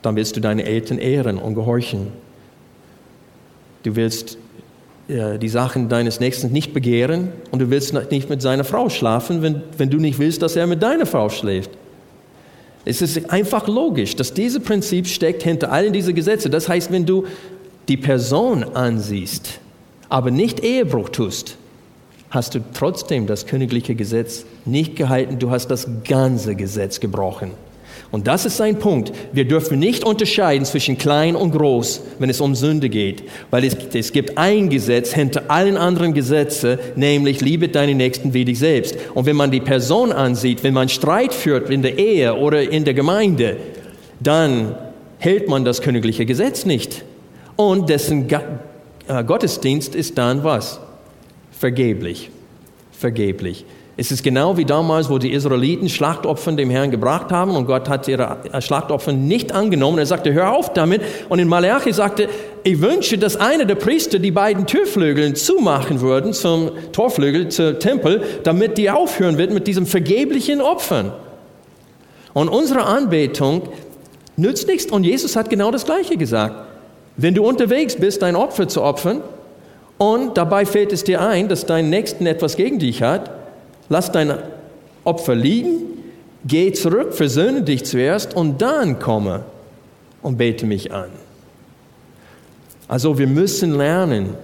Dann 0.00 0.16
willst 0.16 0.34
du 0.34 0.40
deine 0.40 0.64
Eltern 0.64 0.96
ehren 0.96 1.36
und 1.36 1.54
gehorchen. 1.54 2.06
Du 3.82 3.96
willst 3.96 4.38
die 5.08 5.48
Sachen 5.48 5.88
deines 5.88 6.18
Nächsten 6.18 6.50
nicht 6.52 6.74
begehren 6.74 7.28
und 7.52 7.60
du 7.60 7.70
willst 7.70 7.94
nicht 8.10 8.28
mit 8.28 8.42
seiner 8.42 8.64
Frau 8.64 8.88
schlafen, 8.88 9.40
wenn, 9.40 9.62
wenn 9.78 9.88
du 9.88 9.98
nicht 9.98 10.18
willst, 10.18 10.42
dass 10.42 10.56
er 10.56 10.66
mit 10.66 10.82
deiner 10.82 11.06
Frau 11.06 11.28
schläft. 11.28 11.70
Es 12.84 13.02
ist 13.02 13.30
einfach 13.30 13.68
logisch, 13.68 14.16
dass 14.16 14.32
dieses 14.32 14.62
Prinzip 14.62 15.06
steckt 15.06 15.42
hinter 15.42 15.72
allen 15.72 15.92
diesen 15.92 16.14
Gesetzen. 16.14 16.50
Das 16.50 16.68
heißt, 16.68 16.90
wenn 16.90 17.06
du 17.06 17.24
die 17.88 17.96
Person 17.96 18.64
ansiehst, 18.64 19.60
aber 20.08 20.30
nicht 20.30 20.60
Ehebruch 20.60 21.08
tust, 21.08 21.56
hast 22.30 22.54
du 22.54 22.60
trotzdem 22.74 23.26
das 23.26 23.46
königliche 23.46 23.94
Gesetz 23.94 24.44
nicht 24.64 24.96
gehalten, 24.96 25.38
du 25.38 25.50
hast 25.50 25.68
das 25.68 25.88
ganze 26.04 26.54
Gesetz 26.56 27.00
gebrochen. 27.00 27.52
Und 28.12 28.26
das 28.28 28.46
ist 28.46 28.56
sein 28.56 28.78
Punkt. 28.78 29.12
Wir 29.32 29.46
dürfen 29.46 29.78
nicht 29.78 30.04
unterscheiden 30.04 30.64
zwischen 30.64 30.96
klein 30.96 31.34
und 31.34 31.50
groß, 31.50 32.02
wenn 32.18 32.30
es 32.30 32.40
um 32.40 32.54
Sünde 32.54 32.88
geht, 32.88 33.24
weil 33.50 33.64
es, 33.64 33.76
es 33.92 34.12
gibt 34.12 34.38
ein 34.38 34.70
Gesetz 34.70 35.12
hinter 35.12 35.50
allen 35.50 35.76
anderen 35.76 36.14
Gesetzen, 36.14 36.78
nämlich 36.94 37.40
liebe 37.40 37.68
deine 37.68 37.94
Nächsten 37.94 38.32
wie 38.32 38.44
dich 38.44 38.58
selbst. 38.58 38.96
Und 39.14 39.26
wenn 39.26 39.36
man 39.36 39.50
die 39.50 39.60
Person 39.60 40.12
ansieht, 40.12 40.62
wenn 40.62 40.74
man 40.74 40.88
Streit 40.88 41.34
führt 41.34 41.68
in 41.68 41.82
der 41.82 41.98
Ehe 41.98 42.34
oder 42.34 42.70
in 42.70 42.84
der 42.84 42.94
Gemeinde, 42.94 43.56
dann 44.20 44.76
hält 45.18 45.48
man 45.48 45.64
das 45.64 45.82
königliche 45.82 46.26
Gesetz 46.26 46.64
nicht. 46.64 47.04
Und 47.56 47.88
dessen 47.88 48.28
äh, 49.08 49.24
Gottesdienst 49.24 49.94
ist 49.94 50.16
dann 50.18 50.44
was? 50.44 50.78
Vergeblich. 51.50 52.30
Vergeblich. 52.92 53.64
Es 53.98 54.10
ist 54.10 54.22
genau 54.22 54.58
wie 54.58 54.66
damals, 54.66 55.08
wo 55.08 55.16
die 55.16 55.32
Israeliten 55.32 55.88
Schlachtopfer 55.88 56.52
dem 56.52 56.68
Herrn 56.68 56.90
gebracht 56.90 57.32
haben 57.32 57.56
und 57.56 57.64
Gott 57.64 57.88
hat 57.88 58.06
ihre 58.08 58.36
Schlachtopfer 58.60 59.12
nicht 59.12 59.52
angenommen. 59.52 59.96
Er 59.98 60.04
sagte, 60.04 60.34
hör 60.34 60.52
auf 60.52 60.74
damit. 60.74 61.00
Und 61.30 61.38
in 61.38 61.48
Malachi 61.48 61.94
sagte, 61.94 62.28
ich 62.62 62.82
wünsche, 62.82 63.16
dass 63.16 63.36
einer 63.36 63.64
der 63.64 63.76
Priester 63.76 64.18
die 64.18 64.32
beiden 64.32 64.66
Türflügel 64.66 65.32
zumachen 65.32 66.02
würden 66.02 66.34
zum 66.34 66.72
Torflügel, 66.92 67.48
zum 67.48 67.78
Tempel, 67.78 68.22
damit 68.44 68.76
die 68.76 68.90
aufhören 68.90 69.38
wird 69.38 69.50
mit 69.50 69.66
diesem 69.66 69.86
vergeblichen 69.86 70.60
Opfern. 70.60 71.12
Und 72.34 72.50
unsere 72.50 72.84
Anbetung 72.84 73.62
nützt 74.36 74.68
nichts. 74.68 74.92
Und 74.92 75.04
Jesus 75.04 75.36
hat 75.36 75.48
genau 75.48 75.70
das 75.70 75.86
Gleiche 75.86 76.18
gesagt. 76.18 76.66
Wenn 77.16 77.34
du 77.34 77.48
unterwegs 77.48 77.96
bist, 77.96 78.20
dein 78.20 78.36
Opfer 78.36 78.68
zu 78.68 78.82
opfern, 78.82 79.22
und 79.96 80.36
dabei 80.36 80.66
fällt 80.66 80.92
es 80.92 81.04
dir 81.04 81.22
ein, 81.22 81.48
dass 81.48 81.64
dein 81.64 81.88
Nächsten 81.88 82.26
etwas 82.26 82.56
gegen 82.56 82.78
dich 82.78 83.02
hat, 83.02 83.30
Lass 83.88 84.10
dein 84.12 84.34
Opfer 85.04 85.34
liegen, 85.34 85.82
geh 86.44 86.72
zurück, 86.72 87.14
versöhne 87.14 87.62
dich 87.62 87.84
zuerst 87.84 88.34
und 88.34 88.60
dann 88.60 88.98
komme 88.98 89.44
und 90.22 90.36
bete 90.38 90.66
mich 90.66 90.92
an. 90.92 91.10
Also 92.88 93.18
wir 93.18 93.26
müssen 93.26 93.76
lernen, 93.76 94.34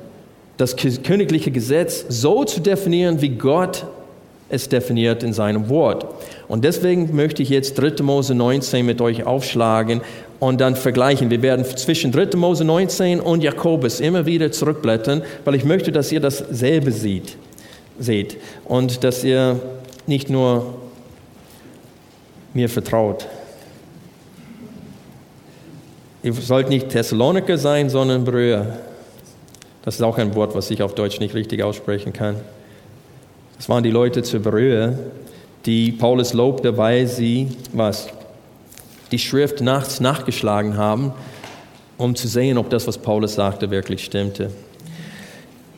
das 0.56 0.76
königliche 0.76 1.50
Gesetz 1.50 2.04
so 2.08 2.44
zu 2.44 2.60
definieren, 2.60 3.20
wie 3.20 3.30
Gott 3.30 3.86
es 4.48 4.68
definiert 4.68 5.22
in 5.22 5.32
seinem 5.32 5.68
Wort. 5.68 6.06
Und 6.46 6.64
deswegen 6.64 7.16
möchte 7.16 7.42
ich 7.42 7.48
jetzt 7.48 7.74
3. 7.74 8.02
Mose 8.02 8.34
19 8.34 8.84
mit 8.84 9.00
euch 9.00 9.24
aufschlagen 9.24 10.02
und 10.40 10.60
dann 10.60 10.76
vergleichen. 10.76 11.30
Wir 11.30 11.40
werden 11.40 11.64
zwischen 11.64 12.12
3. 12.12 12.36
Mose 12.36 12.64
19 12.64 13.20
und 13.20 13.42
Jakobus 13.42 13.98
immer 14.00 14.26
wieder 14.26 14.52
zurückblättern, 14.52 15.22
weil 15.44 15.54
ich 15.54 15.64
möchte, 15.64 15.90
dass 15.90 16.12
ihr 16.12 16.20
dasselbe 16.20 16.92
seht, 16.92 17.38
seht 18.02 18.36
und 18.64 19.04
dass 19.04 19.24
ihr 19.24 19.60
nicht 20.06 20.30
nur 20.30 20.74
mir 22.54 22.68
vertraut. 22.68 23.26
Ihr 26.22 26.32
sollt 26.34 26.68
nicht 26.68 26.90
Thessaloniker 26.90 27.58
sein, 27.58 27.90
sondern 27.90 28.24
Brüder. 28.24 28.78
Das 29.84 29.96
ist 29.96 30.02
auch 30.02 30.18
ein 30.18 30.34
Wort, 30.34 30.54
was 30.54 30.70
ich 30.70 30.82
auf 30.82 30.94
Deutsch 30.94 31.18
nicht 31.18 31.34
richtig 31.34 31.62
aussprechen 31.62 32.12
kann. 32.12 32.36
Das 33.56 33.68
waren 33.68 33.82
die 33.82 33.90
Leute 33.90 34.22
zur 34.22 34.40
Brühe, 34.40 34.98
die 35.66 35.92
Paulus 35.92 36.32
lobte, 36.32 36.76
weil 36.76 37.06
sie 37.06 37.48
was? 37.72 38.08
Die 39.10 39.18
Schrift 39.18 39.60
nachts 39.60 40.00
nachgeschlagen 40.00 40.76
haben, 40.76 41.12
um 41.98 42.14
zu 42.14 42.28
sehen, 42.28 42.58
ob 42.58 42.70
das, 42.70 42.86
was 42.86 42.98
Paulus 42.98 43.34
sagte, 43.34 43.70
wirklich 43.70 44.04
stimmte. 44.04 44.50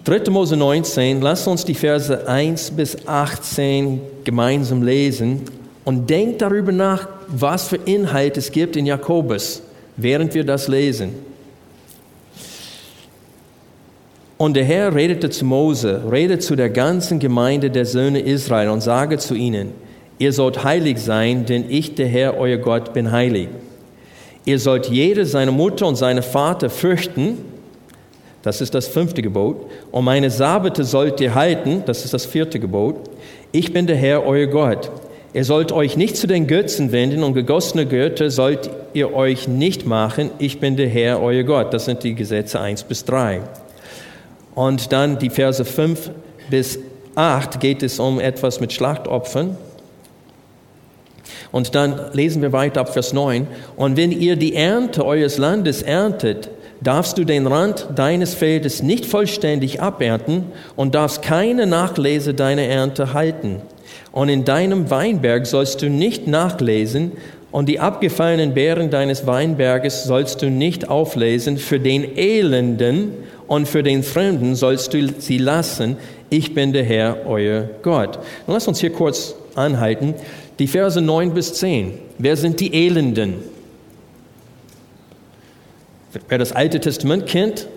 3. 0.04 0.30
Mose 0.30 0.54
19, 0.54 1.22
lasst 1.22 1.48
uns 1.48 1.64
die 1.64 1.72
Verse 1.74 2.28
1 2.28 2.72
bis 2.72 3.08
18 3.08 4.02
gemeinsam 4.22 4.82
lesen 4.82 5.40
und 5.86 6.10
denkt 6.10 6.42
darüber 6.42 6.72
nach, 6.72 7.08
was 7.28 7.68
für 7.68 7.76
Inhalt 7.76 8.36
es 8.36 8.52
gibt 8.52 8.76
in 8.76 8.84
Jakobus, 8.84 9.62
während 9.96 10.34
wir 10.34 10.44
das 10.44 10.68
lesen. 10.68 11.14
Und 14.36 14.56
der 14.56 14.64
Herr 14.64 14.94
redete 14.94 15.30
zu 15.30 15.46
Mose, 15.46 16.02
redet 16.10 16.42
zu 16.42 16.54
der 16.54 16.68
ganzen 16.68 17.18
Gemeinde 17.18 17.70
der 17.70 17.86
Söhne 17.86 18.20
Israel 18.20 18.68
und 18.68 18.82
sage 18.82 19.16
zu 19.16 19.34
ihnen, 19.34 19.70
ihr 20.18 20.34
sollt 20.34 20.64
heilig 20.64 20.98
sein, 20.98 21.46
denn 21.46 21.64
ich, 21.70 21.94
der 21.94 22.08
Herr, 22.08 22.36
euer 22.36 22.58
Gott, 22.58 22.92
bin 22.92 23.10
heilig. 23.10 23.48
Ihr 24.44 24.58
sollt 24.58 24.90
jede 24.90 25.24
seine 25.24 25.50
Mutter 25.50 25.86
und 25.86 25.96
seine 25.96 26.20
Vater 26.20 26.68
fürchten, 26.68 27.38
das 28.44 28.60
ist 28.60 28.74
das 28.74 28.86
fünfte 28.86 29.22
Gebot, 29.22 29.66
und 29.90 30.04
meine 30.04 30.30
Sabbate 30.30 30.84
sollt 30.84 31.20
ihr 31.20 31.34
halten, 31.34 31.82
das 31.86 32.04
ist 32.04 32.12
das 32.12 32.26
vierte 32.26 32.60
Gebot. 32.60 32.96
Ich 33.52 33.72
bin 33.72 33.86
der 33.86 33.96
Herr, 33.96 34.26
euer 34.26 34.46
Gott. 34.46 34.90
Ihr 35.32 35.44
sollt 35.44 35.72
euch 35.72 35.96
nicht 35.96 36.16
zu 36.16 36.26
den 36.26 36.46
Götzen 36.46 36.92
wenden 36.92 37.24
und 37.24 37.34
gegossene 37.34 37.86
Götter 37.86 38.30
sollt 38.30 38.70
ihr 38.92 39.14
euch 39.14 39.48
nicht 39.48 39.86
machen. 39.86 40.30
Ich 40.38 40.60
bin 40.60 40.76
der 40.76 40.88
Herr, 40.88 41.20
euer 41.22 41.42
Gott. 41.42 41.74
Das 41.74 41.86
sind 41.86 42.04
die 42.04 42.14
Gesetze 42.14 42.60
1 42.60 42.84
bis 42.84 43.04
3. 43.04 43.40
Und 44.54 44.92
dann 44.92 45.18
die 45.18 45.30
Verse 45.30 45.64
5 45.64 46.10
bis 46.50 46.78
8 47.14 47.58
geht 47.58 47.82
es 47.82 47.98
um 47.98 48.20
etwas 48.20 48.60
mit 48.60 48.72
Schlachtopfern. 48.72 49.56
Und 51.50 51.74
dann 51.74 51.98
lesen 52.12 52.42
wir 52.42 52.52
weiter 52.52 52.82
ab 52.82 52.92
Vers 52.92 53.12
9. 53.12 53.46
Und 53.76 53.96
wenn 53.96 54.12
ihr 54.12 54.36
die 54.36 54.54
Ernte 54.54 55.04
eures 55.04 55.38
Landes 55.38 55.82
erntet, 55.82 56.50
darfst 56.84 57.18
du 57.18 57.24
den 57.24 57.48
Rand 57.48 57.88
deines 57.96 58.34
Feldes 58.34 58.82
nicht 58.82 59.06
vollständig 59.06 59.82
abernten 59.82 60.44
und 60.76 60.94
darfst 60.94 61.22
keine 61.22 61.66
Nachlese 61.66 62.34
deiner 62.34 62.62
Ernte 62.62 63.12
halten. 63.12 63.62
Und 64.12 64.28
in 64.28 64.44
deinem 64.44 64.90
Weinberg 64.90 65.46
sollst 65.46 65.82
du 65.82 65.90
nicht 65.90 66.28
nachlesen, 66.28 67.12
und 67.54 67.68
die 67.68 67.78
abgefallenen 67.78 68.52
Beeren 68.52 68.90
deines 68.90 69.28
Weinberges 69.28 70.02
sollst 70.02 70.42
du 70.42 70.50
nicht 70.50 70.88
auflesen. 70.88 71.56
Für 71.56 71.78
den 71.78 72.16
Elenden 72.16 73.12
und 73.46 73.68
für 73.68 73.84
den 73.84 74.02
Fremden 74.02 74.56
sollst 74.56 74.92
du 74.92 75.06
sie 75.18 75.38
lassen. 75.38 75.96
Ich 76.30 76.52
bin 76.52 76.72
der 76.72 76.82
Herr, 76.82 77.18
euer 77.28 77.70
Gott. 77.82 78.18
Und 78.48 78.54
lass 78.54 78.66
uns 78.66 78.80
hier 78.80 78.90
kurz 78.90 79.36
anhalten. 79.54 80.14
Die 80.58 80.66
Verse 80.66 81.00
9 81.00 81.32
bis 81.32 81.54
10. 81.54 81.92
Wer 82.18 82.36
sind 82.36 82.58
die 82.58 82.74
Elenden? 82.74 83.34
Wer 86.28 86.38
das 86.38 86.52
Alte 86.52 86.80
Testament 86.80 87.26
kennt, 87.26 87.68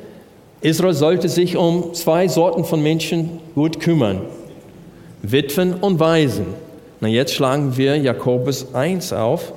Israel 0.61 0.93
sollte 0.93 1.29
sich 1.29 1.55
um 1.55 1.93
zwei 1.93 2.27
Sorten 2.27 2.65
von 2.65 2.81
Menschen 2.81 3.39
gut 3.55 3.79
kümmern. 3.79 4.21
Witwen 5.21 5.73
und 5.73 5.99
Waisen. 5.99 6.47
Na, 6.99 7.07
jetzt 7.07 7.33
schlagen 7.33 7.77
wir 7.77 7.95
Jakobus 7.97 8.73
1 8.73 9.13
auf. 9.13 9.53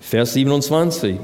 Vers 0.00 0.34
27. 0.34 1.18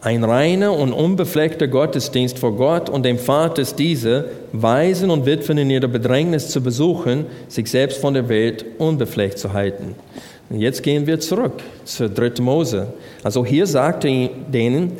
Ein 0.00 0.22
reiner 0.22 0.72
und 0.72 0.92
unbefleckter 0.92 1.66
Gottesdienst 1.66 2.38
vor 2.38 2.56
Gott 2.56 2.88
und 2.88 3.04
dem 3.04 3.18
Vater 3.18 3.62
ist 3.62 3.80
diese, 3.80 4.26
Waisen 4.52 5.10
und 5.10 5.26
Witwen 5.26 5.58
in 5.58 5.70
ihrer 5.70 5.88
Bedrängnis 5.88 6.48
zu 6.48 6.62
besuchen, 6.62 7.26
sich 7.48 7.68
selbst 7.68 8.00
von 8.00 8.14
der 8.14 8.28
Welt 8.28 8.64
unbefleckt 8.78 9.38
zu 9.38 9.52
halten. 9.52 9.96
Und 10.50 10.60
jetzt 10.60 10.82
gehen 10.82 11.06
wir 11.06 11.20
zurück 11.20 11.62
zur 11.84 12.08
3. 12.08 12.40
Mose. 12.42 12.92
Also 13.22 13.44
hier 13.44 13.66
sagt 13.66 14.04
er 14.04 14.30
denen, 14.50 14.92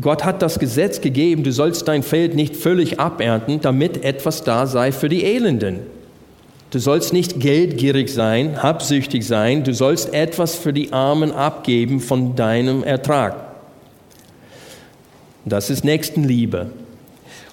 Gott 0.00 0.24
hat 0.24 0.42
das 0.42 0.58
Gesetz 0.58 1.00
gegeben, 1.00 1.42
du 1.42 1.52
sollst 1.52 1.88
dein 1.88 2.02
Feld 2.02 2.34
nicht 2.34 2.56
völlig 2.56 3.00
abernten, 3.00 3.60
damit 3.60 4.04
etwas 4.04 4.44
da 4.44 4.66
sei 4.66 4.92
für 4.92 5.08
die 5.08 5.24
Elenden. 5.24 5.80
Du 6.70 6.78
sollst 6.78 7.12
nicht 7.12 7.40
geldgierig 7.40 8.12
sein, 8.12 8.62
habsüchtig 8.62 9.26
sein, 9.26 9.64
du 9.64 9.72
sollst 9.72 10.12
etwas 10.12 10.54
für 10.54 10.72
die 10.72 10.92
Armen 10.92 11.32
abgeben 11.32 11.98
von 11.98 12.36
deinem 12.36 12.84
Ertrag. 12.84 13.36
Das 15.44 15.70
ist 15.70 15.84
Nächstenliebe. 15.84 16.70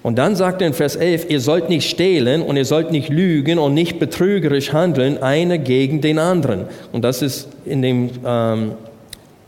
Und 0.06 0.20
dann 0.20 0.36
sagt 0.36 0.62
er 0.62 0.68
in 0.68 0.76
Vers 0.76 0.96
11, 0.96 1.32
ihr 1.32 1.39
sollt 1.39 1.68
nicht 1.68 1.89
stehlen 1.89 2.44
und 2.44 2.58
ihr 2.58 2.65
sollt 2.65 2.91
nicht 2.91 3.10
lügen 3.10 3.58
und 3.58 3.74
nicht 3.74 3.98
betrügerisch 3.98 4.72
handeln, 4.72 5.18
einer 5.18 5.58
gegen 5.58 6.00
den 6.00 6.20
anderen. 6.20 6.65
Und 6.91 7.04
das 7.04 7.24
ist 7.24 7.48
in 7.65 7.82
dem 7.82 8.12
ähm, 8.24 8.74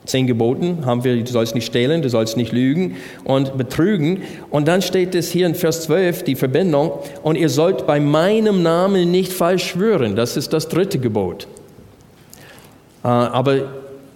Zehn 0.05 0.25
Geboten 0.25 0.83
haben 0.83 1.03
wir, 1.03 1.23
du 1.23 1.31
sollst 1.31 1.53
nicht 1.53 1.67
stehlen, 1.67 2.01
du 2.01 2.09
sollst 2.09 2.37
nicht 2.37 2.53
lügen 2.53 2.95
und 3.23 3.55
betrügen. 3.55 4.23
Und 4.49 4.67
dann 4.67 4.81
steht 4.81 5.13
es 5.13 5.29
hier 5.29 5.45
in 5.45 5.53
Vers 5.53 5.83
12, 5.83 6.23
die 6.23 6.33
Verbindung, 6.33 6.91
und 7.21 7.35
ihr 7.35 7.49
sollt 7.49 7.85
bei 7.85 7.99
meinem 7.99 8.63
Namen 8.63 9.11
nicht 9.11 9.33
falsch 9.33 9.73
schwören. 9.73 10.15
Das 10.15 10.37
ist 10.37 10.53
das 10.53 10.69
dritte 10.69 10.97
Gebot. 10.97 11.47
Äh, 13.03 13.09
aber 13.09 13.59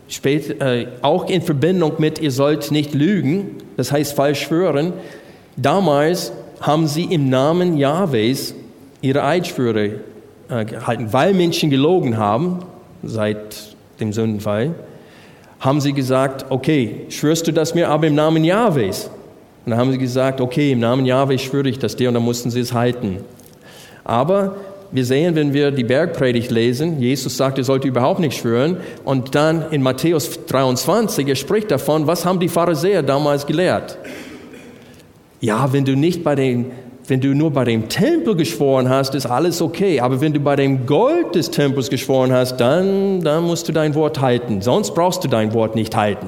spät, 0.08 0.60
äh, 0.60 0.88
auch 1.04 1.30
in 1.30 1.44
Verbindung 1.44 1.94
mit, 2.00 2.20
ihr 2.20 2.32
sollt 2.32 2.72
nicht 2.72 2.96
lügen, 2.96 3.58
das 3.78 3.92
heißt 3.92 4.14
falsch 4.14 4.42
schwören. 4.42 4.94
Damals 5.58 6.32
haben 6.60 6.88
sie 6.88 7.06
im 7.06 7.30
Namen 7.30 7.78
Jahwes 7.78 8.54
ihre 9.02 9.24
Eidschwüre 9.24 10.02
äh, 10.50 10.66
gehalten, 10.66 11.12
weil 11.12 11.34
Menschen 11.34 11.70
gelogen 11.70 12.18
haben 12.18 12.60
seit 13.04 13.76
dem 14.00 14.14
Sündenfall 14.14 14.76
haben 15.62 15.80
sie 15.80 15.94
gesagt, 15.94 16.46
okay, 16.50 17.06
schwörst 17.10 17.48
du 17.48 17.54
das 17.54 17.76
mir 17.76 17.88
aber 17.90 18.08
im 18.08 18.16
Namen 18.16 18.44
Jahwes? 18.44 19.12
Und 19.64 19.70
dann 19.70 19.80
haben 19.80 19.92
sie 19.92 20.00
gesagt, 20.00 20.42
okay, 20.42 20.72
im 20.72 20.80
Namen 20.80 21.06
Jahwes 21.06 21.42
schwöre 21.42 21.70
ich 21.70 21.78
das 21.78 21.96
dir 21.96 22.08
und 22.08 22.16
dann 22.16 22.24
mussten 22.24 22.50
sie 22.50 22.62
es 22.62 22.74
halten. 22.74 23.18
Aber 24.04 24.56
wir 24.92 25.06
sehen, 25.06 25.36
wenn 25.36 25.54
wir 25.54 25.70
die 25.70 25.84
Bergpredigt 25.84 26.50
lesen, 26.50 27.00
Jesus 27.00 27.38
sagt, 27.38 27.60
ihr 27.60 27.64
sollt 27.64 27.86
überhaupt 27.86 28.20
nicht 28.20 28.38
schwören. 28.38 28.78
Und 29.06 29.36
dann 29.36 29.72
in 29.72 29.84
Matthäus 29.84 30.46
23, 30.48 31.28
er 31.28 31.36
spricht 31.36 31.70
davon, 31.70 32.08
was 32.08 32.26
haben 32.26 32.40
die 32.40 32.50
Pharisäer 32.50 33.04
damals 33.04 33.46
gelehrt? 33.46 34.00
Ja, 35.42 35.74
wenn 35.74 35.84
du 35.84 35.98
nicht 35.98 36.24
bei 36.24 36.36
den 36.36 36.72
wenn 37.08 37.20
du 37.20 37.36
nur 37.36 37.52
bei 37.52 37.66
dem 37.66 37.90
Tempel 37.90 38.36
geschworen 38.36 38.88
hast, 38.88 39.16
ist 39.16 39.26
alles 39.26 39.62
okay. 39.62 40.00
Aber 40.00 40.22
wenn 40.22 40.32
du 40.32 40.40
bei 40.40 40.56
dem 40.56 40.86
Gold 40.86 41.36
des 41.36 41.52
Tempels 41.52 41.90
geschworen 41.90 42.32
hast, 42.32 42.56
dann, 42.58 43.22
dann 43.22 43.44
musst 43.44 43.68
du 43.68 43.74
dein 43.74 43.96
Wort 43.96 44.22
halten. 44.22 44.62
Sonst 44.62 44.94
brauchst 44.94 45.22
du 45.24 45.28
dein 45.28 45.54
Wort 45.54 45.76
nicht 45.76 45.94
halten. 45.96 46.28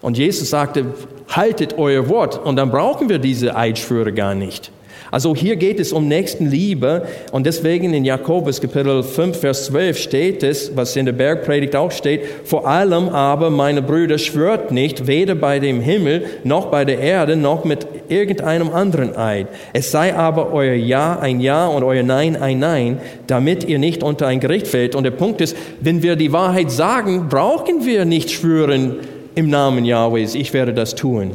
Und 0.00 0.18
Jesus 0.18 0.50
sagte, 0.50 0.86
haltet 1.28 1.78
euer 1.78 2.08
Wort. 2.08 2.44
Und 2.44 2.56
dann 2.56 2.72
brauchen 2.72 3.08
wir 3.08 3.18
diese 3.18 3.54
Eidschwüre 3.54 4.12
gar 4.12 4.34
nicht. 4.34 4.72
Also 5.12 5.36
hier 5.36 5.56
geht 5.56 5.78
es 5.78 5.92
um 5.92 6.08
Nächstenliebe 6.08 7.02
und 7.32 7.44
deswegen 7.44 7.92
in 7.92 8.02
Jakobus 8.02 8.62
Kapitel 8.62 9.02
5, 9.02 9.36
Vers 9.38 9.66
12 9.66 9.98
steht 9.98 10.42
es, 10.42 10.74
was 10.74 10.96
in 10.96 11.04
der 11.04 11.12
Bergpredigt 11.12 11.76
auch 11.76 11.90
steht, 11.90 12.22
vor 12.44 12.66
allem 12.66 13.10
aber, 13.10 13.50
meine 13.50 13.82
Brüder, 13.82 14.16
schwört 14.16 14.72
nicht, 14.72 15.06
weder 15.06 15.34
bei 15.34 15.58
dem 15.58 15.82
Himmel 15.82 16.24
noch 16.44 16.68
bei 16.68 16.86
der 16.86 16.98
Erde 16.98 17.36
noch 17.36 17.66
mit 17.66 17.86
irgendeinem 18.08 18.70
anderen 18.70 19.14
Eid. 19.14 19.48
Es 19.74 19.90
sei 19.90 20.14
aber 20.14 20.50
euer 20.50 20.72
Ja 20.72 21.18
ein 21.18 21.40
Ja 21.40 21.66
und 21.66 21.84
euer 21.84 22.02
Nein 22.02 22.34
ein 22.34 22.58
Nein, 22.58 22.98
damit 23.26 23.64
ihr 23.64 23.78
nicht 23.78 24.02
unter 24.02 24.26
ein 24.28 24.40
Gericht 24.40 24.66
fällt. 24.66 24.94
Und 24.94 25.04
der 25.04 25.10
Punkt 25.10 25.42
ist, 25.42 25.54
wenn 25.82 26.02
wir 26.02 26.16
die 26.16 26.32
Wahrheit 26.32 26.70
sagen, 26.70 27.28
brauchen 27.28 27.84
wir 27.84 28.06
nicht 28.06 28.30
schwören 28.30 28.94
im 29.34 29.50
Namen 29.50 29.84
Jahwes, 29.84 30.34
ich 30.34 30.54
werde 30.54 30.72
das 30.72 30.94
tun. 30.94 31.32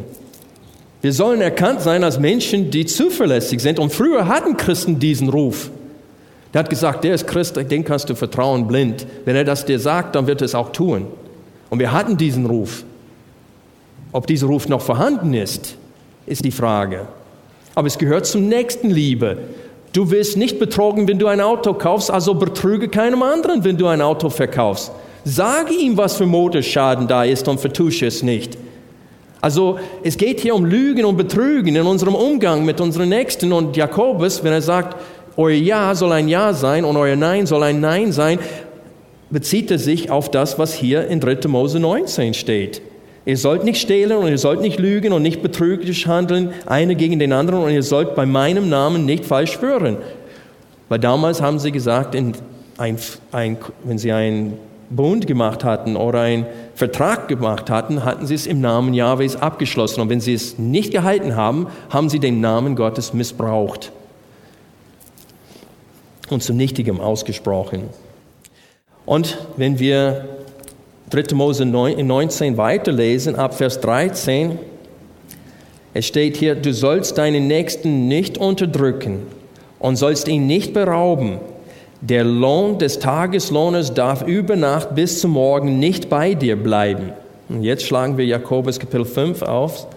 Wir 1.07 1.13
sollen 1.13 1.39
erkannt 1.39 1.79
sein 1.79 2.03
als 2.03 2.19
Menschen, 2.19 2.69
die 2.69 2.85
zuverlässig 2.85 3.61
sind. 3.61 3.79
Und 3.79 3.93
früher 3.93 4.27
hatten 4.27 4.57
Christen 4.57 4.99
diesen 4.99 5.29
Ruf. 5.29 5.69
Der 6.53 6.59
hat 6.59 6.69
gesagt, 6.69 7.05
der 7.05 7.13
ist 7.13 7.25
Christ, 7.25 7.55
dem 7.55 7.85
kannst 7.85 8.09
du 8.09 8.13
vertrauen 8.13 8.67
blind. 8.67 9.07
Wenn 9.23 9.37
er 9.37 9.45
das 9.45 9.63
dir 9.63 9.79
sagt, 9.79 10.17
dann 10.17 10.27
wird 10.27 10.41
er 10.41 10.45
es 10.47 10.53
auch 10.53 10.73
tun. 10.73 11.07
Und 11.69 11.79
wir 11.79 11.93
hatten 11.93 12.17
diesen 12.17 12.45
Ruf. 12.45 12.83
Ob 14.11 14.27
dieser 14.27 14.47
Ruf 14.47 14.67
noch 14.67 14.81
vorhanden 14.81 15.33
ist, 15.33 15.77
ist 16.25 16.43
die 16.43 16.51
Frage. 16.51 17.07
Aber 17.73 17.87
es 17.87 17.97
gehört 17.97 18.25
zum 18.25 18.49
Nächstenliebe. 18.49 19.37
Du 19.93 20.11
wirst 20.11 20.35
nicht 20.35 20.59
betrogen, 20.59 21.07
wenn 21.07 21.19
du 21.19 21.27
ein 21.27 21.39
Auto 21.39 21.73
kaufst, 21.73 22.11
also 22.11 22.33
betrüge 22.33 22.89
keinem 22.89 23.23
anderen, 23.23 23.63
wenn 23.63 23.77
du 23.77 23.87
ein 23.87 24.01
Auto 24.01 24.29
verkaufst. 24.29 24.91
Sage 25.23 25.73
ihm, 25.73 25.95
was 25.95 26.17
für 26.17 26.25
Motorschaden 26.25 27.07
da 27.07 27.23
ist 27.23 27.47
und 27.47 27.61
vertusche 27.61 28.07
es 28.07 28.23
nicht. 28.23 28.57
Also 29.41 29.79
es 30.03 30.17
geht 30.17 30.39
hier 30.39 30.55
um 30.55 30.65
Lügen 30.65 31.05
und 31.05 31.17
Betrügen 31.17 31.75
in 31.75 31.85
unserem 31.85 32.15
Umgang 32.15 32.65
mit 32.65 32.81
unseren 32.81 33.09
Nächsten. 33.09 33.53
Und 33.53 33.77
Jakobus, 33.77 34.43
wenn 34.43 34.53
er 34.53 34.61
sagt, 34.61 34.97
euer 35.35 35.51
Ja 35.51 35.93
soll 35.93 36.11
ein 36.11 36.27
Ja 36.27 36.53
sein 36.53 36.83
und 36.83 36.97
euer 36.97 37.15
Nein 37.15 37.45
soll 37.45 37.63
ein 37.63 37.79
Nein 37.79 38.11
sein, 38.11 38.39
bezieht 39.29 39.69
er 39.71 39.79
sich 39.79 40.09
auf 40.09 40.31
das, 40.31 40.57
was 40.57 40.73
hier 40.73 41.07
in 41.07 41.19
3. 41.19 41.47
Mose 41.47 41.79
19 41.79 42.33
steht. 42.33 42.81
Ihr 43.25 43.37
sollt 43.37 43.65
nicht 43.65 43.81
stehlen 43.81 44.17
und 44.17 44.29
ihr 44.29 44.37
sollt 44.37 44.61
nicht 44.61 44.79
lügen 44.79 45.11
und 45.11 45.21
nicht 45.21 45.41
betrüglich 45.41 46.07
handeln, 46.07 46.53
einer 46.65 46.95
gegen 46.95 47.19
den 47.19 47.33
anderen 47.33 47.61
und 47.61 47.71
ihr 47.71 47.83
sollt 47.83 48.15
bei 48.15 48.25
meinem 48.25 48.69
Namen 48.69 49.05
nicht 49.05 49.25
falsch 49.25 49.51
schwören. 49.51 49.97
Weil 50.87 50.99
damals 50.99 51.41
haben 51.41 51.59
sie 51.59 51.73
gesagt, 51.73 52.15
ein, 52.15 52.33
ein, 52.77 53.57
wenn 53.83 53.97
sie 53.97 54.13
einen 54.13 54.53
Bund 54.89 55.27
gemacht 55.27 55.65
hatten 55.65 55.97
oder 55.97 56.21
einen 56.21 56.45
Vertrag 56.77 57.27
gemacht 57.27 57.71
hatten, 57.71 58.05
hatten 58.05 58.27
sie 58.27 58.35
es 58.35 58.45
im 58.45 58.61
Namen 58.61 58.93
Jahwes 58.93 59.35
abgeschlossen. 59.35 59.99
Und 59.99 60.09
wenn 60.09 60.21
sie 60.21 60.35
es 60.35 60.59
nicht 60.59 60.91
gehalten 60.91 61.35
haben, 61.35 61.65
haben 61.89 62.07
sie 62.07 62.19
den 62.19 62.39
Namen 62.39 62.75
Gottes 62.75 63.15
missbraucht 63.15 63.91
und 66.29 66.43
zu 66.43 66.53
Nichtigem 66.53 67.01
ausgesprochen. 67.01 67.89
Und 69.07 69.39
wenn 69.57 69.79
wir 69.79 70.27
3. 71.09 71.33
Mose 71.33 71.65
19 71.65 72.57
weiterlesen, 72.57 73.35
ab 73.37 73.55
Vers 73.55 73.81
13, 73.81 74.59
es 75.95 76.05
steht 76.05 76.37
hier, 76.37 76.53
du 76.53 76.73
sollst 76.75 77.17
deinen 77.17 77.47
Nächsten 77.47 78.07
nicht 78.07 78.37
unterdrücken 78.37 79.23
und 79.79 79.95
sollst 79.95 80.27
ihn 80.27 80.45
nicht 80.45 80.75
berauben. 80.75 81.39
Der 82.01 82.23
Lohn 82.23 82.77
des 82.77 82.99
Tageslohners 82.99 83.93
darf 83.93 84.21
über 84.27 84.55
Nacht 84.55 84.93
bis 84.93 85.19
zum 85.19 85.31
Morgen 85.31 85.79
nicht 85.79 86.09
bei 86.09 86.35
dir 86.35 86.55
bleiben. 86.55 87.11
Und 87.49 87.63
jetzt 87.63 87.85
schlagen 87.85 88.17
wir 88.17 88.25
Jakobus 88.25 88.79
Kapitel 88.79 89.05
5 89.05 89.41
auf 89.41 89.87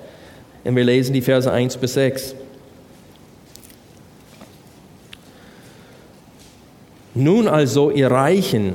und 0.64 0.76
wir 0.76 0.84
lesen 0.84 1.12
die 1.12 1.20
Verse 1.20 1.50
1 1.50 1.76
bis 1.76 1.94
6. 1.94 2.34
Nun 7.14 7.48
also, 7.48 7.90
ihr 7.90 8.10
Reichen, 8.10 8.74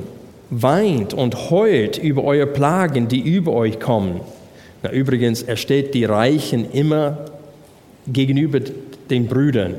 weint 0.50 1.14
und 1.14 1.50
heult 1.50 1.98
über 1.98 2.22
eure 2.22 2.46
Plagen, 2.46 3.08
die 3.08 3.20
über 3.20 3.52
euch 3.52 3.80
kommen. 3.80 4.20
Na, 4.82 4.92
übrigens, 4.92 5.42
er 5.42 5.56
steht 5.56 5.94
die 5.94 6.04
Reichen 6.04 6.70
immer 6.70 7.18
gegenüber 8.06 8.60
den 9.10 9.26
Brüdern. 9.26 9.76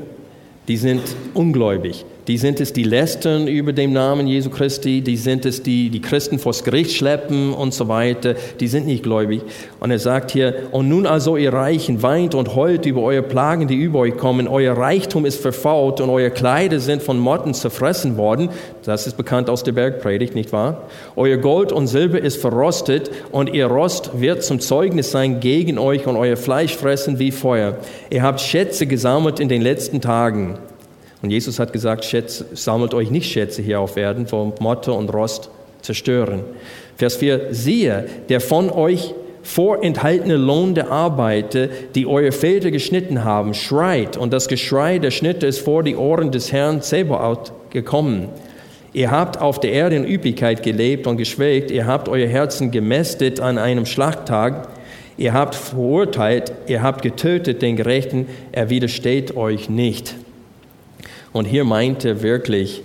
Die 0.66 0.76
sind 0.76 1.02
ungläubig. 1.32 2.04
Die 2.28 2.36
sind 2.36 2.60
es, 2.60 2.74
die 2.74 2.82
lästern 2.82 3.48
über 3.48 3.72
den 3.72 3.94
Namen 3.94 4.26
Jesu 4.26 4.50
Christi, 4.50 5.00
die 5.00 5.16
sind 5.16 5.46
es, 5.46 5.62
die 5.62 5.88
die 5.88 6.02
Christen 6.02 6.38
vors 6.38 6.62
Gericht 6.62 6.92
schleppen 6.92 7.54
und 7.54 7.72
so 7.72 7.88
weiter, 7.88 8.34
die 8.60 8.68
sind 8.68 8.86
nicht 8.86 9.02
gläubig. 9.02 9.40
Und 9.80 9.90
er 9.90 9.98
sagt 9.98 10.32
hier, 10.32 10.68
und 10.70 10.90
nun 10.90 11.06
also 11.06 11.38
ihr 11.38 11.54
Reichen, 11.54 12.02
weint 12.02 12.34
und 12.34 12.54
heult 12.54 12.84
über 12.84 13.00
eure 13.00 13.22
Plagen, 13.22 13.66
die 13.66 13.76
über 13.76 14.00
euch 14.00 14.18
kommen, 14.18 14.46
euer 14.46 14.76
Reichtum 14.76 15.24
ist 15.24 15.40
verfault 15.40 16.02
und 16.02 16.10
eure 16.10 16.30
Kleider 16.30 16.80
sind 16.80 17.02
von 17.02 17.18
Motten 17.18 17.54
zerfressen 17.54 18.18
worden, 18.18 18.50
das 18.84 19.06
ist 19.06 19.16
bekannt 19.16 19.48
aus 19.48 19.62
der 19.62 19.72
Bergpredigt, 19.72 20.34
nicht 20.34 20.52
wahr? 20.52 20.82
Euer 21.16 21.38
Gold 21.38 21.72
und 21.72 21.86
Silber 21.86 22.20
ist 22.20 22.42
verrostet 22.42 23.10
und 23.32 23.54
ihr 23.54 23.68
Rost 23.68 24.20
wird 24.20 24.42
zum 24.42 24.60
Zeugnis 24.60 25.10
sein 25.10 25.40
gegen 25.40 25.78
euch 25.78 26.06
und 26.06 26.16
euer 26.16 26.36
Fleisch 26.36 26.76
fressen 26.76 27.18
wie 27.18 27.30
Feuer. 27.30 27.78
Ihr 28.10 28.22
habt 28.22 28.42
Schätze 28.42 28.86
gesammelt 28.86 29.40
in 29.40 29.48
den 29.48 29.62
letzten 29.62 30.02
Tagen. 30.02 30.58
Und 31.22 31.30
Jesus 31.30 31.58
hat 31.58 31.72
gesagt, 31.72 32.04
Schätze, 32.04 32.46
sammelt 32.52 32.94
euch 32.94 33.10
nicht 33.10 33.30
Schätze 33.30 33.62
hier 33.62 33.80
auf 33.80 33.96
Erden, 33.96 34.30
wo 34.30 34.54
Motte 34.60 34.92
und 34.92 35.12
Rost 35.12 35.50
zerstören. 35.82 36.44
Vers 36.96 37.16
4, 37.16 37.48
siehe, 37.50 38.06
der 38.28 38.40
von 38.40 38.70
euch 38.70 39.14
vorenthaltene 39.42 40.36
Lohn 40.36 40.74
der 40.74 40.90
Arbeiter, 40.90 41.68
die 41.94 42.06
eure 42.06 42.32
Väter 42.32 42.70
geschnitten 42.70 43.24
haben, 43.24 43.54
schreit, 43.54 44.16
und 44.16 44.32
das 44.32 44.48
Geschrei 44.48 44.98
der 44.98 45.10
Schnitte 45.10 45.46
ist 45.46 45.60
vor 45.60 45.82
die 45.82 45.96
Ohren 45.96 46.30
des 46.30 46.52
Herrn 46.52 46.82
Zebaoth 46.82 47.52
gekommen. 47.70 48.28
Ihr 48.92 49.10
habt 49.10 49.40
auf 49.40 49.60
der 49.60 49.72
Erde 49.72 49.96
in 49.96 50.06
Üppigkeit 50.06 50.62
gelebt 50.62 51.06
und 51.06 51.16
geschwelgt, 51.16 51.70
ihr 51.70 51.86
habt 51.86 52.08
euer 52.08 52.28
Herzen 52.28 52.70
gemästet 52.70 53.40
an 53.40 53.58
einem 53.58 53.86
Schlachttag, 53.86 54.68
ihr 55.16 55.32
habt 55.32 55.54
verurteilt, 55.54 56.52
ihr 56.66 56.82
habt 56.82 57.02
getötet 57.02 57.62
den 57.62 57.76
Gerechten, 57.76 58.26
er 58.52 58.70
widersteht 58.70 59.36
euch 59.36 59.68
nicht. 59.68 60.14
Und 61.38 61.44
hier 61.44 61.62
meint 61.62 62.04
er 62.04 62.20
wirklich 62.20 62.82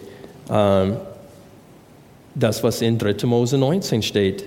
ähm, 0.47 0.97
das, 2.35 2.63
was 2.63 2.83
in 2.83 2.99
3. 2.99 3.25
Mose 3.25 3.57
19 3.57 4.03
steht. 4.03 4.45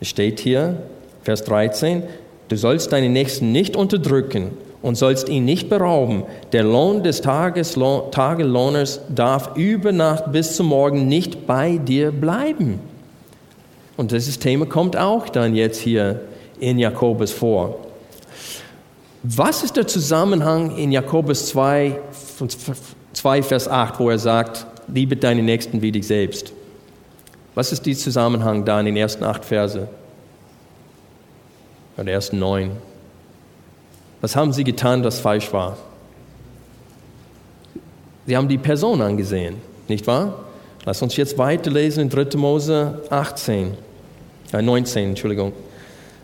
Es 0.00 0.06
steht 0.06 0.38
hier, 0.38 0.76
Vers 1.24 1.42
13, 1.42 2.04
du 2.48 2.56
sollst 2.56 2.92
deinen 2.92 3.12
Nächsten 3.12 3.50
nicht 3.50 3.74
unterdrücken 3.74 4.52
und 4.82 4.94
sollst 4.94 5.28
ihn 5.28 5.44
nicht 5.44 5.68
berauben. 5.68 6.22
Der 6.52 6.62
Lohn 6.62 7.02
des 7.02 7.22
Tagelohners 7.22 9.00
darf 9.12 9.56
über 9.56 9.90
Nacht 9.90 10.30
bis 10.30 10.54
zum 10.54 10.66
Morgen 10.66 11.08
nicht 11.08 11.44
bei 11.44 11.78
dir 11.78 12.12
bleiben. 12.12 12.78
Und 13.96 14.12
dieses 14.12 14.38
Thema 14.38 14.66
kommt 14.66 14.96
auch 14.96 15.28
dann 15.28 15.56
jetzt 15.56 15.80
hier 15.80 16.20
in 16.60 16.78
Jakobus 16.78 17.32
vor. 17.32 17.80
Was 19.24 19.64
ist 19.64 19.76
der 19.76 19.88
Zusammenhang 19.88 20.76
in 20.76 20.92
Jakobus 20.92 21.46
2, 21.46 21.98
2, 23.14 23.42
Vers 23.42 23.68
8, 23.68 23.98
wo 23.98 24.10
er 24.10 24.18
sagt, 24.18 24.66
liebe 24.88 25.16
deinen 25.16 25.44
Nächsten 25.44 25.82
wie 25.82 25.92
dich 25.92 26.06
selbst. 26.06 26.52
Was 27.54 27.72
ist 27.72 27.86
der 27.86 27.94
Zusammenhang 27.94 28.64
da 28.64 28.80
in 28.80 28.86
den 28.86 28.96
ersten 28.96 29.24
acht 29.24 29.44
Verse? 29.44 29.88
Oder 31.96 32.10
ersten 32.10 32.38
neun? 32.38 32.72
Was 34.20 34.34
haben 34.34 34.52
sie 34.52 34.64
getan, 34.64 35.02
das 35.02 35.20
falsch 35.20 35.52
war? 35.52 35.76
Sie 38.26 38.36
haben 38.36 38.48
die 38.48 38.58
Person 38.58 39.02
angesehen, 39.02 39.56
nicht 39.86 40.06
wahr? 40.06 40.44
Lass 40.84 41.00
uns 41.02 41.16
jetzt 41.16 41.38
weiterlesen 41.38 42.04
in 42.04 42.10
3. 42.10 42.36
Mose 42.36 43.02
18, 43.10 43.74
äh 44.52 44.62
19, 44.62 45.10
Entschuldigung, 45.10 45.52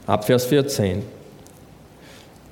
ab 0.06 0.24
Vers 0.24 0.46
14. 0.46 1.02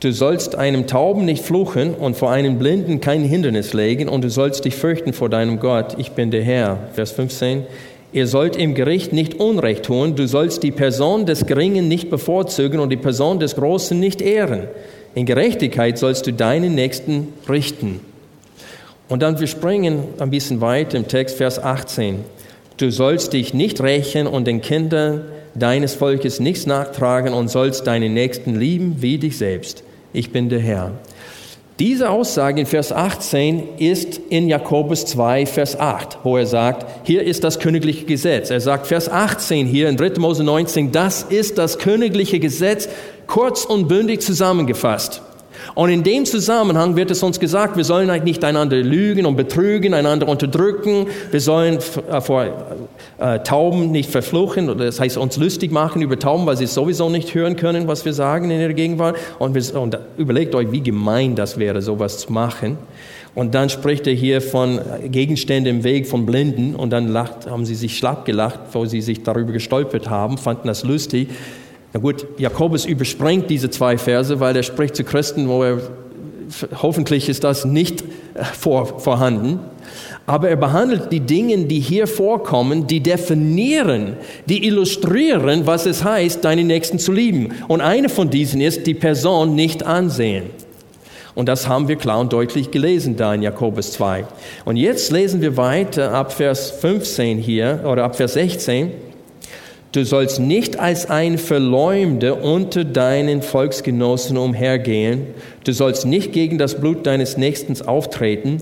Du 0.00 0.12
sollst 0.12 0.54
einem 0.54 0.86
Tauben 0.86 1.24
nicht 1.24 1.44
fluchen 1.44 1.92
und 1.92 2.16
vor 2.16 2.30
einem 2.30 2.60
Blinden 2.60 3.00
kein 3.00 3.24
Hindernis 3.24 3.72
legen 3.72 4.08
und 4.08 4.22
du 4.22 4.30
sollst 4.30 4.64
dich 4.64 4.76
fürchten 4.76 5.12
vor 5.12 5.28
deinem 5.28 5.58
Gott. 5.58 5.96
Ich 5.98 6.12
bin 6.12 6.30
der 6.30 6.44
Herr. 6.44 6.78
Vers 6.92 7.10
15. 7.10 7.64
Ihr 8.12 8.28
sollt 8.28 8.54
im 8.54 8.76
Gericht 8.76 9.12
nicht 9.12 9.40
Unrecht 9.40 9.86
tun. 9.86 10.14
Du 10.14 10.28
sollst 10.28 10.62
die 10.62 10.70
Person 10.70 11.26
des 11.26 11.46
Geringen 11.46 11.88
nicht 11.88 12.10
bevorzugen 12.10 12.78
und 12.78 12.90
die 12.90 12.96
Person 12.96 13.40
des 13.40 13.56
Großen 13.56 13.98
nicht 13.98 14.22
ehren. 14.22 14.68
In 15.16 15.26
Gerechtigkeit 15.26 15.98
sollst 15.98 16.28
du 16.28 16.32
deinen 16.32 16.76
Nächsten 16.76 17.32
richten. 17.48 17.98
Und 19.08 19.22
dann 19.24 19.40
wir 19.40 19.48
springen 19.48 20.04
ein 20.20 20.30
bisschen 20.30 20.60
weiter 20.60 20.96
im 20.96 21.08
Text, 21.08 21.38
Vers 21.38 21.60
18. 21.60 22.20
Du 22.76 22.92
sollst 22.92 23.32
dich 23.32 23.52
nicht 23.52 23.80
rächen 23.80 24.28
und 24.28 24.46
den 24.46 24.60
Kindern 24.60 25.22
deines 25.56 25.94
Volkes 25.94 26.38
nichts 26.38 26.66
nachtragen 26.66 27.34
und 27.34 27.48
sollst 27.48 27.88
deinen 27.88 28.14
Nächsten 28.14 28.54
lieben 28.54 28.98
wie 29.00 29.18
dich 29.18 29.36
selbst 29.38 29.82
ich 30.18 30.32
bin 30.32 30.48
der 30.48 30.60
Herr. 30.60 30.92
Diese 31.78 32.10
Aussage 32.10 32.60
in 32.60 32.66
Vers 32.66 32.90
18 32.90 33.78
ist 33.78 34.20
in 34.30 34.48
Jakobus 34.48 35.06
2, 35.06 35.46
Vers 35.46 35.78
8, 35.78 36.18
wo 36.24 36.36
er 36.36 36.46
sagt, 36.46 37.06
hier 37.06 37.22
ist 37.22 37.44
das 37.44 37.60
königliche 37.60 38.04
Gesetz. 38.04 38.50
Er 38.50 38.60
sagt, 38.60 38.88
Vers 38.88 39.08
18 39.08 39.64
hier 39.64 39.88
in 39.88 39.96
3. 39.96 40.18
Mose 40.18 40.42
19, 40.42 40.90
das 40.90 41.22
ist 41.22 41.56
das 41.56 41.78
königliche 41.78 42.40
Gesetz, 42.40 42.88
kurz 43.28 43.64
und 43.64 43.86
bündig 43.86 44.22
zusammengefasst. 44.22 45.22
Und 45.74 45.90
in 45.90 46.02
dem 46.02 46.24
Zusammenhang 46.24 46.96
wird 46.96 47.10
es 47.10 47.22
uns 47.22 47.40
gesagt, 47.40 47.76
wir 47.76 47.84
sollen 47.84 48.10
halt 48.10 48.24
nicht 48.24 48.44
einander 48.44 48.76
lügen 48.76 49.26
und 49.26 49.36
betrügen, 49.36 49.94
einander 49.94 50.28
unterdrücken, 50.28 51.06
wir 51.30 51.40
sollen 51.40 51.78
äh, 52.10 52.20
vor 52.20 52.46
äh, 53.18 53.38
Tauben 53.40 53.90
nicht 53.90 54.10
verfluchen, 54.10 54.76
das 54.78 55.00
heißt 55.00 55.16
uns 55.16 55.36
lustig 55.36 55.72
machen 55.72 56.02
über 56.02 56.18
Tauben, 56.18 56.46
weil 56.46 56.56
sie 56.56 56.66
sowieso 56.66 57.08
nicht 57.08 57.34
hören 57.34 57.56
können, 57.56 57.88
was 57.88 58.04
wir 58.04 58.12
sagen 58.12 58.50
in 58.50 58.60
ihrer 58.60 58.72
Gegenwart. 58.72 59.16
Und, 59.38 59.54
wir, 59.54 59.80
und 59.80 59.98
überlegt 60.16 60.54
euch, 60.54 60.72
wie 60.72 60.82
gemein 60.82 61.34
das 61.34 61.58
wäre, 61.58 61.82
sowas 61.82 62.18
zu 62.18 62.32
machen. 62.32 62.78
Und 63.34 63.54
dann 63.54 63.70
spricht 63.70 64.06
er 64.06 64.14
hier 64.14 64.40
von 64.42 64.80
Gegenständen 65.04 65.76
im 65.76 65.84
Weg 65.84 66.08
von 66.08 66.26
Blinden 66.26 66.74
und 66.74 66.90
dann 66.90 67.08
lacht, 67.08 67.48
haben 67.48 67.64
sie 67.64 67.76
sich 67.76 67.96
schlapp 67.96 68.24
gelacht, 68.24 68.58
wo 68.72 68.84
sie 68.84 69.00
sich 69.00 69.22
darüber 69.22 69.52
gestolpert 69.52 70.10
haben, 70.10 70.38
fanden 70.38 70.66
das 70.66 70.82
lustig. 70.82 71.28
Na 71.92 72.00
gut, 72.00 72.26
Jakobus 72.38 72.84
überspringt 72.84 73.48
diese 73.48 73.70
zwei 73.70 73.96
Verse, 73.96 74.40
weil 74.40 74.54
er 74.54 74.62
spricht 74.62 74.94
zu 74.94 75.04
Christen, 75.04 75.48
wo 75.48 75.62
er, 75.62 75.80
hoffentlich 76.82 77.28
ist 77.28 77.44
das 77.44 77.64
nicht 77.64 78.02
äh, 78.34 78.44
vor, 78.44 79.00
vorhanden. 79.00 79.60
Aber 80.26 80.50
er 80.50 80.56
behandelt 80.56 81.10
die 81.10 81.20
Dinge, 81.20 81.64
die 81.64 81.80
hier 81.80 82.06
vorkommen, 82.06 82.86
die 82.86 83.00
definieren, 83.00 84.18
die 84.44 84.66
illustrieren, 84.66 85.66
was 85.66 85.86
es 85.86 86.04
heißt, 86.04 86.44
deine 86.44 86.64
Nächsten 86.64 86.98
zu 86.98 87.12
lieben. 87.12 87.54
Und 87.66 87.80
eine 87.80 88.10
von 88.10 88.28
diesen 88.28 88.60
ist, 88.60 88.86
die 88.86 88.92
Person 88.92 89.54
nicht 89.54 89.86
ansehen. 89.86 90.50
Und 91.34 91.48
das 91.48 91.68
haben 91.68 91.88
wir 91.88 91.96
klar 91.96 92.20
und 92.20 92.32
deutlich 92.32 92.70
gelesen 92.70 93.16
da 93.16 93.32
in 93.32 93.42
Jakobus 93.42 93.92
2. 93.92 94.26
Und 94.66 94.76
jetzt 94.76 95.12
lesen 95.12 95.40
wir 95.40 95.56
weiter 95.56 96.12
ab 96.12 96.32
Vers 96.32 96.72
15 96.72 97.38
hier 97.38 97.84
oder 97.86 98.04
ab 98.04 98.16
Vers 98.16 98.34
16. 98.34 98.90
Du 99.92 100.04
sollst 100.04 100.38
nicht 100.38 100.78
als 100.78 101.08
ein 101.08 101.38
Verleumder 101.38 102.44
unter 102.44 102.84
deinen 102.84 103.40
Volksgenossen 103.40 104.36
umhergehen. 104.36 105.28
Du 105.64 105.72
sollst 105.72 106.04
nicht 106.04 106.32
gegen 106.32 106.58
das 106.58 106.78
Blut 106.78 107.06
deines 107.06 107.38
Nächsten 107.38 107.80
auftreten. 107.86 108.58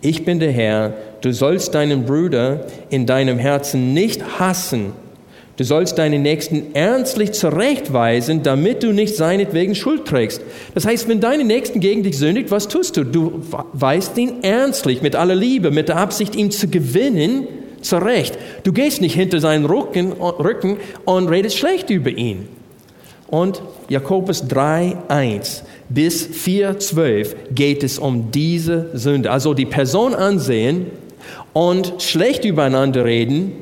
Ich 0.00 0.24
bin 0.24 0.40
der 0.40 0.50
Herr. 0.50 0.94
Du 1.20 1.32
sollst 1.32 1.74
deinen 1.74 2.04
Bruder 2.04 2.66
in 2.90 3.06
deinem 3.06 3.38
Herzen 3.38 3.94
nicht 3.94 4.40
hassen. 4.40 4.92
Du 5.56 5.62
sollst 5.62 5.98
deinen 5.98 6.22
Nächsten 6.22 6.74
ernstlich 6.74 7.30
zurechtweisen, 7.30 8.42
damit 8.42 8.82
du 8.82 8.92
nicht 8.92 9.14
seinetwegen 9.14 9.76
Schuld 9.76 10.04
trägst. 10.04 10.42
Das 10.74 10.84
heißt, 10.84 11.08
wenn 11.08 11.20
deine 11.20 11.44
Nächsten 11.44 11.78
gegen 11.78 12.02
dich 12.02 12.18
sündigt, 12.18 12.50
was 12.50 12.66
tust 12.66 12.96
du? 12.96 13.04
Du 13.04 13.40
weist 13.72 14.18
ihn 14.18 14.42
ernstlich, 14.42 15.00
mit 15.00 15.14
aller 15.14 15.36
Liebe, 15.36 15.70
mit 15.70 15.88
der 15.88 15.98
Absicht, 15.98 16.34
ihn 16.34 16.50
zu 16.50 16.66
gewinnen, 16.66 17.46
zurecht. 17.84 18.38
Du 18.62 18.72
gehst 18.72 19.00
nicht 19.00 19.14
hinter 19.14 19.40
seinen 19.40 19.66
Rücken, 19.66 20.12
Rücken 20.12 20.78
und 21.04 21.28
redest 21.28 21.58
schlecht 21.58 21.90
über 21.90 22.10
ihn. 22.10 22.48
Und 23.28 23.62
Jakobus 23.88 24.46
3, 24.48 24.96
1 25.08 25.64
bis 25.88 26.26
4, 26.26 26.78
12 26.78 27.36
geht 27.54 27.82
es 27.82 27.98
um 27.98 28.30
diese 28.30 28.90
Sünde. 28.94 29.30
Also 29.30 29.54
die 29.54 29.66
Person 29.66 30.14
ansehen 30.14 30.86
und 31.52 32.02
schlecht 32.02 32.44
übereinander 32.44 33.04
reden, 33.04 33.52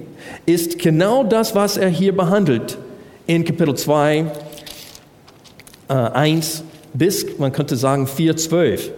ist 0.46 0.78
genau 0.78 1.24
das, 1.24 1.54
was 1.54 1.76
er 1.76 1.88
hier 1.88 2.14
behandelt 2.16 2.78
in 3.26 3.44
Kapitel 3.44 3.74
2, 3.74 4.26
äh, 5.88 5.92
1 5.92 6.64
bis, 6.94 7.38
man 7.38 7.52
könnte 7.52 7.76
sagen, 7.76 8.06
4, 8.06 8.36
12. 8.36 8.90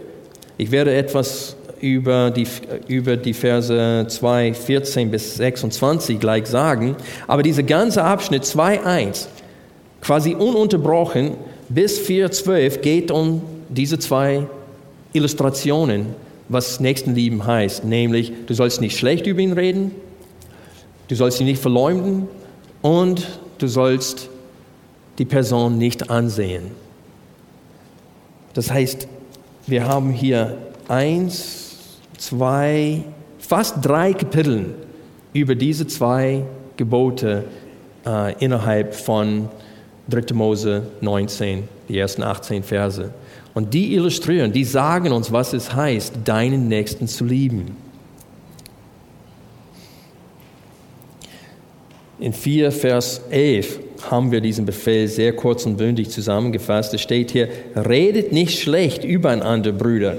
Ich 0.57 0.70
werde 0.70 0.95
etwas 0.95 1.57
über 1.93 2.30
die, 2.30 2.47
über 2.89 3.16
die 3.16 3.35
Verse 3.35 4.07
2, 4.09 4.55
14 4.55 5.11
bis 5.11 5.37
26 5.37 6.18
gleich 6.18 6.47
sagen, 6.47 6.97
aber 7.26 7.43
dieser 7.43 7.62
ganze 7.62 8.03
Abschnitt 8.03 8.45
2, 8.45 8.85
1, 8.85 9.28
quasi 10.01 10.35
ununterbrochen 10.35 11.32
bis 11.68 11.99
4, 11.99 12.30
12 12.30 12.80
geht 12.80 13.11
um 13.11 13.43
diese 13.68 13.99
zwei 13.99 14.47
Illustrationen, 15.12 16.07
was 16.49 16.80
Nächstenlieben 16.80 17.47
heißt, 17.47 17.85
nämlich 17.85 18.32
du 18.47 18.55
sollst 18.55 18.80
nicht 18.80 18.99
schlecht 18.99 19.26
über 19.26 19.41
ihn 19.41 19.53
reden, 19.53 19.93
Du 21.09 21.14
sollst 21.14 21.41
ihn 21.41 21.47
nicht 21.47 21.61
verleumden 21.61 22.28
und 22.80 23.26
du 23.59 23.66
sollst 23.66 24.30
die 25.18 25.26
Person 25.26 25.76
nicht 25.76 26.11
ansehen. 26.11 26.70
Das 28.55 28.70
heißt, 28.70 29.07
wir 29.66 29.87
haben 29.87 30.11
hier 30.11 30.57
eins, 30.89 31.64
zwei, 32.19 33.03
fast 33.39 33.85
drei 33.85 34.12
Kapitel 34.12 34.75
über 35.33 35.55
diese 35.55 35.87
zwei 35.87 36.45
Gebote 36.77 37.45
äh, 38.07 38.35
innerhalb 38.43 38.95
von 38.95 39.49
3. 40.09 40.35
Mose 40.35 40.83
19, 41.01 41.65
die 41.89 41.99
ersten 41.99 42.23
18 42.23 42.62
Verse. 42.62 43.11
Und 43.55 43.73
die 43.73 43.95
illustrieren, 43.95 44.53
die 44.53 44.65
sagen 44.65 45.12
uns, 45.12 45.33
was 45.33 45.53
es 45.53 45.75
heißt, 45.75 46.15
deinen 46.25 46.69
Nächsten 46.69 47.07
zu 47.07 47.25
lieben. 47.25 47.77
In 52.19 52.33
4 52.33 52.73
Vers 52.73 53.23
11 53.31 53.81
haben 54.11 54.31
wir 54.31 54.41
diesen 54.41 54.67
Befehl 54.67 55.09
sehr 55.09 55.35
kurz 55.35 55.67
und 55.67 55.77
bündig 55.77 56.11
zusammengefasst. 56.11 56.95
Es 56.95 57.01
steht 57.01 57.31
hier, 57.31 57.49
redet 57.75 58.33
nicht 58.33 58.61
schlecht 58.61 59.05
übereinander, 59.05 59.73
Brüder. 59.73 60.17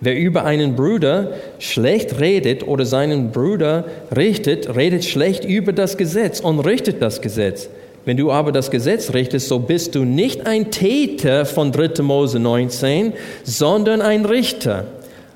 Wer 0.00 0.16
über 0.16 0.44
einen 0.44 0.76
Bruder 0.76 1.32
schlecht 1.58 2.20
redet 2.20 2.66
oder 2.66 2.84
seinen 2.84 3.32
Bruder 3.32 3.84
richtet, 4.14 4.76
redet 4.76 5.04
schlecht 5.04 5.44
über 5.44 5.72
das 5.72 5.96
Gesetz 5.96 6.40
und 6.40 6.60
richtet 6.60 7.02
das 7.02 7.20
Gesetz. 7.20 7.68
Wenn 8.04 8.16
du 8.16 8.30
aber 8.30 8.52
das 8.52 8.70
Gesetz 8.70 9.12
richtest, 9.12 9.48
so 9.48 9.58
bist 9.58 9.94
du 9.94 10.04
nicht 10.04 10.46
ein 10.46 10.70
Täter 10.70 11.44
von 11.44 11.72
3. 11.72 12.02
Mose 12.02 12.38
19, 12.38 13.12
sondern 13.42 14.00
ein 14.00 14.24
Richter. 14.24 14.86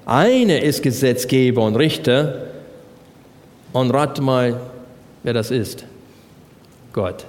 Einer 0.06 0.62
ist 0.62 0.82
Gesetzgeber 0.82 1.62
und 1.62 1.76
Richter. 1.76 2.46
Und 3.72 3.90
rate 3.90 4.22
mal, 4.22 4.60
wer 5.22 5.34
das 5.34 5.50
ist. 5.50 5.84
Gott. 6.92 7.26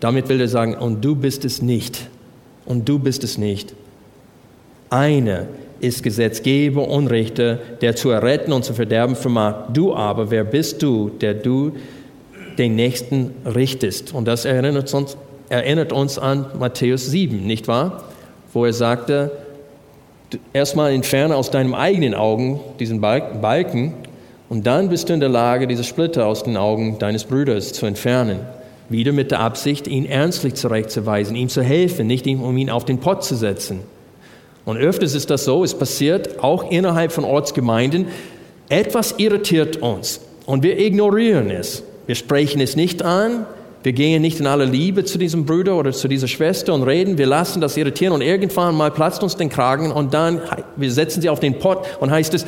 Damit 0.00 0.28
will 0.28 0.40
er 0.40 0.48
sagen, 0.48 0.74
und 0.74 1.04
du 1.04 1.14
bist 1.14 1.44
es 1.44 1.60
nicht. 1.60 2.08
Und 2.64 2.88
du 2.88 2.98
bist 2.98 3.22
es 3.22 3.38
nicht. 3.38 3.74
Einer 4.88 5.46
ist 5.80 6.02
Gesetzgeber 6.02 6.86
und 6.86 7.08
Richter, 7.08 7.58
der 7.80 7.96
zu 7.96 8.10
erretten 8.10 8.52
und 8.52 8.64
zu 8.64 8.74
verderben 8.74 9.16
vermag. 9.16 9.72
Du 9.72 9.94
aber, 9.94 10.30
wer 10.30 10.44
bist 10.44 10.82
du, 10.82 11.08
der 11.08 11.34
du 11.34 11.72
den 12.58 12.76
Nächsten 12.76 13.32
richtest? 13.46 14.14
Und 14.14 14.26
das 14.26 14.44
erinnert 14.44 14.92
uns, 14.92 15.16
erinnert 15.48 15.92
uns 15.92 16.18
an 16.18 16.46
Matthäus 16.58 17.06
7, 17.06 17.46
nicht 17.46 17.68
wahr? 17.68 18.04
Wo 18.52 18.64
er 18.64 18.72
sagte, 18.72 19.30
erstmal 20.52 20.92
entferne 20.92 21.36
aus 21.36 21.50
deinem 21.50 21.74
eigenen 21.74 22.14
Augen 22.14 22.60
diesen 22.78 23.00
Balken 23.00 23.94
und 24.48 24.66
dann 24.66 24.88
bist 24.88 25.08
du 25.08 25.14
in 25.14 25.20
der 25.20 25.28
Lage, 25.28 25.68
diese 25.68 25.84
Splitter 25.84 26.26
aus 26.26 26.42
den 26.42 26.56
Augen 26.56 26.98
deines 26.98 27.24
Bruders 27.24 27.72
zu 27.72 27.86
entfernen. 27.86 28.40
Wieder 28.88 29.12
mit 29.12 29.30
der 29.30 29.38
Absicht, 29.38 29.86
ihn 29.86 30.04
ernstlich 30.04 30.54
zurechtzuweisen, 30.54 31.36
ihm 31.36 31.48
zu 31.48 31.62
helfen, 31.62 32.08
nicht 32.08 32.26
um 32.26 32.56
ihn 32.56 32.68
auf 32.68 32.84
den 32.84 32.98
Pott 32.98 33.22
zu 33.22 33.36
setzen. 33.36 33.80
Und 34.64 34.76
öfters 34.76 35.14
ist 35.14 35.30
das 35.30 35.44
so, 35.44 35.64
es 35.64 35.74
passiert 35.74 36.42
auch 36.42 36.70
innerhalb 36.70 37.12
von 37.12 37.24
Ortsgemeinden, 37.24 38.06
etwas 38.68 39.14
irritiert 39.18 39.78
uns 39.78 40.20
und 40.46 40.62
wir 40.62 40.78
ignorieren 40.78 41.50
es. 41.50 41.82
Wir 42.06 42.14
sprechen 42.14 42.60
es 42.60 42.76
nicht 42.76 43.02
an, 43.02 43.46
wir 43.82 43.92
gehen 43.92 44.20
nicht 44.20 44.40
in 44.40 44.46
aller 44.46 44.66
Liebe 44.66 45.04
zu 45.04 45.16
diesem 45.16 45.46
Bruder 45.46 45.76
oder 45.76 45.92
zu 45.92 46.06
dieser 46.06 46.28
Schwester 46.28 46.74
und 46.74 46.82
reden, 46.82 47.16
wir 47.16 47.26
lassen 47.26 47.60
das 47.60 47.76
irritieren 47.76 48.12
und 48.12 48.20
irgendwann 48.20 48.74
mal 48.74 48.90
platzt 48.90 49.22
uns 49.22 49.36
den 49.36 49.48
Kragen 49.48 49.90
und 49.90 50.12
dann 50.12 50.40
wir 50.76 50.92
setzen 50.92 51.22
sie 51.22 51.30
auf 51.30 51.40
den 51.40 51.58
Pott 51.58 51.86
und 51.98 52.10
heißt 52.10 52.34
es, 52.34 52.44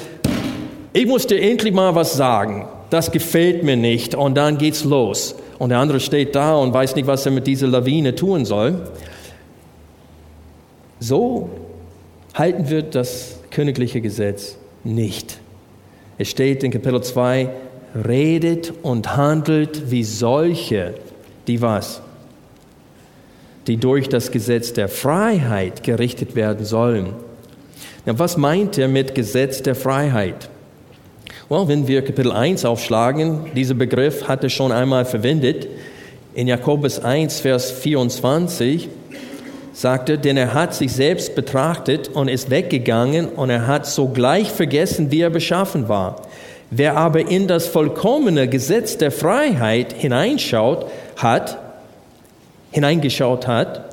ich 0.92 1.06
muss 1.06 1.26
dir 1.26 1.40
endlich 1.40 1.72
mal 1.72 1.94
was 1.94 2.14
sagen, 2.14 2.66
das 2.90 3.10
gefällt 3.10 3.64
mir 3.64 3.76
nicht 3.76 4.14
und 4.14 4.34
dann 4.34 4.58
geht's 4.58 4.84
los 4.84 5.34
und 5.58 5.70
der 5.70 5.78
andere 5.78 6.00
steht 6.00 6.34
da 6.34 6.56
und 6.56 6.74
weiß 6.74 6.94
nicht, 6.96 7.06
was 7.06 7.24
er 7.24 7.32
mit 7.32 7.46
dieser 7.46 7.66
Lawine 7.66 8.14
tun 8.14 8.44
soll. 8.44 8.80
So 11.00 11.48
halten 12.34 12.70
wir 12.70 12.82
das 12.82 13.38
königliche 13.50 14.00
Gesetz 14.00 14.56
nicht. 14.84 15.38
Es 16.18 16.28
steht 16.28 16.62
in 16.64 16.70
Kapitel 16.70 17.02
2, 17.02 17.48
redet 18.06 18.72
und 18.82 19.16
handelt 19.16 19.90
wie 19.90 20.04
solche, 20.04 20.94
die 21.46 21.60
was? 21.60 22.00
Die 23.66 23.76
durch 23.76 24.08
das 24.08 24.30
Gesetz 24.30 24.72
der 24.72 24.88
Freiheit 24.88 25.82
gerichtet 25.84 26.34
werden 26.34 26.64
sollen. 26.64 27.14
Ja, 28.06 28.18
was 28.18 28.36
meint 28.36 28.78
er 28.78 28.88
mit 28.88 29.14
Gesetz 29.14 29.62
der 29.62 29.74
Freiheit? 29.74 30.48
Well, 31.48 31.68
wenn 31.68 31.86
wir 31.86 32.02
Kapitel 32.02 32.32
1 32.32 32.64
aufschlagen, 32.64 33.46
dieser 33.54 33.74
Begriff 33.74 34.26
hat 34.26 34.42
er 34.42 34.48
schon 34.48 34.72
einmal 34.72 35.04
verwendet. 35.04 35.68
In 36.34 36.48
Jakobus 36.48 36.98
1, 36.98 37.40
Vers 37.40 37.70
24 37.70 38.88
sagt 39.72 40.08
er, 40.10 40.16
denn 40.16 40.36
er 40.36 40.54
hat 40.54 40.74
sich 40.74 40.92
selbst 40.92 41.34
betrachtet 41.34 42.08
und 42.08 42.28
ist 42.28 42.50
weggegangen 42.50 43.28
und 43.28 43.50
er 43.50 43.66
hat 43.66 43.86
sogleich 43.86 44.50
vergessen, 44.50 45.10
wie 45.10 45.20
er 45.20 45.30
beschaffen 45.30 45.88
war. 45.88 46.22
Wer 46.70 46.96
aber 46.96 47.28
in 47.28 47.46
das 47.46 47.66
vollkommene 47.66 48.48
Gesetz 48.48 48.96
der 48.96 49.10
Freiheit 49.10 49.92
hineinschaut 49.92 50.86
hat, 51.16 51.58
hineingeschaut 52.70 53.46
hat, 53.46 53.92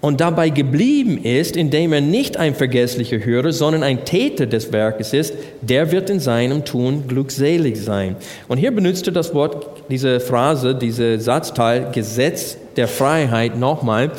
und 0.00 0.20
dabei 0.20 0.50
geblieben 0.50 1.22
ist, 1.24 1.56
indem 1.56 1.92
er 1.92 2.00
nicht 2.00 2.36
ein 2.36 2.54
vergesslicher 2.54 3.24
Hörer, 3.24 3.52
sondern 3.52 3.82
ein 3.82 4.04
Täter 4.04 4.46
des 4.46 4.72
Werkes 4.72 5.12
ist, 5.12 5.34
der 5.60 5.90
wird 5.90 6.08
in 6.08 6.20
seinem 6.20 6.64
Tun 6.64 7.08
glückselig 7.08 7.78
sein. 7.78 8.16
Und 8.46 8.58
hier 8.58 8.70
benutzt 8.70 9.08
er 9.08 9.12
das 9.12 9.34
Wort, 9.34 9.66
diese 9.90 10.20
Phrase, 10.20 10.74
diese 10.74 11.18
Satzteil, 11.18 11.90
Gesetz 11.92 12.56
der 12.76 12.86
Freiheit 12.86 13.58
nochmal. 13.58 14.12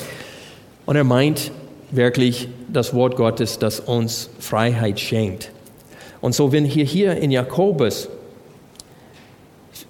Und 0.90 0.96
er 0.96 1.04
meint 1.04 1.52
wirklich 1.92 2.48
das 2.68 2.96
Wort 2.96 3.16
Gottes, 3.16 3.60
das 3.60 3.80
uns 3.80 4.28
Freiheit 4.40 5.00
schenkt. 5.00 5.52
Und 6.20 6.34
so, 6.34 6.52
wenn 6.52 6.66
hier, 6.66 6.84
hier 6.84 7.16
in 7.16 7.30
Jakobus 7.30 8.10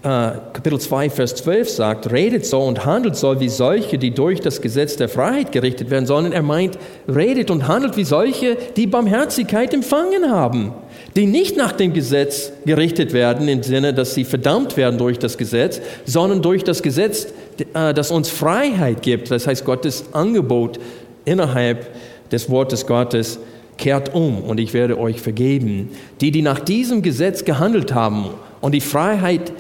äh, 0.04 0.32
Kapitel 0.52 0.78
2, 0.78 1.10
Vers 1.10 1.36
12 1.36 1.70
sagt, 1.70 2.12
redet 2.12 2.46
so 2.46 2.60
und 2.60 2.86
handelt 2.86 3.16
so 3.16 3.40
wie 3.40 3.48
solche, 3.48 3.98
die 3.98 4.12
durch 4.12 4.42
das 4.42 4.62
Gesetz 4.62 4.98
der 4.98 5.08
Freiheit 5.08 5.54
gerichtet 5.54 5.90
werden 5.90 6.06
sollen. 6.06 6.34
Er 6.34 6.44
meint, 6.44 6.78
redet 7.08 7.50
und 7.50 7.70
handelt 7.70 7.96
wie 7.96 8.04
solche, 8.04 8.58
die 8.76 8.86
Barmherzigkeit 8.86 9.74
empfangen 9.74 10.30
haben, 10.30 10.74
die 11.16 11.26
nicht 11.26 11.58
nach 11.58 11.72
dem 11.72 11.94
Gesetz 11.94 12.52
gerichtet 12.66 13.14
werden, 13.14 13.48
im 13.48 13.64
Sinne, 13.64 13.94
dass 13.94 14.14
sie 14.14 14.24
verdammt 14.24 14.78
werden 14.78 14.98
durch 14.98 15.20
das 15.20 15.38
Gesetz, 15.38 15.82
sondern 16.06 16.42
durch 16.42 16.64
das 16.64 16.84
Gesetz, 16.84 17.28
äh, 17.74 17.94
das 17.94 18.12
uns 18.12 18.30
Freiheit 18.30 19.02
gibt. 19.02 19.32
Das 19.32 19.48
heißt, 19.48 19.66
Gottes 19.66 20.06
Angebot 20.14 20.80
innerhalb 21.26 21.88
des 22.32 22.50
Wortes 22.50 22.86
Gottes 22.86 23.40
kehrt 23.78 24.14
um 24.14 24.44
und 24.44 24.60
ich 24.60 24.74
werde 24.74 25.00
euch 25.00 25.22
vergeben. 25.22 25.90
Die, 26.22 26.32
die 26.32 26.42
nach 26.42 26.60
diesem 26.60 27.02
Gesetz 27.02 27.46
gehandelt 27.46 27.94
haben 27.94 28.30
und 28.62 28.74
die 28.74 28.82
Freiheit 28.82 29.52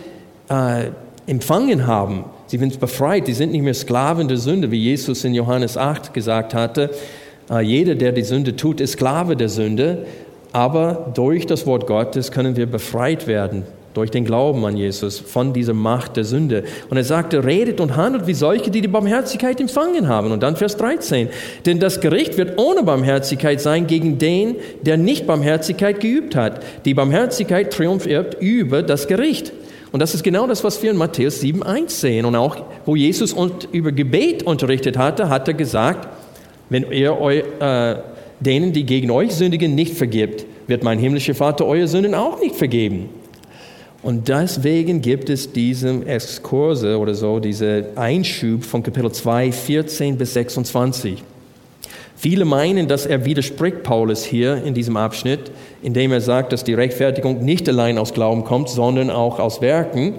äh, 0.50 0.90
empfangen 1.26 1.88
haben, 1.88 2.26
sie 2.48 2.58
sind 2.58 2.80
befreit, 2.80 3.28
die 3.28 3.34
sind 3.34 3.52
nicht 3.52 3.64
mehr 3.64 3.74
Sklaven 3.74 4.28
der 4.28 4.38
Sünde, 4.38 4.72
wie 4.72 4.80
Jesus 4.80 5.24
in 5.24 5.34
Johannes 5.34 5.78
8 5.78 6.14
gesagt 6.14 6.54
hatte. 6.54 6.92
Äh, 7.50 7.62
jeder, 7.62 7.96
der 7.96 8.12
die 8.12 8.24
Sünde 8.24 8.56
tut, 8.56 8.82
ist 8.82 8.94
Sklave 8.94 9.36
der 9.36 9.50
Sünde, 9.50 10.06
aber 10.52 11.12
durch 11.14 11.46
das 11.46 11.66
Wort 11.66 11.88
Gottes 11.88 12.32
können 12.32 12.56
wir 12.56 12.66
befreit 12.66 13.28
werden 13.28 13.64
durch 13.94 14.12
den 14.12 14.24
Glauben 14.24 14.64
an 14.66 14.78
Jesus 14.78 15.20
von 15.20 15.52
dieser 15.52 15.74
Macht 15.74 16.16
der 16.16 16.24
Sünde. 16.24 16.64
Und 16.90 16.98
er 16.98 17.04
sagte, 17.04 17.44
redet 17.44 17.82
und 17.82 17.96
handelt 17.96 18.28
wie 18.28 18.34
solche, 18.34 18.70
die 18.70 18.82
die 18.82 18.88
Barmherzigkeit 18.88 19.60
empfangen 19.60 20.08
haben. 20.08 20.32
Und 20.32 20.44
dann 20.44 20.56
Vers 20.56 20.78
13, 20.78 21.30
denn 21.66 21.80
das 21.80 22.00
Gericht 22.00 22.38
wird 22.38 22.60
ohne 22.60 22.84
Barmherzigkeit 22.84 23.60
sein 23.60 23.88
gegen 23.88 24.18
den, 24.18 24.56
der 24.84 24.98
nicht 24.98 25.26
Barmherzigkeit 25.26 26.00
geübt 26.00 26.36
hat. 26.36 26.62
Die 26.86 26.94
Barmherzigkeit 26.94 27.74
triumphiert 27.74 28.38
über 28.40 28.84
das 28.84 29.08
Gericht. 29.08 29.52
Und 29.92 30.02
das 30.02 30.14
ist 30.14 30.24
genau 30.24 30.46
das, 30.46 30.64
was 30.64 30.82
wir 30.84 30.92
in 30.92 30.98
Matthäus 30.98 31.42
7.1 31.42 31.90
sehen. 31.90 32.26
Und 32.26 32.36
auch, 32.36 32.58
wo 32.86 32.96
Jesus 32.96 33.36
über 33.72 33.92
Gebet 33.92 34.44
unterrichtet 34.44 34.98
hatte, 34.98 35.30
hat 35.30 35.48
er 35.48 35.56
gesagt, 35.56 36.08
wenn 36.70 36.92
ihr 36.92 37.20
eu, 37.20 37.32
äh, 37.32 37.96
denen, 38.40 38.74
die 38.74 38.86
gegen 38.86 39.12
euch 39.12 39.34
sündigen, 39.34 39.76
nicht 39.76 39.96
vergibt, 39.96 40.46
wird 40.68 40.84
mein 40.84 41.00
himmlischer 41.00 41.36
Vater 41.36 41.66
eure 41.66 41.88
Sünden 41.88 42.16
auch 42.16 42.40
nicht 42.40 42.56
vergeben. 42.56 43.10
Und 44.02 44.30
deswegen 44.30 45.02
gibt 45.02 45.30
es 45.30 45.52
diesen 45.52 46.08
Exkurse 46.08 46.98
oder 46.98 47.14
so, 47.14 47.40
diese 47.40 47.88
Einschub 47.96 48.64
von 48.64 48.82
Kapitel 48.82 49.12
2, 49.12 49.52
14 49.52 50.18
bis 50.18 50.34
26. 50.34 51.22
Viele 52.16 52.46
meinen, 52.46 52.88
dass 52.88 53.06
er 53.06 53.26
widerspricht 53.26 53.84
Paulus 53.84 54.24
hier 54.24 54.64
in 54.64 54.74
diesem 54.74 54.98
Abschnitt, 54.98 55.52
indem 55.82 56.12
er 56.12 56.22
sagt, 56.22 56.54
dass 56.54 56.64
die 56.64 56.74
Rechtfertigung 56.74 57.44
nicht 57.44 57.68
allein 57.68 57.98
aus 57.98 58.14
Glauben 58.14 58.44
kommt, 58.44 58.70
sondern 58.70 59.10
auch 59.10 59.40
aus 59.40 59.62
Werken. 59.62 60.16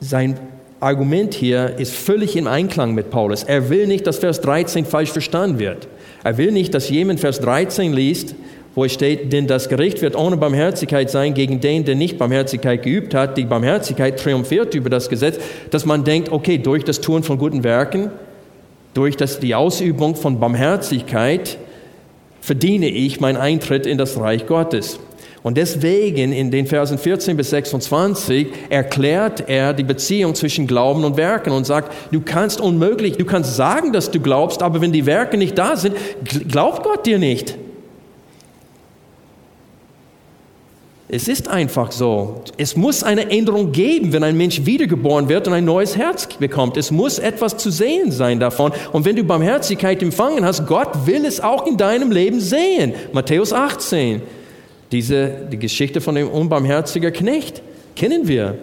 Sein 0.00 0.38
Argument 0.78 1.34
hier 1.34 1.78
ist 1.78 1.94
völlig 1.94 2.36
im 2.36 2.46
Einklang 2.46 2.94
mit 2.94 3.10
Paulus. 3.10 3.44
Er 3.44 3.68
will 3.70 3.86
nicht, 3.86 4.06
dass 4.06 4.18
Vers 4.18 4.40
13 4.40 4.84
falsch 4.84 5.10
verstanden 5.10 5.58
wird. 5.58 5.88
Er 6.26 6.38
will 6.38 6.50
nicht, 6.50 6.74
dass 6.74 6.90
jemand 6.90 7.20
Vers 7.20 7.40
13 7.40 7.92
liest 7.92 8.34
wo 8.76 8.84
es 8.84 8.92
steht, 8.92 9.32
denn 9.32 9.46
das 9.46 9.70
Gericht 9.70 10.02
wird 10.02 10.14
ohne 10.14 10.36
Barmherzigkeit 10.36 11.10
sein 11.10 11.32
gegen 11.32 11.60
den, 11.60 11.86
der 11.86 11.94
nicht 11.94 12.18
Barmherzigkeit 12.18 12.82
geübt 12.82 13.14
hat. 13.14 13.38
Die 13.38 13.46
Barmherzigkeit 13.46 14.20
triumphiert 14.20 14.74
über 14.74 14.90
das 14.90 15.08
Gesetz, 15.08 15.38
dass 15.70 15.86
man 15.86 16.04
denkt, 16.04 16.30
okay, 16.30 16.58
durch 16.58 16.84
das 16.84 17.00
Tun 17.00 17.22
von 17.22 17.38
guten 17.38 17.64
Werken, 17.64 18.10
durch 18.92 19.16
das, 19.16 19.40
die 19.40 19.54
Ausübung 19.54 20.14
von 20.14 20.38
Barmherzigkeit 20.38 21.56
verdiene 22.42 22.88
ich 22.88 23.18
meinen 23.18 23.38
Eintritt 23.38 23.86
in 23.86 23.96
das 23.96 24.20
Reich 24.20 24.46
Gottes. 24.46 25.00
Und 25.46 25.56
deswegen 25.56 26.32
in 26.32 26.50
den 26.50 26.66
Versen 26.66 26.98
14 26.98 27.36
bis 27.36 27.50
26 27.50 28.48
erklärt 28.68 29.48
er 29.48 29.74
die 29.74 29.84
Beziehung 29.84 30.34
zwischen 30.34 30.66
Glauben 30.66 31.04
und 31.04 31.16
Werken 31.16 31.52
und 31.52 31.64
sagt, 31.64 31.92
du 32.10 32.20
kannst 32.20 32.60
unmöglich, 32.60 33.16
du 33.16 33.24
kannst 33.24 33.54
sagen, 33.54 33.92
dass 33.92 34.10
du 34.10 34.18
glaubst, 34.18 34.60
aber 34.60 34.80
wenn 34.80 34.90
die 34.90 35.06
Werke 35.06 35.36
nicht 35.36 35.56
da 35.56 35.76
sind, 35.76 35.94
glaubt 36.48 36.82
Gott 36.82 37.06
dir 37.06 37.20
nicht. 37.20 37.56
Es 41.08 41.28
ist 41.28 41.46
einfach 41.46 41.92
so. 41.92 42.42
Es 42.56 42.74
muss 42.74 43.04
eine 43.04 43.30
Änderung 43.30 43.70
geben, 43.70 44.12
wenn 44.12 44.24
ein 44.24 44.36
Mensch 44.36 44.66
wiedergeboren 44.66 45.28
wird 45.28 45.46
und 45.46 45.54
ein 45.54 45.64
neues 45.64 45.96
Herz 45.96 46.26
bekommt. 46.26 46.76
Es 46.76 46.90
muss 46.90 47.20
etwas 47.20 47.56
zu 47.56 47.70
sehen 47.70 48.10
sein 48.10 48.40
davon. 48.40 48.72
Und 48.90 49.04
wenn 49.04 49.14
du 49.14 49.22
Barmherzigkeit 49.22 50.02
empfangen 50.02 50.44
hast, 50.44 50.66
Gott 50.66 51.06
will 51.06 51.24
es 51.24 51.40
auch 51.40 51.68
in 51.68 51.76
deinem 51.76 52.10
Leben 52.10 52.40
sehen. 52.40 52.94
Matthäus 53.12 53.52
18. 53.52 54.22
Diese, 54.92 55.30
die 55.50 55.58
Geschichte 55.58 56.00
von 56.00 56.14
dem 56.14 56.28
unbarmherzigen 56.28 57.12
Knecht 57.12 57.62
kennen 57.94 58.28
wir. 58.28 58.58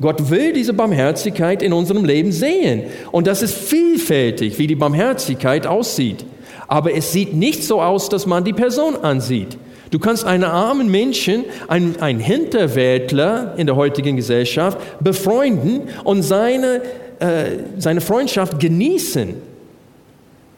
Gott 0.00 0.30
will 0.30 0.52
diese 0.52 0.72
Barmherzigkeit 0.72 1.62
in 1.62 1.72
unserem 1.72 2.04
Leben 2.04 2.30
sehen. 2.30 2.84
Und 3.10 3.26
das 3.26 3.42
ist 3.42 3.54
vielfältig, 3.54 4.58
wie 4.58 4.66
die 4.66 4.76
Barmherzigkeit 4.76 5.66
aussieht. 5.66 6.24
Aber 6.68 6.94
es 6.94 7.12
sieht 7.12 7.34
nicht 7.34 7.64
so 7.64 7.82
aus, 7.82 8.08
dass 8.08 8.26
man 8.26 8.44
die 8.44 8.52
Person 8.52 8.96
ansieht. 8.96 9.56
Du 9.90 9.98
kannst 9.98 10.24
einen 10.24 10.44
armen 10.44 10.90
Menschen, 10.90 11.44
einen, 11.66 12.20
Hinterwäldler 12.20 13.54
in 13.56 13.66
der 13.66 13.76
heutigen 13.76 14.16
Gesellschaft 14.16 14.78
befreunden 15.02 15.82
und 16.04 16.22
seine, 16.22 16.82
äh, 17.20 17.56
seine 17.78 18.00
Freundschaft 18.00 18.60
genießen, 18.60 19.34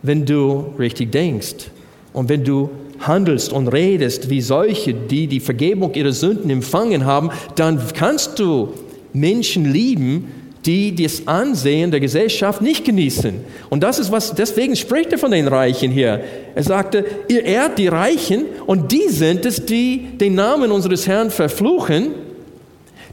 wenn 0.03 0.27
du 0.27 0.75
richtig 0.79 1.13
denkst 1.13 1.71
und 2.13 2.29
wenn 2.29 2.43
du 2.43 2.71
handelst 3.01 3.53
und 3.53 3.69
redest 3.69 4.31
wie 4.31 4.41
solche, 4.41 4.95
die 4.95 5.27
die 5.27 5.41
Vergebung 5.41 5.95
ihrer 5.95 6.13
Sünden 6.13 6.51
empfangen 6.51 7.05
haben, 7.05 7.31
dann 7.57 7.81
kannst 7.95 8.39
du 8.39 8.75
Menschen 9.13 9.71
lieben, 9.71 10.29
die 10.67 10.95
das 10.95 11.27
Ansehen 11.27 11.91
der 11.91 12.01
Gesellschaft 12.01 12.61
nicht 12.61 12.85
genießen. 12.85 13.35
Und 13.71 13.83
das 13.83 13.99
ist 13.99 14.13
was, 14.13 14.35
deswegen 14.35 14.77
spricht 14.77 15.11
er 15.13 15.19
von 15.19 15.31
den 15.31 15.49
Reichen 15.49 15.91
hier. 15.91 16.21
Er 16.55 16.63
sagte, 16.63 17.05
ihr 17.29 17.45
ehrt 17.45 17.79
die 17.79 17.89
Reichen 17.89 18.45
und 18.67 18.93
die 18.93 19.09
sind 19.09 19.47
es, 19.47 19.65
die 19.65 20.09
den 20.21 20.35
Namen 20.35 20.71
unseres 20.71 21.07
Herrn 21.07 21.31
verfluchen. 21.31 22.09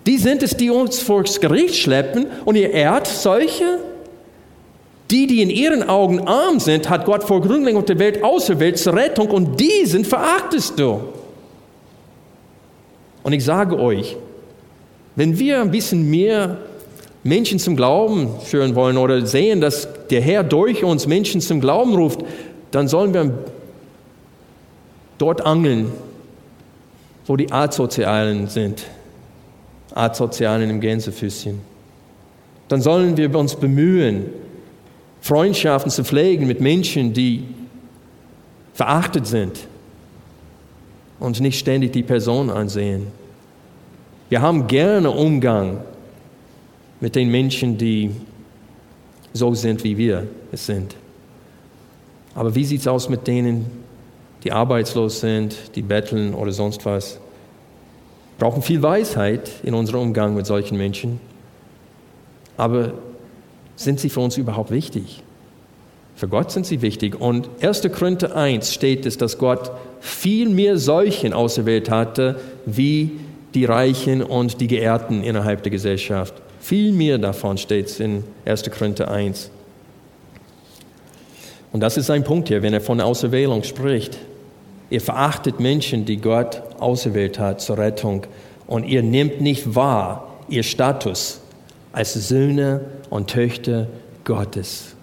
Die 0.05 0.17
sind 0.17 0.43
es, 0.43 0.57
die 0.57 0.69
uns 0.69 0.99
vors 0.99 1.39
Gericht 1.39 1.75
schleppen 1.75 2.27
und 2.43 2.55
ihr 2.55 2.71
ehrt 2.71 3.07
solche. 3.07 3.79
Die, 5.11 5.25
die 5.27 5.41
in 5.41 5.49
ihren 5.49 5.87
Augen 5.87 6.27
arm 6.27 6.59
sind, 6.59 6.89
hat 6.89 7.05
Gott 7.05 7.23
vor 7.23 7.41
Gründung 7.41 7.85
der 7.85 7.99
Welt 7.99 8.23
auserwählt 8.23 8.77
zur 8.77 8.93
Rettung 8.93 9.29
und 9.29 9.59
diesen 9.59 10.03
verachtest 10.03 10.77
du. 10.77 11.01
Und 13.23 13.33
ich 13.33 13.43
sage 13.43 13.79
euch, 13.79 14.17
wenn 15.15 15.39
wir 15.39 15.61
ein 15.61 15.71
bisschen 15.71 16.09
mehr 16.09 16.57
Menschen 17.23 17.59
zum 17.59 17.75
Glauben 17.75 18.39
führen 18.41 18.75
wollen 18.75 18.97
oder 18.97 19.25
sehen, 19.25 19.61
dass 19.61 19.87
der 20.09 20.21
Herr 20.21 20.43
durch 20.43 20.83
uns 20.83 21.07
Menschen 21.07 21.41
zum 21.41 21.59
Glauben 21.59 21.95
ruft, 21.95 22.21
dann 22.71 22.87
sollen 22.87 23.13
wir 23.13 23.33
dort 25.17 25.45
angeln, 25.45 25.91
wo 27.25 27.35
die 27.35 27.51
Asozialen 27.51 28.47
sind. 28.47 28.83
Asozialen 29.93 30.69
im 30.69 30.79
Gänsefüßchen. 30.79 31.59
Dann 32.67 32.81
sollen 32.81 33.17
wir 33.17 33.33
uns 33.35 33.55
bemühen, 33.55 34.25
Freundschaften 35.27 35.91
zu 35.91 36.05
pflegen 36.05 36.47
mit 36.47 36.61
Menschen, 36.61 37.11
die 37.11 37.43
verachtet 38.73 39.27
sind 39.27 39.67
und 41.19 41.41
nicht 41.41 41.59
ständig 41.59 41.91
die 41.91 42.03
Person 42.03 42.49
ansehen. 42.49 43.07
Wir 44.29 44.41
haben 44.41 44.67
gerne 44.67 45.11
Umgang 45.11 45.81
mit 47.01 47.15
den 47.15 47.29
Menschen, 47.29 47.77
die 47.77 48.11
so 49.33 49.53
sind, 49.53 49.83
wie 49.83 49.97
wir 49.97 50.27
es 50.53 50.65
sind. 50.65 50.95
Aber 52.33 52.55
wie 52.55 52.63
sieht 52.63 52.79
es 52.79 52.87
aus 52.87 53.09
mit 53.09 53.27
denen, 53.27 53.65
die 54.45 54.53
arbeitslos 54.53 55.19
sind, 55.19 55.75
die 55.75 55.81
betteln 55.81 56.33
oder 56.33 56.53
sonst 56.53 56.85
was? 56.85 57.19
Wir 58.37 58.47
brauchen 58.47 58.61
viel 58.61 58.81
Weisheit 58.81 59.51
in 59.63 59.73
unserem 59.73 59.99
Umgang 59.99 60.35
mit 60.35 60.45
solchen 60.45 60.77
Menschen. 60.77 61.19
Aber 62.55 62.93
sind 63.77 64.01
sie 64.01 64.09
für 64.09 64.19
uns 64.19 64.35
überhaupt 64.35 64.71
wichtig? 64.71 65.23
Für 66.15 66.27
Gott 66.27 66.51
sind 66.51 66.65
sie 66.65 66.81
wichtig. 66.81 67.21
Und 67.21 67.47
1. 67.61 67.83
Korinther 67.93 68.35
1 68.35 68.73
steht 68.73 69.05
es, 69.05 69.17
dass 69.17 69.37
Gott 69.37 69.71
viel 70.01 70.49
mehr 70.49 70.77
solchen 70.77 71.31
auserwählt 71.31 71.89
hatte, 71.89 72.39
wie 72.65 73.11
die 73.53 73.65
Reichen 73.65 74.23
und 74.23 74.59
die 74.59 74.67
Geehrten 74.67 75.23
innerhalb 75.23 75.63
der 75.63 75.71
Gesellschaft. 75.71 76.33
Viel 76.59 76.91
mehr 76.91 77.19
davon 77.19 77.57
steht 77.57 77.99
in 77.99 78.23
1. 78.45 78.69
Korinther 78.71 79.09
1. 79.09 79.51
Und 81.71 81.81
das 81.81 81.97
ist 81.97 82.07
sein 82.07 82.23
Punkt 82.23 82.47
hier, 82.47 82.63
wenn 82.63 82.73
er 82.73 82.81
von 82.81 82.99
Auserwählung 82.99 83.63
spricht. 83.63 84.17
Ihr 84.89 85.01
verachtet 85.01 85.59
Menschen, 85.59 86.05
die 86.05 86.17
Gott 86.17 86.63
auserwählt 86.79 87.37
hat 87.37 87.61
zur 87.61 87.77
Rettung. 87.77 88.25
Und 88.65 88.85
ihr 88.85 89.03
nehmt 89.03 89.39
nicht 89.39 89.75
wahr 89.75 90.27
ihr 90.49 90.63
Status 90.63 91.41
als 91.97 92.13
Söhne 92.13 92.81
und 93.09 93.27
Töchter 93.27 93.87
Gottes. 94.23 94.93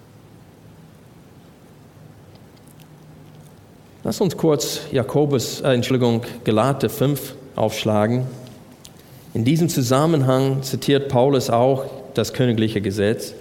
Lass 4.05 4.21
uns 4.21 4.37
kurz 4.37 4.83
Jakobus, 4.93 5.61
äh, 5.63 5.73
Entschuldigung, 5.75 6.23
Galate 6.45 6.89
5 6.89 7.35
aufschlagen. 7.57 8.29
In 9.33 9.45
diesem 9.45 9.69
Zusammenhang 9.69 10.63
zitiert 10.63 11.09
Paulus 11.09 11.51
auch 11.51 11.87
das 12.15 12.33
königliche 12.33 12.81
Gesetz. 12.81 13.35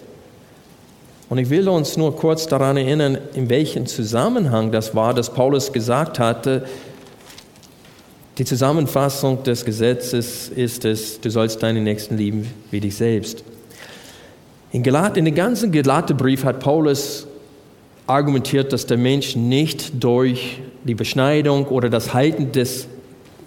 Und 1.30 1.38
ich 1.38 1.52
will 1.52 1.70
uns 1.70 1.96
nur 1.96 2.16
kurz 2.16 2.48
daran 2.48 2.76
erinnern, 2.76 3.20
in 3.36 3.52
welchem 3.52 3.86
Zusammenhang 3.86 4.72
das 4.72 4.96
war, 4.96 5.14
dass 5.14 5.32
Paulus 5.32 5.72
gesagt 5.72 6.18
hatte, 6.18 6.66
die 8.38 8.46
Zusammenfassung 8.46 9.44
des 9.44 9.64
Gesetzes 9.64 10.50
ist 10.50 10.86
es, 10.86 11.22
du 11.22 11.30
sollst 11.30 11.62
deinen 11.62 11.84
Nächsten 11.84 12.18
lieben 12.18 12.48
wie 12.72 12.80
dich 12.80 12.96
selbst. 12.96 13.44
In, 14.72 14.82
Galat, 14.82 15.18
in 15.18 15.26
dem 15.26 15.36
ganzen 15.36 15.72
Galaterbrief 15.72 16.44
hat 16.44 16.60
Paulus 16.60 17.28
argumentiert, 18.08 18.74
dass 18.74 18.88
der 18.88 18.98
Mensch 18.98 19.36
nicht 19.36 20.04
durch 20.04 20.60
die 20.84 20.96
Beschneidung 20.96 21.68
oder 21.68 21.90
das 21.90 22.14
Halten 22.14 22.52
des 22.52 22.88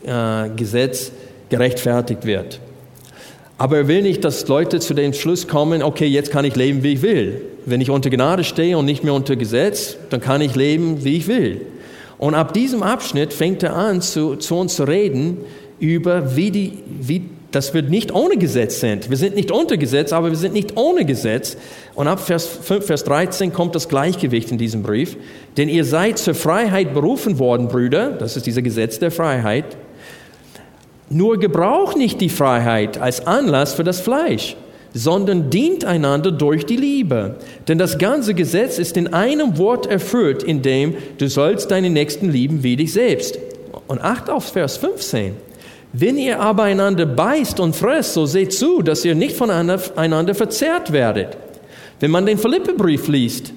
äh, 0.04 0.48
Gesetzes 0.50 1.12
gerechtfertigt 1.48 2.24
wird. 2.24 2.60
Aber 3.58 3.78
er 3.78 3.88
will 3.88 4.02
nicht, 4.02 4.24
dass 4.24 4.46
Leute 4.46 4.80
zu 4.80 4.94
dem 4.94 5.12
Schluss 5.14 5.48
kommen, 5.48 5.82
okay, 5.82 6.06
jetzt 6.06 6.30
kann 6.30 6.44
ich 6.44 6.56
leben, 6.56 6.82
wie 6.82 6.92
ich 6.92 7.02
will. 7.02 7.40
Wenn 7.64 7.80
ich 7.80 7.90
unter 7.90 8.10
Gnade 8.10 8.44
stehe 8.44 8.76
und 8.78 8.84
nicht 8.84 9.02
mehr 9.02 9.14
unter 9.14 9.34
Gesetz, 9.34 9.96
dann 10.10 10.20
kann 10.20 10.40
ich 10.40 10.54
leben, 10.54 11.04
wie 11.04 11.16
ich 11.16 11.26
will. 11.26 11.62
Und 12.18 12.34
ab 12.34 12.54
diesem 12.54 12.82
Abschnitt 12.82 13.32
fängt 13.32 13.62
er 13.62 13.74
an, 13.74 14.00
zu, 14.00 14.36
zu 14.36 14.56
uns 14.56 14.76
zu 14.76 14.84
reden 14.84 15.38
über, 15.78 16.36
wie, 16.36 16.50
die, 16.50 16.72
wie 17.00 17.22
dass 17.50 17.72
wir 17.72 17.82
nicht 17.82 18.12
ohne 18.12 18.36
Gesetz 18.36 18.80
sind. 18.80 19.08
Wir 19.08 19.16
sind 19.16 19.34
nicht 19.34 19.50
unter 19.50 19.76
Gesetz, 19.76 20.12
aber 20.12 20.28
wir 20.28 20.36
sind 20.36 20.52
nicht 20.52 20.76
ohne 20.76 21.04
Gesetz. 21.04 21.56
Und 21.94 22.08
ab 22.08 22.20
Vers 22.20 22.46
5, 22.46 22.84
Vers 22.84 23.04
13 23.04 23.52
kommt 23.52 23.74
das 23.74 23.88
Gleichgewicht 23.88 24.50
in 24.50 24.58
diesem 24.58 24.82
Brief. 24.82 25.16
Denn 25.56 25.68
ihr 25.68 25.84
seid 25.84 26.18
zur 26.18 26.34
Freiheit 26.34 26.92
berufen 26.92 27.38
worden, 27.38 27.68
Brüder. 27.68 28.10
Das 28.10 28.36
ist 28.36 28.46
dieser 28.46 28.62
Gesetz 28.62 28.98
der 28.98 29.10
Freiheit. 29.10 29.76
Nur 31.08 31.38
gebraucht 31.38 31.96
nicht 31.96 32.20
die 32.20 32.28
Freiheit 32.28 32.98
als 32.98 33.26
Anlass 33.26 33.74
für 33.74 33.84
das 33.84 34.00
Fleisch, 34.00 34.56
sondern 34.94 35.50
dient 35.50 35.84
einander 35.84 36.30
durch 36.30 36.66
die 36.66 36.76
Liebe. 36.76 37.36
Denn 37.68 37.78
das 37.78 37.98
ganze 37.98 38.34
Gesetz 38.34 38.78
ist 38.78 38.96
in 38.96 39.12
einem 39.12 39.58
Wort 39.58 39.86
erfüllt, 39.86 40.42
in 40.42 40.62
dem 40.62 40.94
du 41.18 41.28
sollst 41.28 41.70
deinen 41.70 41.92
Nächsten 41.92 42.30
lieben 42.30 42.62
wie 42.62 42.76
dich 42.76 42.92
selbst. 42.92 43.38
Und 43.88 44.00
acht 44.00 44.30
auf 44.30 44.44
Vers 44.52 44.76
15. 44.78 45.34
Wenn 45.92 46.18
ihr 46.18 46.40
aber 46.40 46.64
einander 46.64 47.06
beißt 47.06 47.60
und 47.60 47.74
fresst, 47.74 48.14
so 48.14 48.26
seht 48.26 48.52
zu, 48.52 48.82
dass 48.82 49.04
ihr 49.04 49.14
nicht 49.14 49.36
voneinander 49.36 50.34
verzehrt 50.34 50.92
werdet. 50.92 51.36
Wenn 52.00 52.10
man 52.10 52.26
den 52.26 52.36
Philippebrief 52.36 53.08
liest, 53.08 53.52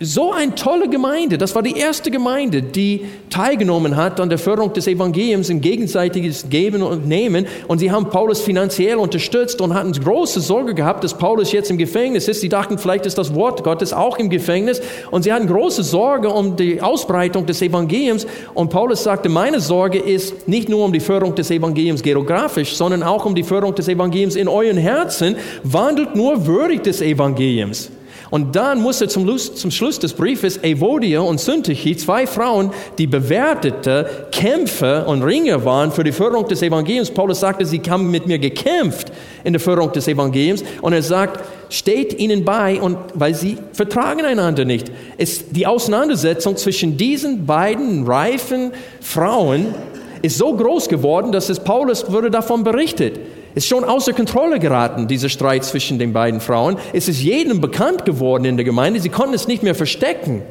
so 0.00 0.32
eine 0.32 0.54
tolle 0.54 0.88
Gemeinde. 0.88 1.38
Das 1.38 1.56
war 1.56 1.62
die 1.62 1.76
erste 1.76 2.12
Gemeinde, 2.12 2.62
die 2.62 3.06
teilgenommen 3.30 3.96
hat 3.96 4.20
an 4.20 4.28
der 4.28 4.38
Förderung 4.38 4.72
des 4.72 4.86
Evangeliums 4.86 5.50
im 5.50 5.60
gegenseitiges 5.60 6.48
Geben 6.48 6.82
und 6.82 7.08
Nehmen. 7.08 7.46
Und 7.66 7.78
sie 7.80 7.90
haben 7.90 8.08
Paulus 8.08 8.40
finanziell 8.40 8.96
unterstützt 8.96 9.60
und 9.60 9.74
hatten 9.74 9.90
große 9.90 10.40
Sorge 10.40 10.74
gehabt, 10.74 11.02
dass 11.02 11.18
Paulus 11.18 11.50
jetzt 11.50 11.70
im 11.70 11.78
Gefängnis 11.78 12.28
ist. 12.28 12.40
Sie 12.40 12.48
dachten, 12.48 12.78
vielleicht 12.78 13.06
ist 13.06 13.18
das 13.18 13.34
Wort 13.34 13.64
Gottes 13.64 13.92
auch 13.92 14.18
im 14.18 14.30
Gefängnis. 14.30 14.80
Und 15.10 15.24
sie 15.24 15.32
hatten 15.32 15.48
große 15.48 15.82
Sorge 15.82 16.28
um 16.28 16.54
die 16.54 16.80
Ausbreitung 16.80 17.46
des 17.46 17.60
Evangeliums. 17.60 18.24
Und 18.54 18.70
Paulus 18.70 19.02
sagte, 19.02 19.28
meine 19.28 19.58
Sorge 19.58 19.98
ist 19.98 20.46
nicht 20.46 20.68
nur 20.68 20.84
um 20.84 20.92
die 20.92 21.00
Förderung 21.00 21.34
des 21.34 21.50
Evangeliums 21.50 22.04
geografisch, 22.04 22.76
sondern 22.76 23.02
auch 23.02 23.26
um 23.26 23.34
die 23.34 23.42
Förderung 23.42 23.74
des 23.74 23.88
Evangeliums 23.88 24.36
in 24.36 24.46
euren 24.46 24.76
Herzen. 24.76 25.34
Wandelt 25.64 26.14
nur 26.14 26.46
würdig 26.46 26.84
des 26.84 27.02
Evangeliums. 27.02 27.90
Und 28.30 28.56
dann 28.56 28.80
musste 28.80 29.08
zum, 29.08 29.38
zum 29.38 29.70
Schluss 29.70 29.98
des 29.98 30.12
Briefes 30.12 30.62
Evodia 30.62 31.20
und 31.20 31.40
Syntyche, 31.40 31.96
zwei 31.96 32.26
Frauen, 32.26 32.70
die 32.98 33.06
bewertete 33.06 34.28
Kämpfer 34.30 35.06
und 35.06 35.22
Ringer 35.22 35.64
waren 35.64 35.90
für 35.92 36.04
die 36.04 36.12
Förderung 36.12 36.46
des 36.46 36.62
Evangeliums. 36.62 37.10
Paulus 37.10 37.40
sagte, 37.40 37.64
sie 37.64 37.80
haben 37.88 38.10
mit 38.10 38.26
mir 38.26 38.38
gekämpft 38.38 39.10
in 39.44 39.54
der 39.54 39.60
Förderung 39.60 39.92
des 39.92 40.08
Evangeliums. 40.08 40.62
Und 40.82 40.92
er 40.92 41.02
sagt, 41.02 41.42
steht 41.70 42.18
ihnen 42.18 42.44
bei, 42.44 42.80
und 42.80 42.98
weil 43.14 43.34
sie 43.34 43.56
vertragen 43.72 44.24
einander 44.24 44.64
nicht. 44.64 44.90
Es, 45.16 45.48
die 45.50 45.66
Auseinandersetzung 45.66 46.56
zwischen 46.56 46.96
diesen 46.96 47.46
beiden 47.46 48.06
reifen 48.06 48.72
Frauen 49.00 49.74
ist 50.20 50.36
so 50.36 50.54
groß 50.54 50.88
geworden, 50.88 51.32
dass 51.32 51.48
es 51.48 51.60
Paulus 51.60 52.10
wurde 52.10 52.30
davon 52.30 52.64
berichtet 52.64 53.18
ist 53.58 53.66
schon 53.66 53.82
außer 53.84 54.12
Kontrolle 54.12 54.60
geraten, 54.60 55.08
dieser 55.08 55.28
Streit 55.28 55.64
zwischen 55.64 55.98
den 55.98 56.12
beiden 56.12 56.40
Frauen. 56.40 56.76
Es 56.92 57.08
ist 57.08 57.20
jedem 57.20 57.60
bekannt 57.60 58.04
geworden 58.04 58.44
in 58.44 58.56
der 58.56 58.64
Gemeinde, 58.64 59.00
sie 59.00 59.08
konnten 59.08 59.34
es 59.34 59.48
nicht 59.48 59.62
mehr 59.64 59.74
verstecken. 59.74 60.42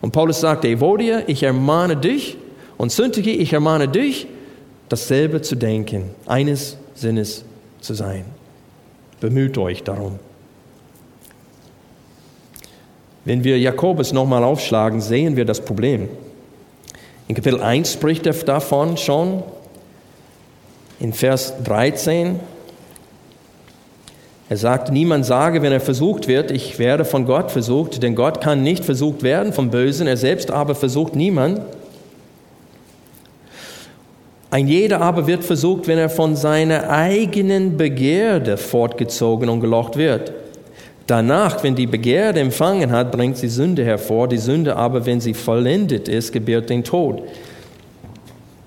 Und 0.00 0.12
Paulus 0.12 0.40
sagte, 0.40 0.68
Evodia, 0.68 1.22
ich 1.26 1.42
ermahne 1.42 1.96
dich 1.96 2.38
und 2.78 2.90
Syntyche, 2.90 3.30
ich 3.30 3.52
ermahne 3.52 3.88
dich, 3.88 4.28
dasselbe 4.88 5.42
zu 5.42 5.56
denken, 5.56 6.10
eines 6.26 6.78
Sinnes 6.94 7.44
zu 7.80 7.92
sein. 7.92 8.24
Bemüht 9.20 9.58
euch 9.58 9.82
darum. 9.82 10.18
Wenn 13.26 13.44
wir 13.44 13.58
Jakobus 13.58 14.12
nochmal 14.12 14.42
aufschlagen, 14.42 15.02
sehen 15.02 15.36
wir 15.36 15.44
das 15.44 15.62
Problem. 15.62 16.08
In 17.28 17.34
Kapitel 17.34 17.60
1 17.60 17.92
spricht 17.92 18.24
er 18.26 18.32
davon 18.32 18.96
schon, 18.96 19.42
in 21.00 21.12
Vers 21.12 21.54
13. 21.64 22.40
Er 24.48 24.56
sagt, 24.56 24.92
niemand 24.92 25.26
sage, 25.26 25.60
wenn 25.62 25.72
er 25.72 25.80
versucht 25.80 26.28
wird, 26.28 26.52
ich 26.52 26.78
werde 26.78 27.04
von 27.04 27.26
Gott 27.26 27.50
versucht, 27.50 28.02
denn 28.02 28.14
Gott 28.14 28.40
kann 28.40 28.62
nicht 28.62 28.84
versucht 28.84 29.22
werden 29.22 29.52
vom 29.52 29.70
Bösen, 29.70 30.06
er 30.06 30.16
selbst 30.16 30.50
aber 30.50 30.74
versucht 30.74 31.16
niemand. 31.16 31.60
Ein 34.50 34.68
jeder 34.68 35.00
aber 35.00 35.26
wird 35.26 35.42
versucht, 35.42 35.88
wenn 35.88 35.98
er 35.98 36.08
von 36.08 36.36
seiner 36.36 36.88
eigenen 36.88 37.76
Begierde 37.76 38.56
fortgezogen 38.56 39.48
und 39.48 39.60
gelocht 39.60 39.96
wird. 39.96 40.32
Danach, 41.08 41.62
wenn 41.64 41.74
die 41.74 41.86
Begierde 41.88 42.40
empfangen 42.40 42.90
hat, 42.90 43.12
bringt 43.12 43.36
sie 43.36 43.48
Sünde 43.48 43.84
hervor. 43.84 44.28
Die 44.28 44.38
Sünde 44.38 44.76
aber, 44.76 45.06
wenn 45.06 45.20
sie 45.20 45.34
vollendet 45.34 46.08
ist, 46.08 46.32
gebiert 46.32 46.70
den 46.70 46.84
Tod. 46.84 47.22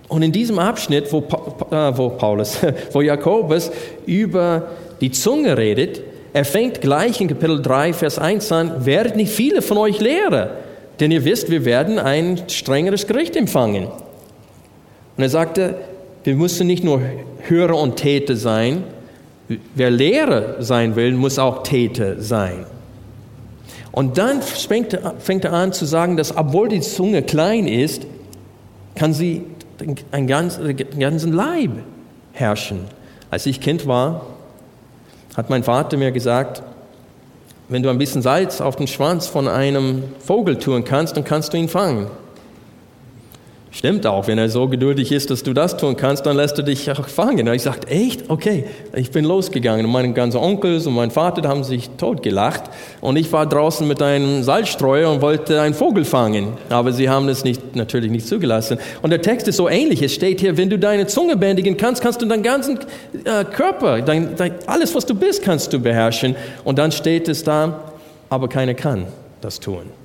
Und 0.09 0.23
in 0.23 0.31
diesem 0.31 0.59
Abschnitt, 0.59 1.13
wo, 1.13 1.19
äh, 1.19 1.97
wo 1.97 2.09
Paulus, 2.09 2.57
wo 2.91 3.01
Jakobus 3.01 3.71
über 4.05 4.67
die 4.99 5.11
Zunge 5.11 5.57
redet, 5.57 6.01
er 6.33 6.45
fängt 6.45 6.81
gleich 6.81 7.21
in 7.21 7.27
Kapitel 7.27 7.61
3, 7.61 7.93
Vers 7.93 8.19
1 8.19 8.51
an, 8.51 8.85
werdet 8.85 9.15
nicht 9.15 9.31
viele 9.31 9.61
von 9.61 9.77
euch 9.77 9.99
Lehrer, 9.99 10.51
denn 10.99 11.11
ihr 11.11 11.23
wisst, 11.25 11.49
wir 11.49 11.63
werden 11.63 11.97
ein 11.97 12.41
strengeres 12.49 13.07
Gericht 13.07 13.35
empfangen. 13.35 13.85
Und 13.85 15.23
er 15.23 15.29
sagte, 15.29 15.75
wir 16.23 16.35
müssen 16.35 16.67
nicht 16.67 16.83
nur 16.83 17.01
Hörer 17.47 17.77
und 17.77 17.95
Täter 17.95 18.35
sein, 18.35 18.83
wer 19.75 19.89
Lehrer 19.89 20.61
sein 20.61 20.95
will, 20.95 21.13
muss 21.13 21.39
auch 21.39 21.63
Täter 21.63 22.21
sein. 22.21 22.65
Und 23.91 24.17
dann 24.17 24.41
fängt 24.41 24.93
er 25.45 25.53
an 25.53 25.73
zu 25.73 25.85
sagen, 25.85 26.15
dass 26.15 26.35
obwohl 26.35 26.69
die 26.69 26.81
Zunge 26.81 27.23
klein 27.23 27.67
ist, 27.67 28.05
kann 28.95 29.13
sie 29.13 29.43
einen 30.11 30.27
ganzen, 30.27 30.75
ganzen 30.99 31.33
Leib 31.33 31.71
herrschen. 32.33 32.81
Als 33.31 33.45
ich 33.45 33.61
Kind 33.61 33.87
war, 33.87 34.25
hat 35.35 35.49
mein 35.49 35.63
Vater 35.63 35.97
mir 35.97 36.11
gesagt, 36.11 36.63
wenn 37.67 37.83
du 37.83 37.89
ein 37.89 37.99
bisschen 37.99 38.21
Salz 38.21 38.61
auf 38.61 38.75
den 38.75 38.87
Schwanz 38.87 39.27
von 39.27 39.47
einem 39.47 40.03
Vogel 40.19 40.57
tun 40.57 40.83
kannst, 40.83 41.15
dann 41.15 41.23
kannst 41.23 41.53
du 41.53 41.57
ihn 41.57 41.69
fangen. 41.69 42.07
Stimmt 43.71 44.07
auch, 44.07 44.27
wenn 44.27 44.39
er 44.39 44.49
so 44.49 44.67
geduldig 44.67 45.11
ist, 45.11 45.29
dass 45.29 45.43
du 45.43 45.53
das 45.53 45.77
tun 45.77 45.95
kannst, 45.95 46.25
dann 46.25 46.35
lässt 46.35 46.57
er 46.57 46.63
dich 46.63 46.89
auch 46.89 47.07
fangen. 47.07 47.47
Und 47.47 47.53
ich 47.53 47.61
sagte, 47.61 47.87
echt? 47.87 48.27
Okay. 48.27 48.65
Ich 48.95 49.11
bin 49.11 49.25
losgegangen 49.25 49.85
und 49.85 49.91
meine 49.91 50.11
ganzen 50.13 50.37
Onkels 50.37 50.87
und 50.87 50.95
mein 50.95 51.11
Vater 51.11 51.47
haben 51.47 51.63
sich 51.63 51.91
totgelacht 51.91 52.63
und 52.99 53.15
ich 53.15 53.31
war 53.31 53.45
draußen 53.45 53.87
mit 53.87 54.01
einem 54.01 54.41
Salzstreuer 54.41 55.11
und 55.11 55.21
wollte 55.21 55.61
einen 55.61 55.75
Vogel 55.75 56.03
fangen. 56.03 56.53
Aber 56.69 56.91
sie 56.93 57.09
haben 57.09 57.29
es 57.29 57.43
nicht, 57.43 57.75
natürlich 57.75 58.09
nicht 58.09 58.27
zugelassen. 58.27 58.79
Und 59.03 59.11
der 59.11 59.21
Text 59.21 59.47
ist 59.47 59.57
so 59.57 59.69
ähnlich. 59.69 60.01
Es 60.01 60.15
steht 60.15 60.39
hier, 60.39 60.57
wenn 60.57 60.71
du 60.71 60.79
deine 60.79 61.05
Zunge 61.05 61.37
bändigen 61.37 61.77
kannst, 61.77 62.01
kannst 62.01 62.23
du 62.23 62.25
deinen 62.25 62.43
ganzen 62.43 62.79
äh, 63.23 63.45
Körper, 63.45 64.01
dein, 64.01 64.35
dein, 64.35 64.53
alles, 64.65 64.95
was 64.95 65.05
du 65.05 65.13
bist, 65.13 65.43
kannst 65.43 65.71
du 65.71 65.79
beherrschen. 65.79 66.35
Und 66.63 66.79
dann 66.79 66.91
steht 66.91 67.29
es 67.29 67.43
da, 67.43 67.91
aber 68.29 68.47
keiner 68.47 68.73
kann 68.73 69.05
das 69.41 69.59
tun. 69.59 69.98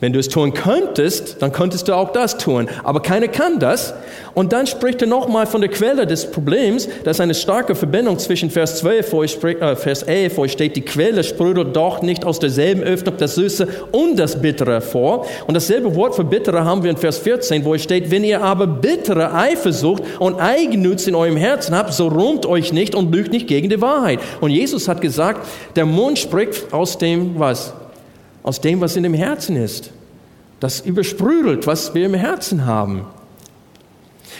Wenn 0.00 0.12
du 0.12 0.20
es 0.20 0.28
tun 0.28 0.54
könntest, 0.54 1.42
dann 1.42 1.50
könntest 1.50 1.88
du 1.88 1.94
auch 1.94 2.12
das 2.12 2.38
tun. 2.38 2.68
Aber 2.84 3.02
keiner 3.02 3.26
kann 3.26 3.58
das. 3.58 3.94
Und 4.32 4.52
dann 4.52 4.68
spricht 4.68 5.02
er 5.02 5.08
nochmal 5.08 5.46
von 5.46 5.60
der 5.60 5.70
Quelle 5.70 6.06
des 6.06 6.30
Problems. 6.30 6.88
Das 7.02 7.16
ist 7.16 7.20
eine 7.20 7.34
starke 7.34 7.74
Verbindung 7.74 8.16
zwischen 8.20 8.48
Vers 8.48 8.78
12, 8.78 9.12
wo 9.12 9.24
ich 9.24 9.32
sprich, 9.32 9.60
äh, 9.60 9.74
Vers 9.74 10.04
11, 10.04 10.36
wo 10.36 10.46
steht, 10.46 10.76
die 10.76 10.82
Quelle 10.82 11.24
sprudelt 11.24 11.74
doch 11.74 12.00
nicht 12.00 12.24
aus 12.24 12.38
derselben 12.38 12.84
Öffnung 12.84 13.16
das 13.18 13.34
Süße 13.34 13.66
und 13.90 14.16
das 14.20 14.40
Bittere 14.40 14.80
vor. 14.80 15.26
Und 15.48 15.54
dasselbe 15.54 15.92
Wort 15.96 16.14
für 16.14 16.22
Bittere 16.22 16.64
haben 16.64 16.84
wir 16.84 16.92
in 16.92 16.96
Vers 16.96 17.18
14, 17.18 17.64
wo 17.64 17.74
es 17.74 17.82
steht, 17.82 18.12
wenn 18.12 18.22
ihr 18.22 18.40
aber 18.40 18.68
bittere 18.68 19.34
Eifersucht 19.34 20.04
und 20.20 20.38
Eigennutz 20.38 21.08
in 21.08 21.16
eurem 21.16 21.36
Herzen 21.36 21.74
habt, 21.74 21.92
so 21.92 22.06
rühmt 22.06 22.46
euch 22.46 22.72
nicht 22.72 22.94
und 22.94 23.12
lügt 23.12 23.32
nicht 23.32 23.48
gegen 23.48 23.68
die 23.68 23.80
Wahrheit. 23.80 24.20
Und 24.40 24.50
Jesus 24.50 24.86
hat 24.86 25.00
gesagt, 25.00 25.44
der 25.74 25.86
Mund 25.86 26.20
spricht 26.20 26.72
aus 26.72 26.98
dem, 26.98 27.36
was? 27.36 27.72
Aus 28.48 28.62
dem, 28.62 28.80
was 28.80 28.96
in 28.96 29.02
dem 29.02 29.12
Herzen 29.12 29.56
ist. 29.56 29.90
Das 30.58 30.80
übersprudelt, 30.80 31.66
was 31.66 31.94
wir 31.94 32.06
im 32.06 32.14
Herzen 32.14 32.64
haben. 32.64 33.04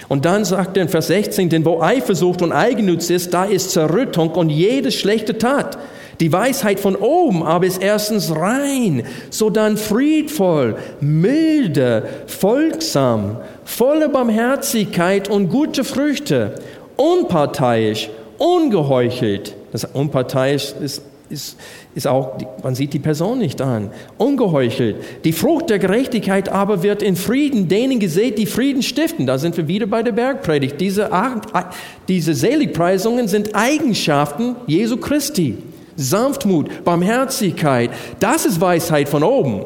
Und 0.09 0.25
dann 0.25 0.47
sagt 0.47 0.79
er 0.79 0.85
in 0.85 0.89
Vers 0.89 1.09
16, 1.09 1.51
denn 1.51 1.67
wo 1.67 1.83
Eifersucht 1.83 2.41
und 2.41 2.51
Eigennutz 2.51 3.11
ist, 3.11 3.35
da 3.35 3.45
ist 3.45 3.73
Zerrüttung 3.73 4.31
und 4.31 4.49
jede 4.49 4.93
schlechte 4.93 5.37
Tat. 5.37 5.77
Die 6.21 6.33
Weisheit 6.33 6.81
von 6.81 6.97
oben 6.97 7.43
aber 7.43 7.67
ist 7.67 7.83
erstens 7.83 8.35
rein, 8.35 9.03
sodann 9.29 9.77
friedvoll, 9.77 10.77
milde, 11.01 12.05
folgsam, 12.27 13.37
voller 13.65 14.09
Barmherzigkeit 14.09 15.29
und 15.29 15.51
gute 15.51 15.85
Früchte, 15.85 16.55
unparteiisch, 16.97 18.09
ungeheuchelt. 18.39 19.55
Das 19.71 19.85
unparteiisch 19.85 20.73
ist, 20.81 21.03
ist, 21.31 21.57
ist 21.95 22.07
auch, 22.07 22.39
man 22.63 22.75
sieht 22.75 22.93
die 22.93 22.99
Person 22.99 23.39
nicht 23.39 23.61
an. 23.61 23.91
Ungeheuchelt. 24.17 24.97
Die 25.25 25.33
Frucht 25.33 25.71
der 25.71 25.79
Gerechtigkeit 25.79 26.49
aber 26.49 26.83
wird 26.83 27.03
in 27.03 27.17
Frieden 27.17 27.69
denen 27.69 27.99
gesät, 27.99 28.39
die 28.39 28.47
Frieden 28.47 28.83
stiften. 28.83 29.27
Da 29.27 29.39
sind 29.39 29.57
wir 29.57 29.69
wieder 29.69 29.87
bei 29.87 30.03
der 30.03 30.13
Bergpredigt. 30.13 30.81
Diese, 30.81 31.11
diese 32.09 32.35
Seligpreisungen 32.35 33.29
sind 33.29 33.55
Eigenschaften 33.55 34.57
Jesu 34.67 34.97
Christi. 34.97 35.59
Sanftmut, 35.99 36.85
Barmherzigkeit, 36.85 37.91
das 38.21 38.47
ist 38.47 38.61
Weisheit 38.61 39.09
von 39.09 39.25
oben. 39.25 39.65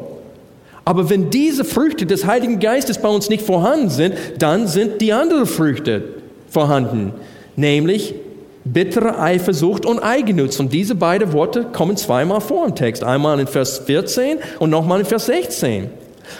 Aber 0.83 1.09
wenn 1.09 1.29
diese 1.29 1.63
Früchte 1.63 2.05
des 2.05 2.25
Heiligen 2.25 2.59
Geistes 2.59 2.97
bei 2.97 3.07
uns 3.07 3.29
nicht 3.29 3.45
vorhanden 3.45 3.89
sind, 3.89 4.15
dann 4.39 4.67
sind 4.67 4.99
die 4.99 5.13
anderen 5.13 5.45
Früchte 5.45 6.03
vorhanden, 6.49 7.13
nämlich 7.55 8.15
bittere 8.65 9.19
Eifersucht 9.19 9.85
und 9.85 9.99
Eigennutz. 9.99 10.59
Und 10.59 10.73
diese 10.73 10.95
beiden 10.95 11.33
Worte 11.33 11.65
kommen 11.65 11.97
zweimal 11.97 12.41
vor 12.41 12.65
im 12.65 12.75
Text. 12.75 13.03
Einmal 13.03 13.39
in 13.39 13.47
Vers 13.47 13.79
14 13.79 14.39
und 14.59 14.69
nochmal 14.69 15.01
in 15.01 15.05
Vers 15.05 15.25
16. 15.27 15.89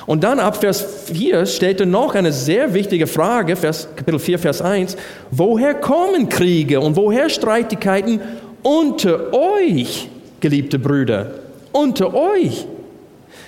Und 0.05 0.23
dann 0.23 0.39
ab 0.39 0.57
Vers 0.57 0.85
4 1.13 1.45
stellt 1.45 1.79
er 1.79 1.85
noch 1.85 2.15
eine 2.15 2.31
sehr 2.31 2.73
wichtige 2.73 3.07
Frage, 3.07 3.55
Vers, 3.55 3.87
Kapitel 3.95 4.19
4, 4.19 4.39
Vers 4.39 4.61
1. 4.61 4.97
Woher 5.31 5.73
kommen 5.73 6.29
Kriege 6.29 6.79
und 6.79 6.95
woher 6.95 7.29
Streitigkeiten 7.29 8.21
unter 8.61 9.33
euch, 9.33 10.09
geliebte 10.39 10.79
Brüder? 10.79 11.31
Unter 11.71 12.13
euch. 12.13 12.65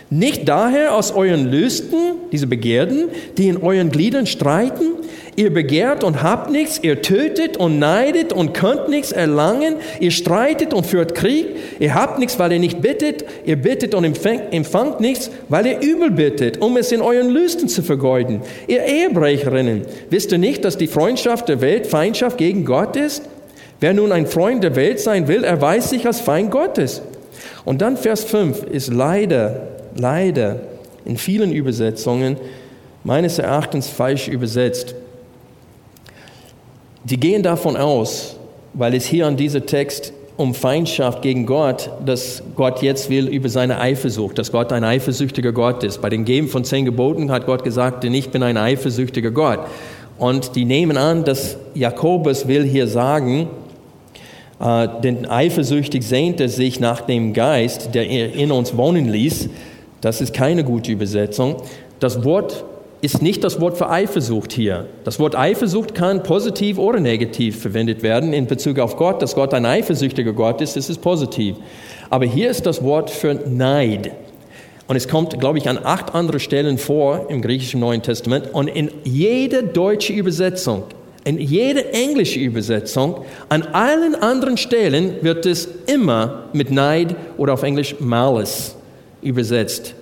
Nicht 0.10 0.48
daher 0.48 0.94
aus 0.94 1.12
euren 1.12 1.50
Lüsten, 1.50 2.16
diese 2.32 2.48
Begierden, 2.48 3.10
die 3.38 3.48
in 3.48 3.58
euren 3.58 3.90
Gliedern 3.90 4.28
streiten, 4.28 4.94
Ihr 5.38 5.54
begehrt 5.54 6.06
und 6.06 6.24
habt 6.24 6.50
nichts, 6.50 6.80
ihr 6.82 7.02
tötet 7.02 7.58
und 7.58 7.78
neidet 7.78 8.32
und 8.32 8.54
könnt 8.54 8.88
nichts 8.88 9.12
erlangen, 9.12 9.76
ihr 10.00 10.12
streitet 10.12 10.74
und 10.74 10.86
führt 10.86 11.14
Krieg, 11.14 11.48
ihr 11.80 11.94
habt 11.94 12.20
nichts, 12.20 12.40
weil 12.40 12.54
ihr 12.54 12.60
nicht 12.60 12.82
bittet, 12.82 13.26
ihr 13.44 13.58
bittet 13.58 13.96
und 13.96 14.06
empfangt, 14.06 14.54
empfangt 14.54 15.02
nichts, 15.02 15.30
weil 15.50 15.66
ihr 15.66 15.82
übel 15.82 16.10
bittet, 16.10 16.62
um 16.62 16.78
es 16.78 16.94
in 16.94 17.02
euren 17.02 17.30
Lüsten 17.30 17.68
zu 17.68 17.84
vergeuden. 17.84 18.44
Ihr 18.68 18.86
Ehebrecherinnen, 18.86 19.82
wisst 20.10 20.32
ihr 20.32 20.38
nicht, 20.38 20.64
dass 20.64 20.78
die 20.78 20.88
Freundschaft 20.88 21.50
der 21.50 21.60
Welt 21.60 21.88
Feindschaft 21.88 22.38
gegen 22.38 22.64
Gott 22.64 22.96
ist? 22.96 23.24
Wer 23.82 23.94
nun 23.94 24.14
ein 24.14 24.28
Freund 24.28 24.64
der 24.64 24.78
Welt 24.78 25.02
sein 25.02 25.28
will, 25.28 25.44
erweist 25.44 25.90
sich 25.90 26.08
als 26.08 26.22
Feind 26.22 26.50
Gottes. 26.50 27.02
Und 27.66 27.82
dann 27.82 27.98
Vers 27.98 28.24
5 28.24 28.64
ist 28.64 28.94
leider, 28.94 29.68
leider 29.98 30.62
in 31.04 31.18
vielen 31.18 31.52
Übersetzungen 31.52 32.38
meines 33.04 33.38
Erachtens 33.38 33.90
falsch 33.90 34.30
übersetzt. 34.30 34.96
Die 37.08 37.20
gehen 37.20 37.44
davon 37.44 37.78
aus, 37.78 38.36
weil 38.74 38.96
es 38.96 39.06
hier 39.06 39.28
an 39.28 39.38
diesem 39.38 39.68
Text 39.68 40.12
um 40.38 40.56
Feindschaft 40.56 41.22
gegen 41.22 41.46
Gott, 41.46 41.92
dass 42.04 42.42
Gott 42.56 42.82
jetzt 42.82 43.12
will 43.12 43.28
über 43.28 43.48
seine 43.48 43.80
Eifersucht, 43.80 44.40
dass 44.40 44.52
Gott 44.52 44.74
ein 44.74 44.84
eifersüchtiger 44.84 45.52
Gott 45.52 45.84
ist. 45.84 46.02
Bei 46.02 46.10
den 46.10 46.26
Geben 46.26 46.48
von 46.48 46.64
zehn 46.64 46.84
Geboten 46.84 47.32
hat 47.32 47.46
Gott 47.46 47.64
gesagt, 47.64 48.04
denn 48.04 48.14
ich 48.16 48.32
bin 48.32 48.42
ein 48.42 48.58
eifersüchtiger 48.58 49.30
Gott. 49.30 49.60
Und 50.18 50.56
die 50.56 50.66
nehmen 50.66 50.98
an, 50.98 51.24
dass 51.24 51.58
Jakobus 51.76 52.48
will 52.48 52.64
hier 52.64 52.88
sagen, 52.88 53.50
äh, 54.60 54.88
denn 55.04 55.30
eifersüchtig 55.30 56.04
sehnt 56.04 56.42
er 56.42 56.50
sich 56.50 56.80
nach 56.80 57.02
dem 57.02 57.34
Geist, 57.34 57.94
der 57.94 58.10
in 58.10 58.52
uns 58.52 58.76
wohnen 58.76 59.08
ließ. 59.08 59.50
Das 60.02 60.22
ist 60.22 60.34
keine 60.34 60.64
gute 60.64 60.92
Übersetzung. 60.92 61.58
Das 62.00 62.24
Wort 62.24 62.66
ist 63.06 63.22
nicht 63.22 63.44
das 63.44 63.62
Wort 63.62 63.78
für 63.78 63.90
Eifersucht 63.90 64.52
hier. 64.52 64.88
Das 65.04 65.20
Wort 65.20 65.36
Eifersucht 65.36 65.94
kann 65.94 66.24
positiv 66.24 66.80
oder 66.80 67.00
negativ 67.00 67.62
verwendet 67.62 68.02
werden 68.02 68.34
in 68.34 68.48
Bezug 68.48 68.80
auf 68.80 68.98
Gott. 68.98 69.22
Dass 69.22 69.36
Gott 69.36 69.54
ein 69.54 69.66
eifersüchtiger 69.66 70.34
Gott 70.34 70.60
ist, 70.60 70.76
ist 70.76 71.02
positiv. 71.02 71.56
Aber 72.10 72.26
hier 72.26 72.50
ist 72.50 72.66
das 72.66 72.84
Wort 72.84 73.12
für 73.12 73.36
Neid. 73.36 74.12
Und 74.88 74.96
es 74.96 75.08
kommt, 75.08 75.40
glaube 75.40 75.60
ich, 75.60 75.70
an 75.70 75.80
acht 75.84 76.16
andere 76.16 76.40
Stellen 76.40 76.80
vor 76.80 77.28
im 77.30 77.44
griechischen 77.44 77.80
Neuen 77.80 78.02
Testament. 78.02 78.50
Und 78.54 78.70
in 78.70 78.90
jeder 79.04 79.62
deutschen 79.62 80.16
Übersetzung, 80.16 80.84
in 81.26 81.40
jeder 81.40 81.94
englischen 81.94 82.42
Übersetzung, 82.42 83.24
an 83.50 83.64
allen 83.74 84.16
anderen 84.16 84.58
Stellen 84.58 85.22
wird 85.22 85.46
es 85.46 85.68
immer 85.86 86.46
mit 86.54 86.72
Neid 86.72 87.16
oder 87.38 87.54
auf 87.54 87.62
Englisch 87.62 87.96
Malice 88.00 88.76
übersetzt. 89.22 89.94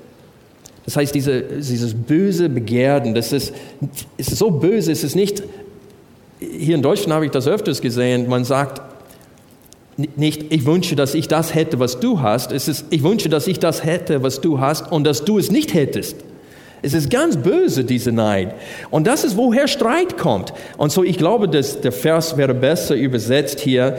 Das 0.86 0.98
heißt, 0.98 1.16
diese, 1.16 1.42
dieses 1.42 1.94
böse 1.94 2.50
Begehren, 2.50 3.14
das 3.14 3.32
ist, 3.32 3.54
ist 4.18 4.36
so 4.36 4.52
böse, 4.52 4.92
es 4.92 5.04
ist 5.04 5.16
nicht, 5.16 5.44
hier 6.40 6.76
in 6.76 6.82
Deutschland 6.82 7.14
habe 7.14 7.26
ich 7.26 7.32
das 7.32 7.48
öfters 7.48 7.82
gesehen, 7.82 8.28
man 8.28 8.44
sagt 8.44 8.82
nicht, 10.16 10.52
ich 10.52 10.66
wünsche, 10.66 10.96
dass 10.96 11.14
ich 11.14 11.28
das 11.28 11.54
hätte, 11.54 11.80
was 11.80 12.00
du 12.00 12.22
hast, 12.22 12.52
es 12.52 12.68
ist, 12.68 12.86
ich 12.90 13.04
wünsche, 13.04 13.30
dass 13.30 13.48
ich 13.48 13.60
das 13.60 13.84
hätte, 13.84 14.24
was 14.24 14.42
du 14.42 14.60
hast 14.60 14.92
und 14.92 15.04
dass 15.06 15.24
du 15.24 15.38
es 15.38 15.52
nicht 15.52 15.74
hättest. 15.74 16.18
Es 16.82 16.94
ist 16.94 17.10
ganz 17.10 17.38
böse, 17.38 17.86
diese 17.86 18.12
Neid. 18.12 18.56
Und 18.90 19.08
das 19.08 19.24
ist, 19.24 19.38
woher 19.38 19.70
Streit 19.70 20.18
kommt. 20.18 20.54
Und 20.78 20.92
so, 20.92 21.02
ich 21.02 21.18
glaube, 21.18 21.48
dass 21.48 21.80
der 21.80 21.94
Vers 21.94 22.36
wäre 22.36 22.54
besser 22.54 22.96
übersetzt 22.96 23.62
hier, 23.62 23.98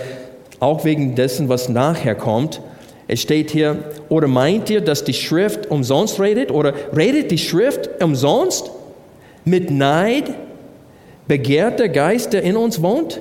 auch 0.61 0.85
wegen 0.85 1.15
dessen, 1.15 1.49
was 1.49 1.71
nachher 1.71 2.15
kommt. 2.15 2.61
Es 3.07 3.21
steht 3.21 3.51
hier, 3.51 3.85
oder 4.09 4.29
meint 4.29 4.71
ihr, 4.71 4.81
dass 4.81 5.05
die 5.05 5.15
Schrift 5.15 5.71
umsonst 5.71 6.21
redet? 6.21 6.51
Oder 6.51 6.75
redet 6.97 7.31
die 7.31 7.39
Schrift 7.39 8.03
umsonst? 8.03 8.71
Mit 9.45 9.71
Neid 9.71 10.35
begehrt 11.29 11.79
der 11.79 11.91
Geist, 11.91 12.33
der 12.33 12.43
in 12.43 12.57
uns 12.57 12.81
wohnt? 12.81 13.21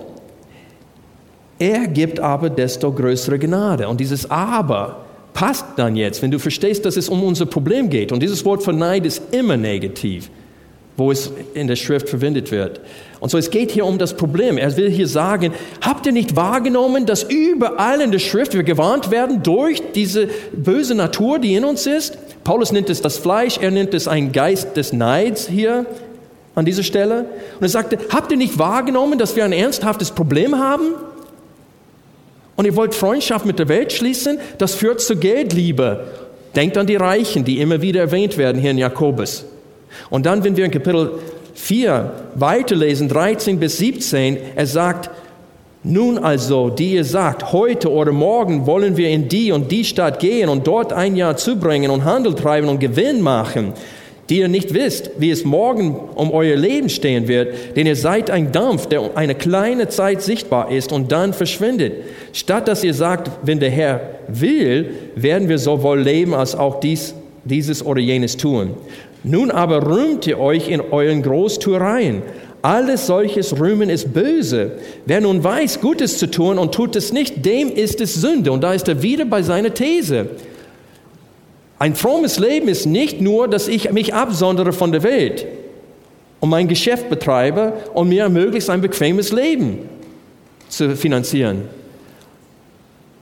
Er 1.59 1.87
gibt 1.87 2.19
aber 2.19 2.49
desto 2.49 2.91
größere 2.91 3.39
Gnade. 3.39 3.87
Und 3.87 3.99
dieses 3.99 4.29
Aber 4.29 5.05
passt 5.33 5.65
dann 5.75 5.95
jetzt, 5.95 6.21
wenn 6.21 6.31
du 6.31 6.39
verstehst, 6.39 6.85
dass 6.85 6.95
es 6.95 7.09
um 7.09 7.23
unser 7.23 7.45
Problem 7.45 7.89
geht. 7.89 8.11
Und 8.11 8.21
dieses 8.21 8.43
Wort 8.45 8.63
von 8.63 8.77
Neid 8.77 9.05
ist 9.05 9.21
immer 9.33 9.57
negativ 9.57 10.29
wo 10.97 11.11
es 11.11 11.31
in 11.53 11.67
der 11.67 11.75
Schrift 11.75 12.09
verwendet 12.09 12.51
wird. 12.51 12.81
Und 13.23 13.29
so, 13.29 13.37
es 13.37 13.51
geht 13.51 13.71
hier 13.71 13.85
um 13.85 13.99
das 13.99 14.15
Problem. 14.15 14.57
Er 14.57 14.75
will 14.75 14.89
hier 14.89 15.07
sagen, 15.07 15.53
habt 15.79 16.05
ihr 16.05 16.11
nicht 16.11 16.35
wahrgenommen, 16.35 17.05
dass 17.05 17.23
überall 17.23 18.01
in 18.01 18.11
der 18.11 18.19
Schrift 18.19 18.53
wir 18.53 18.63
gewarnt 18.63 19.11
werden 19.11 19.41
durch 19.43 19.81
diese 19.95 20.27
böse 20.51 20.93
Natur, 20.93 21.39
die 21.39 21.55
in 21.55 21.63
uns 21.63 21.87
ist? 21.87 22.17
Paulus 22.43 22.73
nennt 22.73 22.89
es 22.89 22.99
das 22.99 23.17
Fleisch, 23.17 23.59
er 23.59 23.71
nennt 23.71 23.93
es 23.93 24.09
ein 24.09 24.33
Geist 24.33 24.75
des 24.75 24.91
Neids 24.91 25.47
hier 25.47 25.85
an 26.53 26.65
dieser 26.65 26.83
Stelle. 26.83 27.19
Und 27.55 27.61
er 27.61 27.69
sagte, 27.69 27.97
habt 28.09 28.29
ihr 28.29 28.37
nicht 28.37 28.59
wahrgenommen, 28.59 29.17
dass 29.17 29.37
wir 29.37 29.45
ein 29.45 29.53
ernsthaftes 29.53 30.11
Problem 30.11 30.59
haben? 30.59 30.87
Und 32.57 32.65
ihr 32.65 32.75
wollt 32.75 32.93
Freundschaft 32.93 33.45
mit 33.45 33.57
der 33.57 33.69
Welt 33.69 33.93
schließen? 33.93 34.37
Das 34.57 34.75
führt 34.75 34.99
zu 34.99 35.15
Geldliebe. 35.15 36.07
Denkt 36.57 36.77
an 36.77 36.87
die 36.87 36.97
Reichen, 36.97 37.45
die 37.45 37.61
immer 37.61 37.81
wieder 37.81 38.01
erwähnt 38.01 38.37
werden 38.37 38.59
hier 38.59 38.71
in 38.71 38.77
Jakobus. 38.77 39.45
Und 40.09 40.25
dann, 40.25 40.43
wenn 40.43 40.57
wir 40.57 40.65
in 40.65 40.71
Kapitel 40.71 41.19
4 41.53 42.11
weiterlesen, 42.35 43.09
13 43.09 43.59
bis 43.59 43.77
17, 43.77 44.37
er 44.55 44.65
sagt, 44.65 45.09
nun 45.85 46.17
also, 46.17 46.69
die 46.69 46.93
ihr 46.93 47.03
sagt, 47.03 47.51
heute 47.51 47.91
oder 47.91 48.13
morgen 48.13 48.65
wollen 48.65 48.95
wir 48.95 49.09
in 49.09 49.27
die 49.27 49.51
und 49.51 49.69
die 49.69 49.83
Stadt 49.83 50.19
gehen 50.19 50.47
und 50.47 50.65
dort 50.65 50.93
ein 50.93 51.17
Jahr 51.17 51.35
zubringen 51.35 51.91
und 51.91 52.05
Handel 52.05 52.35
treiben 52.35 52.69
und 52.69 52.79
Gewinn 52.79 53.21
machen, 53.21 53.73
die 54.29 54.39
ihr 54.39 54.47
nicht 54.47 54.73
wisst, 54.73 55.11
wie 55.17 55.29
es 55.29 55.43
morgen 55.43 55.95
um 56.15 56.31
euer 56.31 56.55
Leben 56.55 56.87
stehen 56.87 57.27
wird, 57.27 57.75
denn 57.75 57.85
ihr 57.85 57.97
seid 57.97 58.31
ein 58.31 58.53
Dampf, 58.53 58.87
der 58.87 59.11
eine 59.15 59.35
kleine 59.35 59.89
Zeit 59.89 60.21
sichtbar 60.21 60.71
ist 60.71 60.93
und 60.93 61.11
dann 61.11 61.33
verschwindet. 61.33 61.95
Statt 62.31 62.69
dass 62.69 62.85
ihr 62.85 62.93
sagt, 62.93 63.29
wenn 63.43 63.59
der 63.59 63.69
Herr 63.69 63.99
will, 64.29 64.91
werden 65.15 65.49
wir 65.49 65.57
sowohl 65.57 65.99
leben 65.99 66.33
als 66.33 66.55
auch 66.55 66.79
dies, 66.79 67.13
dieses 67.43 67.85
oder 67.85 67.99
jenes 67.99 68.37
tun. 68.37 68.71
Nun 69.23 69.51
aber 69.51 69.87
rühmt 69.87 70.27
ihr 70.27 70.39
euch 70.39 70.69
in 70.69 70.81
euren 70.81 71.21
Großtuereien. 71.21 72.21
Alles 72.61 73.07
solches 73.07 73.59
Rühmen 73.59 73.89
ist 73.89 74.13
böse. 74.13 74.73
Wer 75.05 75.21
nun 75.21 75.43
weiß, 75.43 75.81
Gutes 75.81 76.17
zu 76.17 76.29
tun 76.29 76.57
und 76.57 76.73
tut 76.73 76.95
es 76.95 77.11
nicht, 77.11 77.45
dem 77.45 77.69
ist 77.69 77.99
es 78.01 78.15
Sünde. 78.15 78.51
Und 78.51 78.61
da 78.61 78.73
ist 78.73 78.87
er 78.87 79.01
wieder 79.01 79.25
bei 79.25 79.41
seiner 79.41 79.73
These. 79.73 80.27
Ein 81.79 81.95
frommes 81.95 82.39
Leben 82.39 82.67
ist 82.67 82.85
nicht 82.85 83.19
nur, 83.19 83.47
dass 83.47 83.67
ich 83.67 83.91
mich 83.91 84.13
absondere 84.13 84.71
von 84.71 84.91
der 84.91 85.03
Welt 85.03 85.45
und 86.39 86.49
mein 86.49 86.67
Geschäft 86.67 87.09
betreibe 87.09 87.73
und 87.93 88.09
mir 88.09 88.29
möglichst 88.29 88.69
ein 88.69 88.81
bequemes 88.81 89.31
Leben 89.31 89.79
zu 90.69 90.95
finanzieren. 90.95 91.63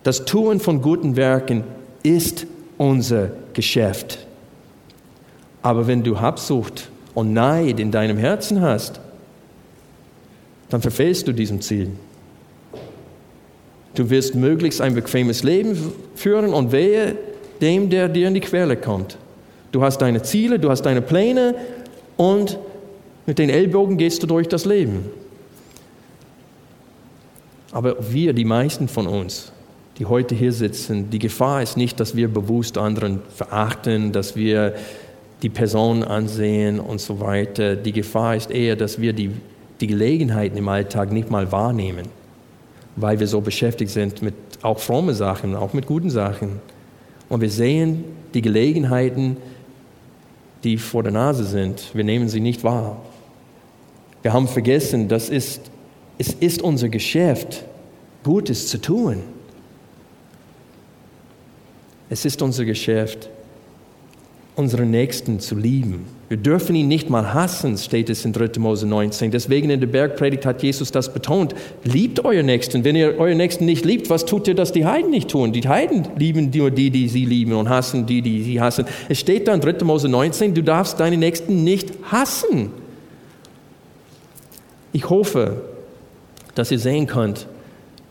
Das 0.03 0.25
Tun 0.25 0.59
von 0.59 0.81
guten 0.81 1.15
Werken 1.15 1.63
ist 2.03 2.45
unser 2.77 3.31
Geschäft. 3.53 4.19
Aber 5.61 5.87
wenn 5.87 6.03
du 6.03 6.19
Habsucht 6.19 6.89
und 7.13 7.33
Neid 7.33 7.79
in 7.79 7.91
deinem 7.91 8.17
Herzen 8.17 8.61
hast, 8.61 8.99
dann 10.69 10.81
verfehlst 10.81 11.27
du 11.27 11.33
diesem 11.33 11.61
Ziel. 11.61 11.89
Du 13.93 14.09
wirst 14.09 14.35
möglichst 14.35 14.81
ein 14.81 14.95
bequemes 14.95 15.43
Leben 15.43 15.77
führen 16.15 16.53
und 16.53 16.71
wehe 16.71 17.15
dem, 17.59 17.89
der 17.89 18.07
dir 18.07 18.27
in 18.27 18.33
die 18.33 18.39
Quelle 18.39 18.77
kommt. 18.77 19.17
Du 19.71 19.83
hast 19.83 19.99
deine 19.99 20.21
Ziele, 20.23 20.59
du 20.59 20.69
hast 20.69 20.83
deine 20.83 21.01
Pläne 21.01 21.55
und 22.17 22.57
mit 23.25 23.37
den 23.37 23.49
Ellbogen 23.49 23.97
gehst 23.97 24.23
du 24.23 24.27
durch 24.27 24.47
das 24.47 24.65
Leben. 24.65 25.05
Aber 27.71 27.95
wir, 28.11 28.33
die 28.33 28.45
meisten 28.45 28.87
von 28.87 29.07
uns, 29.07 29.51
die 29.97 30.05
heute 30.05 30.35
hier 30.35 30.51
sitzen, 30.51 31.09
die 31.09 31.19
Gefahr 31.19 31.61
ist 31.61 31.77
nicht, 31.77 31.99
dass 31.99 32.15
wir 32.15 32.27
bewusst 32.27 32.77
anderen 32.77 33.21
verachten, 33.35 34.11
dass 34.11 34.35
wir 34.35 34.75
die 35.41 35.49
Person 35.49 36.03
ansehen 36.03 36.79
und 36.79 37.01
so 37.01 37.19
weiter. 37.19 37.75
Die 37.75 37.91
Gefahr 37.91 38.35
ist 38.35 38.51
eher, 38.51 38.75
dass 38.75 39.01
wir 39.01 39.13
die, 39.13 39.31
die 39.79 39.87
Gelegenheiten 39.87 40.57
im 40.57 40.67
Alltag 40.67 41.11
nicht 41.11 41.31
mal 41.31 41.51
wahrnehmen, 41.51 42.07
weil 42.95 43.19
wir 43.19 43.27
so 43.27 43.41
beschäftigt 43.41 43.91
sind 43.91 44.21
mit 44.21 44.35
auch 44.61 44.79
frommen 44.79 45.15
Sachen, 45.15 45.55
auch 45.55 45.73
mit 45.73 45.87
guten 45.87 46.09
Sachen. 46.09 46.59
Und 47.29 47.41
wir 47.41 47.49
sehen 47.49 48.03
die 48.33 48.41
Gelegenheiten, 48.41 49.37
die 50.63 50.77
vor 50.77 51.01
der 51.01 51.11
Nase 51.11 51.43
sind. 51.43 51.89
Wir 51.93 52.03
nehmen 52.03 52.29
sie 52.29 52.39
nicht 52.39 52.63
wahr. 52.63 53.01
Wir 54.21 54.33
haben 54.33 54.47
vergessen, 54.47 55.07
das 55.07 55.29
ist, 55.29 55.71
es 56.19 56.33
ist 56.33 56.61
unser 56.61 56.89
Geschäft, 56.89 57.63
Gutes 58.23 58.67
zu 58.67 58.79
tun. 58.79 59.23
Es 62.09 62.25
ist 62.25 62.41
unser 62.43 62.65
Geschäft, 62.65 63.29
unseren 64.55 64.91
Nächsten 64.91 65.39
zu 65.39 65.55
lieben. 65.55 66.05
Wir 66.27 66.37
dürfen 66.37 66.75
ihn 66.75 66.87
nicht 66.87 67.09
mal 67.09 67.33
hassen, 67.33 67.77
steht 67.77 68.09
es 68.09 68.23
in 68.25 68.33
3. 68.33 68.59
Mose 68.59 68.87
19. 68.87 69.31
Deswegen 69.31 69.69
in 69.69 69.79
der 69.79 69.87
Bergpredigt 69.87 70.45
hat 70.45 70.63
Jesus 70.63 70.91
das 70.91 71.13
betont. 71.13 71.55
Liebt 71.83 72.23
euer 72.23 72.43
Nächsten. 72.43 72.83
Wenn 72.83 72.95
ihr 72.95 73.17
euren 73.17 73.37
Nächsten 73.37 73.65
nicht 73.65 73.83
liebt, 73.83 74.09
was 74.09 74.25
tut 74.25 74.47
ihr, 74.47 74.55
dass 74.55 74.71
die 74.71 74.85
Heiden 74.85 75.09
nicht 75.09 75.29
tun? 75.29 75.51
Die 75.51 75.67
Heiden 75.67 76.07
lieben 76.17 76.49
nur 76.55 76.71
die, 76.71 76.89
die 76.89 77.09
sie 77.09 77.25
lieben 77.25 77.53
und 77.53 77.69
hassen 77.69 78.05
die, 78.05 78.21
die 78.21 78.43
sie 78.43 78.61
hassen. 78.61 78.85
Es 79.09 79.19
steht 79.19 79.47
da 79.47 79.53
in 79.53 79.61
3. 79.61 79.83
Mose 79.83 80.07
19, 80.07 80.53
du 80.53 80.63
darfst 80.63 80.99
deine 80.99 81.17
Nächsten 81.17 81.63
nicht 81.63 81.91
hassen. 82.11 82.71
Ich 84.93 85.09
hoffe, 85.09 85.63
dass 86.55 86.71
ihr 86.71 86.79
sehen 86.79 87.07
könnt, 87.07 87.47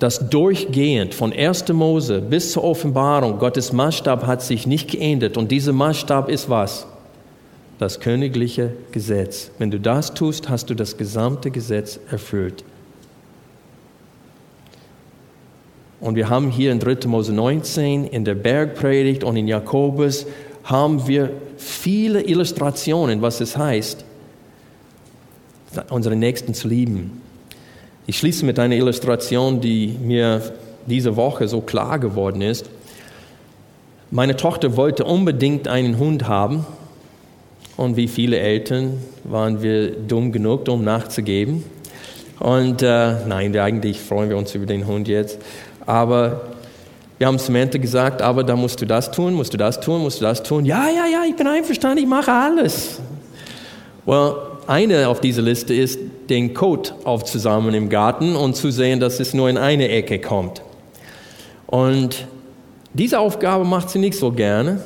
dass 0.00 0.30
durchgehend 0.30 1.14
von 1.14 1.30
1. 1.32 1.68
Mose 1.68 2.22
bis 2.22 2.52
zur 2.52 2.64
Offenbarung 2.64 3.38
Gottes 3.38 3.72
Maßstab 3.72 4.26
hat 4.26 4.42
sich 4.42 4.66
nicht 4.66 4.90
geändert. 4.90 5.36
Und 5.36 5.52
dieser 5.52 5.74
Maßstab 5.74 6.30
ist 6.30 6.48
was? 6.48 6.86
Das 7.78 8.00
königliche 8.00 8.72
Gesetz. 8.92 9.50
Wenn 9.58 9.70
du 9.70 9.78
das 9.78 10.14
tust, 10.14 10.48
hast 10.48 10.70
du 10.70 10.74
das 10.74 10.96
gesamte 10.96 11.50
Gesetz 11.50 12.00
erfüllt. 12.10 12.64
Und 16.00 16.14
wir 16.14 16.30
haben 16.30 16.50
hier 16.50 16.72
in 16.72 16.80
3. 16.80 17.06
Mose 17.06 17.34
19, 17.34 18.06
in 18.06 18.24
der 18.24 18.34
Bergpredigt 18.34 19.22
und 19.22 19.36
in 19.36 19.46
Jakobus, 19.48 20.24
haben 20.64 21.06
wir 21.06 21.30
viele 21.58 22.22
Illustrationen, 22.22 23.20
was 23.20 23.42
es 23.42 23.58
heißt, 23.58 24.02
unsere 25.90 26.16
Nächsten 26.16 26.54
zu 26.54 26.68
lieben. 26.68 27.20
Ich 28.10 28.18
schließe 28.18 28.44
mit 28.44 28.58
einer 28.58 28.74
Illustration, 28.74 29.60
die 29.60 29.96
mir 30.02 30.42
diese 30.86 31.14
Woche 31.14 31.46
so 31.46 31.60
klar 31.60 32.00
geworden 32.00 32.42
ist. 32.42 32.68
Meine 34.10 34.36
Tochter 34.36 34.76
wollte 34.76 35.04
unbedingt 35.04 35.68
einen 35.68 35.96
Hund 35.96 36.26
haben 36.26 36.66
und 37.76 37.94
wie 37.94 38.08
viele 38.08 38.40
Eltern 38.40 38.94
waren 39.22 39.62
wir 39.62 39.92
dumm 39.92 40.32
genug, 40.32 40.66
um 40.68 40.82
nachzugeben. 40.82 41.62
Und 42.40 42.82
äh, 42.82 43.14
nein, 43.28 43.56
eigentlich 43.56 44.00
freuen 44.00 44.28
wir 44.28 44.38
uns 44.38 44.56
über 44.56 44.66
den 44.66 44.88
Hund 44.88 45.06
jetzt. 45.06 45.38
Aber 45.86 46.40
wir 47.18 47.28
haben 47.28 47.38
Samantha 47.38 47.78
gesagt, 47.78 48.22
aber 48.22 48.42
da 48.42 48.56
musst 48.56 48.80
du 48.80 48.86
das 48.86 49.12
tun, 49.12 49.34
musst 49.34 49.52
du 49.52 49.56
das 49.56 49.78
tun, 49.78 50.02
musst 50.02 50.20
du 50.20 50.24
das 50.24 50.42
tun. 50.42 50.64
Ja, 50.64 50.88
ja, 50.88 51.06
ja, 51.06 51.22
ich 51.28 51.36
bin 51.36 51.46
einverstanden, 51.46 51.98
ich 51.98 52.08
mache 52.08 52.32
alles. 52.32 52.98
Well, 54.04 54.34
eine 54.66 55.06
auf 55.06 55.20
dieser 55.20 55.42
Liste 55.42 55.74
ist, 55.74 56.00
den 56.30 56.54
Kot 56.54 56.94
aufzusammeln 57.04 57.74
im 57.74 57.88
Garten 57.88 58.36
und 58.36 58.56
zu 58.56 58.70
sehen, 58.70 59.00
dass 59.00 59.20
es 59.20 59.34
nur 59.34 59.50
in 59.50 59.58
eine 59.58 59.88
Ecke 59.88 60.20
kommt. 60.20 60.62
Und 61.66 62.26
diese 62.94 63.18
Aufgabe 63.18 63.64
macht 63.64 63.90
sie 63.90 63.98
nicht 63.98 64.16
so 64.16 64.32
gerne, 64.32 64.80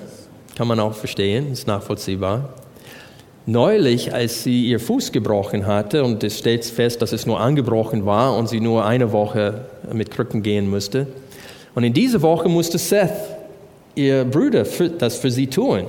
kann 0.57 0.67
man 0.67 0.81
auch 0.81 0.95
verstehen, 0.95 1.53
ist 1.53 1.67
nachvollziehbar. 1.67 2.55
Neulich, 3.47 4.15
als 4.15 4.43
sie 4.43 4.67
ihr 4.67 4.81
Fuß 4.81 5.13
gebrochen 5.13 5.67
hatte 5.67 6.03
und 6.03 6.25
es 6.25 6.39
steht 6.39 6.65
fest, 6.65 7.03
dass 7.03 7.13
es 7.13 7.27
nur 7.27 7.39
angebrochen 7.41 8.07
war 8.07 8.37
und 8.37 8.49
sie 8.49 8.61
nur 8.61 8.87
eine 8.87 9.13
Woche 9.13 9.67
mit 9.93 10.11
Krücken 10.11 10.43
gehen 10.43 10.69
musste, 10.69 11.07
und 11.75 11.83
in 11.83 11.93
dieser 11.93 12.23
Woche 12.23 12.49
musste 12.49 12.79
Seth, 12.79 13.11
ihr 13.97 14.25
Bruder, 14.25 14.65
das 14.99 15.17
für 15.17 15.31
sie 15.31 15.49
tun. 15.49 15.85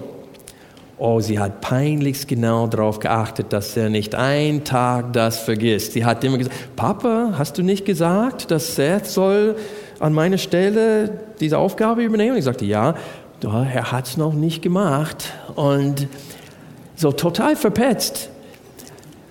Oh, 0.97 1.19
sie 1.19 1.39
hat 1.39 1.59
peinlichst 1.59 2.25
genau 2.25 2.67
darauf 2.67 2.99
geachtet, 2.99 3.51
dass 3.51 3.75
er 3.75 3.89
nicht 3.89 4.15
einen 4.15 4.63
Tag 4.63 5.11
das 5.11 5.39
vergisst. 5.39 5.91
Sie 5.91 6.05
hat 6.05 6.23
immer 6.23 6.37
gesagt, 6.37 6.55
Papa, 6.77 7.33
hast 7.37 7.57
du 7.57 7.63
nicht 7.63 7.83
gesagt, 7.83 8.49
dass 8.49 8.75
Seth 8.75 9.05
soll 9.05 9.57
an 9.99 10.13
meiner 10.13 10.37
Stelle 10.37 11.19
diese 11.41 11.57
Aufgabe 11.57 12.01
übernehmen? 12.01 12.37
Ich 12.37 12.45
sagte, 12.45 12.63
ja, 12.63 12.95
er 13.43 13.91
hat 13.91 14.07
es 14.07 14.15
noch 14.15 14.33
nicht 14.33 14.61
gemacht. 14.61 15.33
Und 15.55 16.07
so 16.95 17.11
total 17.11 17.57
verpetzt. 17.57 18.29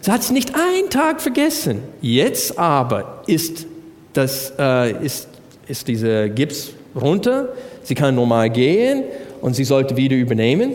Sie 0.02 0.12
hat 0.12 0.20
es 0.20 0.30
nicht 0.30 0.54
einen 0.54 0.90
Tag 0.90 1.22
vergessen. 1.22 1.78
Jetzt 2.02 2.58
aber 2.58 3.22
ist, 3.26 3.66
das, 4.12 4.52
äh, 4.58 5.02
ist, 5.02 5.28
ist 5.66 5.88
dieser 5.88 6.28
Gips 6.28 6.72
runter. 6.94 7.48
Sie 7.82 7.94
kann 7.94 8.14
normal 8.14 8.50
gehen 8.50 9.04
und 9.40 9.54
sie 9.56 9.64
sollte 9.64 9.96
wieder 9.96 10.14
übernehmen 10.14 10.74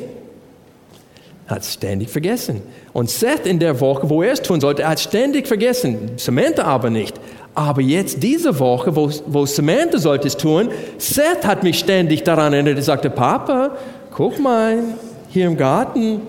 hat 1.49 1.65
ständig 1.65 2.09
vergessen. 2.09 2.61
Und 2.93 3.09
Seth 3.09 3.45
in 3.45 3.59
der 3.59 3.79
Woche, 3.81 4.09
wo 4.09 4.21
er 4.21 4.33
es 4.33 4.41
tun 4.41 4.61
sollte, 4.61 4.87
hat 4.87 4.99
ständig 4.99 5.47
vergessen. 5.47 6.11
Samantha 6.17 6.63
aber 6.63 6.89
nicht. 6.89 7.19
Aber 7.55 7.81
jetzt 7.81 8.21
diese 8.21 8.59
Woche, 8.59 8.95
wo, 8.95 9.09
wo 9.25 9.45
Samantha 9.45 9.97
sollte 9.97 10.27
es 10.27 10.37
tun, 10.37 10.69
Seth 10.97 11.45
hat 11.45 11.63
mich 11.63 11.79
ständig 11.79 12.23
daran 12.23 12.53
erinnert. 12.53 12.77
Er 12.77 12.83
sagte, 12.83 13.09
Papa, 13.09 13.71
guck 14.13 14.39
mal, 14.39 14.83
hier 15.29 15.47
im 15.47 15.57
Garten. 15.57 16.21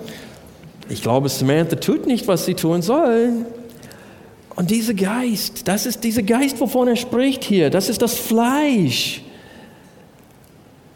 Ich 0.88 1.02
glaube, 1.02 1.28
Samantha 1.28 1.76
tut 1.76 2.06
nicht, 2.06 2.26
was 2.26 2.46
sie 2.46 2.54
tun 2.54 2.80
soll. 2.80 3.44
Und 4.56 4.70
dieser 4.70 4.94
Geist, 4.94 5.68
das 5.68 5.86
ist 5.86 6.02
dieser 6.02 6.22
Geist, 6.22 6.60
wovon 6.60 6.88
er 6.88 6.96
spricht 6.96 7.44
hier. 7.44 7.70
Das 7.70 7.88
ist 7.88 8.02
das 8.02 8.14
Fleisch. 8.14 9.22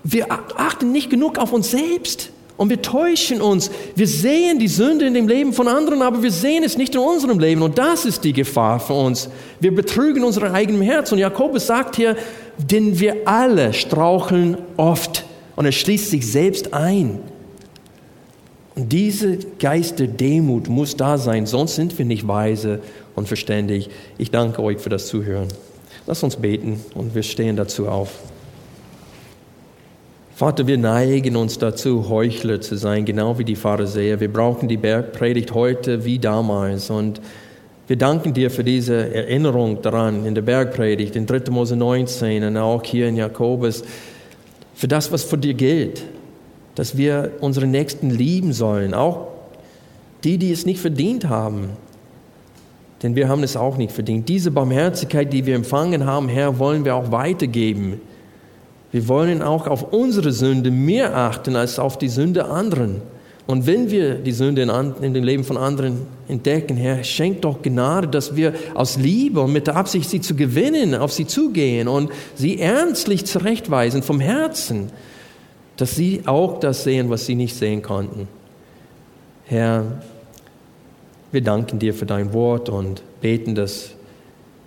Wir 0.03 0.27
achten 0.31 0.93
nicht 0.93 1.11
genug 1.11 1.39
auf 1.39 1.53
uns 1.53 1.71
selbst. 1.71 2.31
Und 2.57 2.71
wir 2.71 2.81
täuschen 2.81 3.41
uns. 3.41 3.71
Wir 3.97 4.07
sehen 4.07 4.61
die 4.61 4.69
Sünde 4.69 5.07
in 5.07 5.15
dem 5.15 5.27
Leben 5.27 5.53
von 5.53 5.67
anderen, 5.67 6.03
aber 6.03 6.23
wir 6.23 6.31
sehen 6.31 6.63
es 6.63 6.77
nicht 6.77 6.95
in 6.95 7.01
unserem 7.01 7.41
Leben. 7.41 7.63
Und 7.63 7.79
das 7.79 8.05
ist 8.05 8.23
die 8.23 8.33
Gefahr 8.33 8.79
für 8.79 8.95
uns. 8.95 9.29
Wir 9.59 9.75
betrügen 9.75 10.23
unser 10.23 10.53
eigenes 10.53 10.87
Herz. 10.87 11.11
Und 11.11 11.19
Jakobus 11.19 11.67
sagt 11.67 11.97
hier, 11.97 12.17
denn 12.59 13.01
wir 13.01 13.27
alle 13.27 13.73
straucheln 13.73 14.59
oft. 14.77 15.25
Und 15.57 15.65
er 15.65 15.73
schließt 15.73 16.11
sich 16.11 16.31
selbst 16.31 16.73
ein. 16.73 17.19
Und 18.77 18.93
diese 18.93 19.39
Geist 19.59 19.99
der 19.99 20.09
Demut 20.09 20.69
muss 20.69 20.97
da 20.97 21.17
sein, 21.17 21.47
sonst 21.47 21.77
sind 21.77 21.97
wir 21.97 22.05
nicht 22.05 22.27
weise 22.27 22.81
und 23.15 23.29
verständig. 23.29 23.89
Ich 24.19 24.31
danke 24.31 24.63
euch 24.63 24.79
für 24.79 24.91
das 24.91 25.07
Zuhören. 25.07 25.49
Lass 26.07 26.23
uns 26.23 26.37
beten 26.37 26.81
und 26.95 27.15
wir 27.15 27.23
stehen 27.23 27.57
dazu 27.57 27.89
auf. 27.89 28.11
Vater, 30.37 30.67
wir 30.67 30.79
neigen 30.79 31.37
uns 31.37 31.59
dazu, 31.61 32.09
Heuchler 32.09 32.61
zu 32.61 32.77
sein, 32.77 33.05
genau 33.05 33.39
wie 33.39 33.45
die 33.45 33.55
Pharisäer. 33.55 34.19
Wir 34.19 34.33
brauchen 34.33 34.67
die 34.67 34.77
Bergpredigt 34.77 35.55
heute 35.55 36.05
wie 36.05 36.19
damals. 36.19 36.91
Und 36.91 37.21
wir 37.87 37.95
danken 37.95 38.35
dir 38.35 38.51
für 38.51 38.65
diese 38.65 39.15
Erinnerung 39.15 39.81
daran 39.81 40.27
in 40.27 40.35
der 40.35 40.43
Bergpredigt, 40.43 41.15
in 41.15 41.27
3. 41.27 41.53
Mose 41.53 41.77
19 41.77 42.43
und 42.43 42.57
auch 42.57 42.83
hier 42.83 43.07
in 43.07 43.15
Jakobus, 43.15 43.85
für 44.75 44.89
das, 44.89 45.13
was 45.13 45.23
für 45.23 45.39
dir 45.39 45.55
gilt, 45.55 46.03
dass 46.75 46.97
wir 46.97 47.31
unsere 47.41 47.69
Nächsten 47.69 48.11
lieben 48.11 48.53
sollen, 48.53 48.93
auch 48.93 49.29
die, 50.25 50.37
die 50.37 50.51
es 50.51 50.67
nicht 50.67 50.81
verdient 50.81 51.29
haben. 51.29 51.69
Denn 53.05 53.15
wir 53.15 53.29
haben 53.29 53.45
es 53.45 53.57
auch 53.57 53.77
nicht 53.77 53.93
verdient. 53.93 54.29
Diese 54.29 54.51
Barmherzigkeit, 54.51 55.33
die 55.33 55.47
wir 55.47 55.55
empfangen 55.55 56.07
haben, 56.07 56.29
Herr, 56.29 56.59
wollen 56.59 56.85
wir 56.85 56.97
auch 56.97 57.13
weitergeben 57.13 58.01
wir 58.95 59.09
wollen 59.09 59.43
auch 59.43 59.67
auf 59.67 59.93
unsere 59.93 60.31
Sünde 60.31 60.71
mehr 60.71 61.17
achten 61.17 61.57
als 61.57 61.81
auf 61.81 61.99
die 61.99 62.09
Sünde 62.09 62.45
anderen. 62.45 63.03
Und 63.45 63.67
wenn 63.67 63.91
wir 63.91 64.15
die 64.15 64.31
Sünde 64.31 64.63
in, 64.63 64.71
in 65.03 65.13
dem 65.15 65.25
Leben 65.25 65.43
von 65.43 65.57
anderen 65.57 66.03
entdecken, 66.29 66.77
Herr, 66.77 67.03
schenk 67.03 67.43
doch 67.43 67.61
Gnade, 67.61 68.07
dass 68.07 68.37
wir 68.37 68.55
aus 68.75 68.97
Liebe 68.97 69.41
und 69.41 69.53
mit 69.53 69.67
der 69.67 69.75
Absicht, 69.75 70.09
sie 70.09 70.21
zu 70.21 70.37
gewinnen, 70.37 70.95
auf 70.95 71.13
sie 71.13 71.27
zugehen 71.27 71.89
und 71.89 72.13
sie 72.37 72.61
ernstlich 72.61 73.25
zurechtweisen 73.25 74.05
vom 74.05 74.21
Herzen, 74.21 74.93
dass 75.77 75.97
sie 75.97 76.23
auch 76.27 76.61
das 76.61 76.85
sehen, 76.85 77.11
was 77.11 77.27
sie 77.27 77.35
nicht 77.35 77.57
sehen 77.57 77.83
konnten. 77.83 78.29
Herr, 79.47 79.87
wir 81.33 81.43
danken 81.43 81.81
dir 81.81 81.95
für 81.95 82.07
dein 82.07 82.33
Wort 82.33 82.69
und 82.69 83.03
beten, 83.21 83.57
dass 83.57 83.94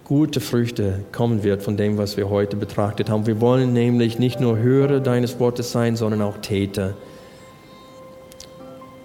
gute 0.07 0.39
Früchte 0.39 1.03
kommen 1.11 1.43
wird 1.43 1.61
von 1.61 1.75
dem, 1.75 1.97
was 1.97 2.15
wir 2.15 2.29
heute 2.29 2.55
betrachtet 2.55 3.09
haben. 3.09 3.27
Wir 3.27 3.41
wollen 3.41 3.73
nämlich 3.73 4.19
nicht 4.19 4.39
nur 4.39 4.57
Hörer 4.57 5.01
deines 5.01 5.37
Wortes 5.37 5.73
sein, 5.73 5.97
sondern 5.97 6.21
auch 6.21 6.37
Täter. 6.37 6.93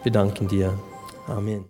Wir 0.04 0.12
danken 0.12 0.46
dir. 0.46 0.78
Amen. 1.26 1.64